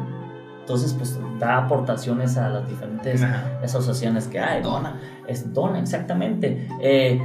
Entonces, 0.61 0.95
pues 0.95 1.21
da 1.39 1.59
aportaciones 1.59 2.39
a 2.39 2.49
las 2.49 2.67
diferentes 2.67 3.23
Ajá. 3.23 3.61
asociaciones 3.63 4.27
que 4.27 4.41
hay. 4.41 4.63
Dona. 4.63 4.99
Es 5.27 5.53
dona, 5.53 5.81
exactamente. 5.81 6.67
Eh, 6.81 7.21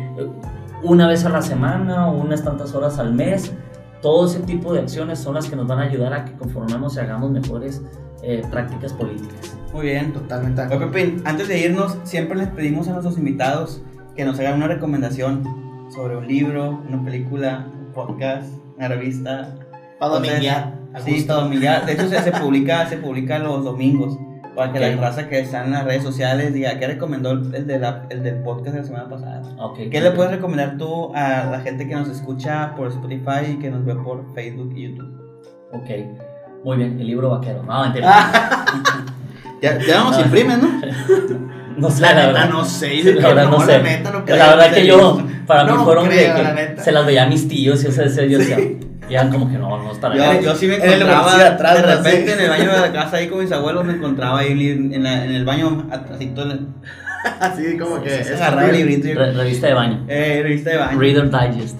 una 0.83 1.07
vez 1.07 1.23
a 1.23 1.29
la 1.29 1.41
semana 1.41 2.09
o 2.09 2.17
unas 2.21 2.43
tantas 2.43 2.75
horas 2.75 2.99
al 2.99 3.13
mes. 3.13 3.53
Todo 4.03 4.25
ese 4.25 4.41
tipo 4.41 4.73
de 4.73 4.81
acciones 4.81 5.17
son 5.17 5.35
las 5.35 5.49
que 5.49 5.55
nos 5.55 5.65
van 5.65 5.79
a 5.79 5.83
ayudar 5.83 6.13
a 6.13 6.25
que 6.25 6.33
conformemos 6.33 6.97
y 6.97 6.99
hagamos 6.99 7.31
mejores 7.31 7.81
eh, 8.21 8.43
prácticas 8.51 8.91
políticas. 8.91 9.57
Muy 9.71 9.85
bien. 9.85 10.11
Totalmente. 10.11 10.61
acuerdo. 10.61 10.91
Pepín, 10.91 11.21
antes 11.23 11.47
de 11.47 11.57
irnos, 11.57 11.97
siempre 12.03 12.37
les 12.37 12.49
pedimos 12.49 12.89
a 12.89 12.91
nuestros 12.91 13.17
invitados 13.17 13.81
que 14.13 14.25
nos 14.25 14.37
hagan 14.39 14.55
una 14.55 14.67
recomendación 14.67 15.43
sobre 15.89 16.17
un 16.17 16.27
libro, 16.27 16.83
una 16.85 17.01
película, 17.01 17.71
un 17.73 17.93
podcast, 17.93 18.49
una 18.75 18.89
revista. 18.89 19.55
Para 19.99 20.15
dominguear. 20.15 20.79
Sí, 21.05 21.23
todo 21.25 21.43
familiar. 21.43 21.85
De 21.85 21.93
hecho, 21.93 22.09
se, 22.09 22.21
se 22.21 22.31
publica, 22.41 22.85
se 22.89 22.97
publica 22.97 23.39
los 23.39 23.63
domingos. 23.63 24.17
Para 24.55 24.71
que 24.71 24.79
Ok. 24.79 24.85
la 24.95 25.01
raza 25.01 25.27
que 25.29 25.39
está 25.39 25.63
en 25.65 25.71
las 25.71 25.83
redes 25.83 26.03
sociales 26.03 26.53
diga, 26.53 26.77
¿qué 26.77 26.85
recomendó 26.87 27.31
el, 27.31 27.65
de 27.65 27.79
la- 27.79 28.05
el 28.09 28.21
del 28.23 28.35
podcast 28.43 28.75
de 28.75 28.81
la 28.81 28.85
semana 28.85 29.09
pasada? 29.09 29.41
Okay. 29.57 29.89
¿Qué 29.89 29.99
le 30.01 30.11
puedes 30.11 30.31
recomendar 30.31 30.77
tú 30.77 31.11
a 31.15 31.45
la 31.51 31.59
gente 31.61 31.87
que 31.87 31.95
nos 31.95 32.07
escucha 32.09 32.75
por 32.75 32.89
Spotify 32.89 33.53
y 33.53 33.59
que 33.59 33.71
nos 33.71 33.83
ve 33.83 33.95
por 33.95 34.31
Facebook 34.35 34.71
y 34.75 34.89
YouTube? 34.89 35.11
Ok. 35.71 35.89
Muy 36.63 36.77
bien, 36.77 36.99
el 36.99 37.07
libro 37.07 37.29
vaquero. 37.31 37.63
No, 37.63 37.81
mentira. 37.83 38.65
Ya, 39.61 39.79
ya 39.79 39.99
no 39.99 40.09
nos 40.09 40.17
Ah. 40.17 40.21
imprimen, 40.25 40.59
¿no? 40.61 40.67
No 41.77 41.89
sé, 41.89 42.01
La 42.01 42.09
la, 42.13 42.15
neta 42.27 42.31
verdad. 42.33 42.49
no 42.51 42.65
sé. 42.65 43.03
La 43.15 43.27
verdad 43.29 43.49
no 43.49 43.59
sé. 43.61 43.71
La 43.77 43.83
neta 43.83 44.11
no 44.11 44.25
creo. 44.25 44.37
La 44.37 44.47
verdad 44.55 44.71
que 44.73 44.85
yo, 44.85 45.23
para 45.47 45.63
No 45.63 45.77
mí 45.77 45.83
fueron 45.85 46.07
de 46.09 46.15
que 46.17 46.43
la 46.43 46.53
neta. 46.53 46.83
se 46.83 46.91
las 46.91 47.03
veía 47.05 47.23
a 47.23 47.27
mis 47.27 47.47
tíos 47.47 47.83
y 47.83 47.87
o 47.87 47.91
sea, 47.91 48.05
ese- 48.05 48.29
yo 48.29 48.37
decía, 48.37 48.57
y 49.09 49.13
eran 49.15 49.29
como 49.31 49.49
que 49.49 49.57
no, 49.57 49.77
no 49.83 49.91
es 49.91 49.97
para 49.97 50.15
Yo, 50.35 50.41
yo 50.41 50.55
sí 50.55 50.67
me 50.67 50.75
encontraba 50.75 51.37
de 51.37 51.43
atrás, 51.45 51.75
de 51.75 51.95
repente 51.95 52.27
Sí. 52.27 52.33
en 52.33 52.39
el 52.41 52.49
baño 52.49 52.71
de 52.71 52.79
la 52.79 52.91
casa 52.93 53.17
ahí 53.17 53.27
con 53.27 53.39
mis 53.41 53.51
abuelos 53.51 53.83
me 53.85 53.93
encontraba 53.93 54.39
ahí 54.39 54.69
en, 54.69 55.03
la- 55.03 55.25
en 55.25 55.31
el 55.31 55.45
baño 55.45 55.87
así 56.13 56.27
todo 56.27 56.51
el- 56.51 56.67
Así 57.39 57.77
como 57.77 58.01
que. 58.01 58.09
Sí, 58.09 58.15
sí, 58.25 58.33
es 58.33 58.41
agarraba 58.41 58.69
el 58.69 58.75
librito 58.75 59.07
y- 59.07 59.13
Re- 59.13 59.31
revista 59.31 59.67
de 59.67 59.73
baño. 59.73 60.05
eh, 60.09 60.41
revista 60.43 60.71
de 60.71 60.77
baño. 60.77 60.99
Reader 60.99 61.29
Digest. 61.29 61.77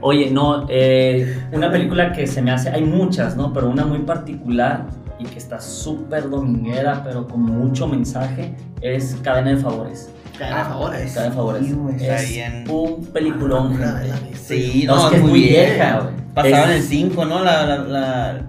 Oye, 0.00 0.30
no, 0.30 0.66
eh, 0.70 1.38
una 1.52 1.70
película 1.70 2.12
que 2.12 2.26
se 2.26 2.40
me 2.40 2.50
hace, 2.50 2.70
hay 2.70 2.82
muchas, 2.84 3.36
¿no? 3.36 3.52
Pero 3.52 3.68
una 3.68 3.84
muy 3.84 3.98
particular 4.00 4.84
y 5.18 5.24
que 5.24 5.38
está 5.38 5.60
súper 5.60 6.28
dominguera, 6.30 7.02
pero 7.04 7.26
con 7.26 7.40
mucho 7.42 7.86
mensaje, 7.86 8.54
es 8.82 9.16
Cadena 9.22 9.50
de 9.50 9.56
Favores. 9.56 10.10
Cadena 10.38 10.58
de 10.58 10.64
favores. 10.64 11.12
Cadena 11.14 11.30
de 11.30 11.36
Favores. 11.36 11.62
Está 12.00 12.16
es 12.16 12.28
bien. 12.30 12.64
un 12.68 13.06
peliculón, 13.06 13.78
Ah, 13.82 14.02
la. 14.06 14.16
Sí, 14.38 14.84
No, 14.86 14.96
no, 14.96 15.04
es 15.06 15.10
que 15.10 15.16
es 15.16 15.22
muy 15.22 15.40
vieja, 15.40 16.00
güey. 16.00 16.14
Pasaba 16.34 16.64
en 16.64 16.70
el 16.72 16.82
5, 16.82 17.24
¿no? 17.24 17.42
La, 17.42 17.66
la, 17.66 17.76
la, 17.78 18.32
la 18.34 18.42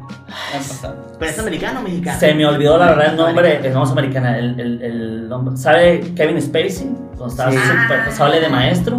pasada. 0.53 0.95
¿Pero 1.17 1.31
es 1.31 1.39
americano 1.39 1.79
o 1.79 1.83
mexicano? 1.83 2.19
Se 2.19 2.33
me 2.33 2.45
olvidó 2.45 2.77
la 2.77 2.88
verdad 2.88 3.11
el 3.11 3.15
nombre, 3.17 3.39
Americano. 3.47 3.67
es 3.69 3.73
no 3.73 3.83
es 3.85 3.89
americana, 3.91 4.38
el, 4.38 4.59
el, 4.59 4.81
el 4.81 5.29
nombre. 5.29 5.55
¿Sabe 5.57 6.01
Kevin 6.15 6.41
Spacey? 6.41 6.88
Cuando 7.15 7.27
estaba 7.27 7.51
Sí. 7.51 7.57
súper- 7.57 8.11
sale 8.11 8.39
de 8.41 8.49
maestro. 8.49 8.97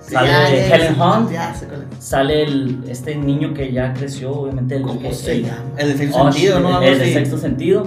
Sí, 0.00 0.14
Sale 0.14 0.28
ya, 0.28 0.50
ya, 0.50 0.74
Helen 0.74 1.00
Hunt. 1.00 1.30
Ya. 1.30 1.54
Sale 2.00 2.42
el, 2.42 2.78
este 2.88 3.14
niño 3.14 3.52
que 3.54 3.70
ya 3.72 3.92
creció, 3.92 4.32
obviamente. 4.32 4.76
El, 4.76 4.82
¿Cómo 4.82 5.08
el- 5.08 5.14
se 5.14 5.32
el- 5.32 5.42
llama? 5.44 5.62
El 5.76 5.88
de 5.88 5.98
sexto 5.98 6.18
Oh, 6.22 6.32
sentido, 6.32 6.60
¿no? 6.60 6.82
El 6.82 6.98
de 6.98 7.12
sexto 7.12 7.38
sentido. 7.38 7.86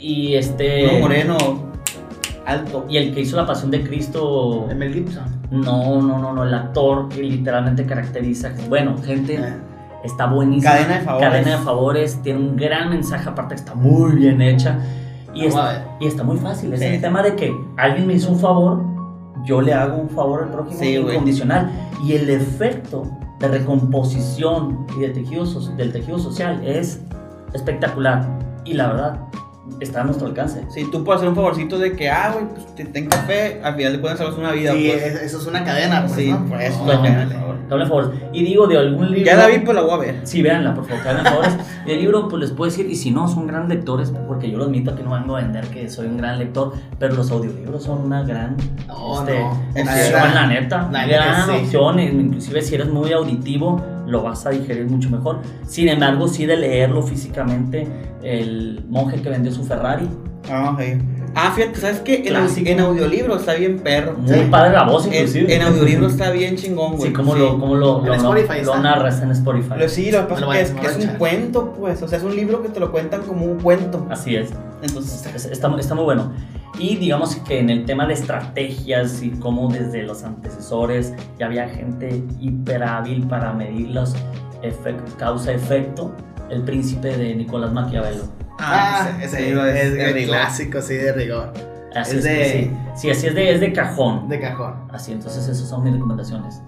Y 0.00 0.34
este. 0.34 0.88
Uno 0.88 0.98
moreno, 0.98 1.69
alto. 2.46 2.86
Y 2.88 2.96
el 2.96 3.14
que 3.14 3.20
hizo 3.20 3.36
La 3.36 3.46
Pasión 3.46 3.70
de 3.70 3.82
Cristo. 3.82 4.66
De 4.68 4.74
Mel 4.74 4.92
Gibson. 4.94 5.24
No, 5.50 6.00
no, 6.00 6.18
no, 6.18 6.32
no. 6.32 6.44
El 6.44 6.54
actor 6.54 7.08
que 7.08 7.22
literalmente 7.22 7.84
caracteriza. 7.86 8.50
Bueno, 8.68 8.96
gente. 9.04 9.34
Eh, 9.36 9.54
Está 10.02 10.26
buenísima. 10.26 10.72
Cadena 10.72 10.94
de 10.98 11.04
favores. 11.04 11.28
Cadena 11.28 11.50
de 11.58 11.62
favores. 11.64 12.22
Tiene 12.22 12.38
un 12.40 12.56
gran 12.56 12.88
mensaje, 12.88 13.28
aparte 13.28 13.54
que 13.54 13.60
está 13.60 13.74
muy 13.74 14.12
bien 14.12 14.40
hecha. 14.40 14.78
Y, 15.34 15.44
está, 15.44 15.96
y 16.00 16.06
está 16.06 16.24
muy 16.24 16.38
fácil. 16.38 16.72
Es 16.72 16.80
Sí. 16.80 16.86
el 16.86 17.00
tema 17.02 17.22
de 17.22 17.36
que 17.36 17.54
alguien 17.76 18.06
me 18.06 18.14
hizo 18.14 18.30
un 18.32 18.38
favor, 18.38 18.82
yo 19.44 19.60
le 19.60 19.74
hago 19.74 19.98
un 20.00 20.08
favor 20.08 20.42
al 20.44 20.48
prójimo 20.50 20.78
Sí, 20.80 20.96
incondicional. 20.96 21.70
Y 22.02 22.14
el 22.14 22.30
efecto 22.30 23.02
de 23.40 23.48
recomposición 23.48 24.86
y 24.96 25.00
de 25.00 25.10
tejido 25.10 25.44
del 25.76 25.92
tejido 25.92 26.18
social 26.18 26.62
es 26.64 27.00
espectacular. 27.52 28.26
Y 28.64 28.74
la 28.74 28.86
verdad, 28.88 29.20
está 29.80 30.00
a 30.00 30.04
nuestro 30.04 30.26
alcance. 30.26 30.64
Si 30.70 30.90
tú 30.90 31.04
puedes 31.04 31.18
hacer 31.20 31.28
un 31.28 31.36
favorcito 31.36 31.78
de 31.78 31.94
que, 31.94 32.10
ah, 32.10 32.32
güey, 32.34 32.46
pues 32.54 32.74
te 32.74 32.84
ten 32.86 33.06
café, 33.08 33.60
al 33.62 33.74
final 33.76 33.92
de 33.92 34.00
cuentas 34.00 34.18
salvas 34.18 34.38
una 34.38 34.52
vida. 34.52 34.72
Sí, 34.72 34.88
pues. 34.90 35.02
es- 35.14 35.22
eso 35.22 35.38
es 35.38 35.46
una 35.46 35.64
cadena, 35.64 36.02
pues, 36.06 36.12
Sí, 36.12 36.30
¿no? 36.30 36.44
por 36.46 36.60
eso. 36.60 36.84
No, 36.84 37.02
de 37.02 37.24
no, 37.26 37.30
favor. 37.32 37.56
Dame 37.68 37.86
favor. 37.86 38.14
Y 38.32 38.42
digo 38.44 38.66
de 38.66 38.78
algún 38.78 39.10
libro. 39.10 39.24
Ya 39.24 39.36
la 39.36 39.46
vi, 39.46 39.58
pues 39.60 39.74
la 39.74 39.82
voy 39.82 39.92
a 39.92 39.96
ver. 39.98 40.20
Sí, 40.24 40.42
véanla, 40.42 40.74
por 40.74 40.86
favor, 40.86 41.06
hagan 41.08 41.24
favores. 41.24 41.56
El 41.86 42.00
libro, 42.00 42.28
pues 42.28 42.40
les 42.40 42.50
puedo 42.50 42.70
decir, 42.70 42.86
y 42.90 42.96
si 42.96 43.10
no, 43.10 43.28
son 43.28 43.46
gran 43.46 43.68
lectores, 43.68 44.12
porque 44.28 44.50
yo 44.50 44.58
lo 44.58 44.64
admito 44.64 44.94
que 44.94 45.02
no 45.02 45.12
vengo 45.12 45.36
a 45.36 45.40
vender 45.40 45.66
que 45.68 45.88
soy 45.88 46.06
un 46.06 46.16
gran 46.18 46.38
lector, 46.38 46.72
pero 46.98 47.14
los 47.14 47.30
audiolibros 47.30 47.82
son 47.84 48.00
una 48.04 48.22
gran 48.22 48.56
No, 48.86 49.20
este, 49.20 49.38
no. 49.40 49.50
Opción, 49.50 50.34
la 50.34 50.46
neta. 50.46 50.88
La 50.92 51.06
gran 51.06 51.46
neta, 51.46 51.58
sí. 51.58 51.64
opción, 51.64 52.00
inclusive 52.00 52.62
si 52.62 52.74
eres 52.74 52.88
muy 52.88 53.12
auditivo, 53.12 53.80
lo 54.10 54.22
vas 54.22 54.44
a 54.46 54.50
digerir 54.50 54.86
mucho 54.86 55.08
mejor. 55.10 55.38
Sin 55.66 55.88
embargo, 55.88 56.28
sí 56.28 56.46
de 56.46 56.56
leerlo 56.56 57.02
físicamente, 57.02 57.86
el 58.22 58.84
monje 58.88 59.22
que 59.22 59.28
vendió 59.30 59.52
su 59.52 59.64
Ferrari, 59.64 60.08
Ah, 60.50 60.70
ok. 60.72 60.80
Ah, 61.34 61.52
fíjate, 61.54 61.78
¿sabes 61.78 62.00
qué? 62.00 62.24
En, 62.26 62.80
audiolibro 62.80 63.36
está 63.36 63.52
bien 63.54 63.78
perro. 63.80 64.14
muy 64.18 64.34
Sí. 64.34 64.40
padre 64.50 64.72
la 64.72 64.84
voz 64.84 65.06
En, 65.06 65.12
inclusive. 65.12 65.54
en 65.54 65.62
audiolibro 65.62 66.06
está 66.08 66.30
bien 66.30 66.56
chingón, 66.56 66.96
güey. 66.96 67.08
Sí, 67.10 67.12
como 67.12 67.34
lo, 67.34 67.60
como 67.60 67.76
lo, 67.76 68.04
lo, 68.04 68.14
Spotify 68.14 68.54
lo 68.64 68.72
está. 68.74 68.80
narras 68.80 69.20
en 69.22 69.30
Spotify. 69.32 69.74
Lo, 69.78 69.88
sí, 69.88 70.10
lo 70.10 70.26
que 70.26 70.34
pasa 70.34 70.60
es 70.60 70.70
que 70.72 71.06
un 71.06 71.16
cuento, 71.18 71.72
pues. 71.78 72.02
O 72.02 72.08
sea, 72.08 72.18
es 72.18 72.24
un 72.24 72.34
libro 72.34 72.62
que 72.62 72.70
te 72.70 72.80
lo 72.80 72.90
cuentan 72.90 73.20
como 73.22 73.44
un 73.44 73.60
cuento. 73.60 74.06
Así 74.10 74.34
es. 74.34 74.48
Entonces, 74.82 75.24
Es- 75.36 75.44
Está, 75.44 75.70
está 75.78 75.94
muy 75.94 76.04
bueno. 76.04 76.32
Y 76.78 76.96
digamos 76.96 77.36
que 77.36 77.58
en 77.58 77.68
el 77.68 77.84
tema 77.84 78.06
de 78.06 78.14
estrategias 78.14 79.22
y 79.22 79.30
cómo 79.32 79.68
desde 79.68 80.02
los 80.02 80.22
antecesores 80.24 81.12
ya 81.38 81.46
había 81.46 81.68
gente 81.68 82.22
hiper 82.40 82.82
hábil 82.82 83.26
para 83.26 83.52
medir 83.52 83.88
los 83.90 84.14
efect- 84.62 85.16
causa-efecto, 85.18 86.14
el 86.48 86.62
príncipe 86.62 87.16
de 87.16 87.34
Nicolás 87.34 87.72
Maquiavelo. 87.72 88.24
Ah, 88.58 89.08
ese- 89.18 89.24
ese 89.24 89.36
ese 89.38 89.46
libro 89.50 89.66
es 89.66 89.84
es, 89.84 89.92
de 89.94 90.04
es 90.08 90.14
rigor. 90.14 90.36
clásico, 90.36 90.80
sí, 90.80 90.94
de 90.94 91.12
rigor. 91.12 91.52
Así 91.94 92.16
es 92.18 92.18
es, 92.18 92.24
de, 92.24 92.44
sí. 92.44 92.70
Sí, 92.94 93.10
así 93.10 93.26
es 93.26 93.34
de, 93.34 93.52
es 93.52 93.60
de 93.60 93.72
cajón. 93.72 94.28
de 94.28 94.38
cajón. 94.40 94.74
Así, 94.90 95.12
entonces 95.12 95.48
esas 95.48 95.68
son 95.68 95.82
mis 95.82 95.92
recomendaciones. 95.92 96.62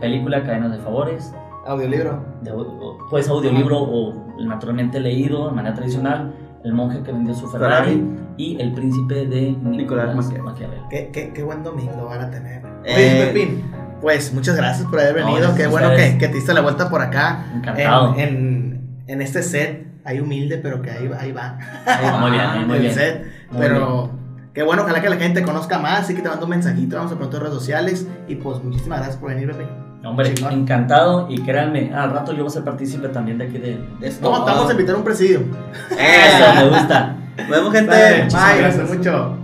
Película 0.00 0.42
Cadenas 0.44 0.72
de 0.72 0.78
Favores, 0.78 1.32
Audiolibro. 1.66 2.22
de, 2.42 2.52
pues 3.08 3.26
audiolibro 3.28 3.78
o 3.80 4.26
naturalmente 4.44 5.00
leído 5.00 5.48
de 5.48 5.54
manera 5.54 5.74
tradicional, 5.74 6.34
El 6.62 6.72
monje 6.74 7.02
que 7.02 7.12
vendió 7.12 7.34
su 7.34 7.48
Ferrari, 7.48 7.92
Ferrari. 7.92 8.06
Y 8.36 8.60
El 8.60 8.72
príncipe 8.72 9.26
de 9.26 9.50
Nicolás 9.62 10.14
Nicolás. 10.14 10.42
Maquiavelo. 10.44 10.88
Qué, 10.90 11.10
qué, 11.12 11.32
qué 11.32 11.42
buen 11.42 11.62
domingo 11.62 12.06
van 12.06 12.20
a 12.22 12.30
tener. 12.30 12.62
Eh, 12.84 12.94
Oye, 12.94 13.26
Pepín, 13.26 13.64
pues 14.00 14.32
muchas 14.34 14.56
gracias 14.56 14.86
por 14.88 15.00
haber 15.00 15.12
No, 15.20 15.26
venido. 15.26 15.36
gracias 15.38 15.56
qué 15.56 15.64
a 15.64 15.68
bueno 15.68 15.90
que, 15.90 16.18
que 16.18 16.28
te 16.28 16.34
diste 16.34 16.52
la 16.54 16.60
vuelta 16.60 16.88
por 16.90 17.00
acá. 17.00 17.46
Encantado. 17.54 18.14
En, 18.16 18.20
en, 18.20 19.04
en 19.06 19.22
este 19.22 19.42
set, 19.42 19.86
ahí 20.04 20.20
humilde, 20.20 20.58
pero 20.58 20.82
que 20.82 20.90
ahí, 20.90 21.06
va- 21.08 21.18
ahí 21.20 21.32
va. 21.32 21.58
Muy 22.20 22.30
bien, 22.32 22.66
muy 22.66 22.76
el 22.76 22.82
bien. 22.82 22.94
set. 22.94 23.24
Muy 23.50 23.60
pero 23.60 24.10
qué 24.52 24.62
bueno, 24.62 24.82
ojalá 24.82 25.00
que 25.00 25.08
la 25.08 25.16
gente 25.16 25.40
te 25.40 25.46
conozca 25.46 25.78
más. 25.78 26.00
Así 26.00 26.14
que 26.14 26.22
te 26.22 26.28
mando 26.28 26.44
un 26.46 26.50
mensajito, 26.50 26.96
vamos 26.96 27.12
a 27.12 27.16
pronto 27.16 27.36
en 27.36 27.42
redes 27.44 27.54
sociales. 27.54 28.06
Y 28.28 28.34
pues 28.36 28.62
muchísimas 28.62 28.98
gracias 28.98 29.18
por 29.18 29.30
venir, 29.30 29.48
Pepín. 29.50 29.68
Hombre, 30.04 30.34
Chingón. 30.34 30.52
encantado 30.52 31.28
y 31.30 31.40
créanme, 31.40 31.94
al 31.94 32.10
rato 32.10 32.32
yo 32.32 32.40
voy 32.40 32.48
a 32.48 32.50
ser 32.50 32.62
partícipe 32.64 33.08
también 33.08 33.38
de 33.38 33.44
aquí 33.44 33.56
de, 33.56 33.78
de 34.00 34.06
esto. 34.08 34.30
No, 34.30 34.40
estamos 34.40 34.68
a 34.68 34.72
invitar 34.72 34.96
a 34.96 34.98
un 34.98 35.04
presidio. 35.04 35.40
Eso, 35.90 36.54
me 36.56 36.68
gusta. 36.68 37.16
Nos 37.36 37.48
vemos, 37.48 37.72
gente. 37.72 37.86
Bye. 37.88 38.58
gracias 38.58 38.90
mucho. 38.90 39.43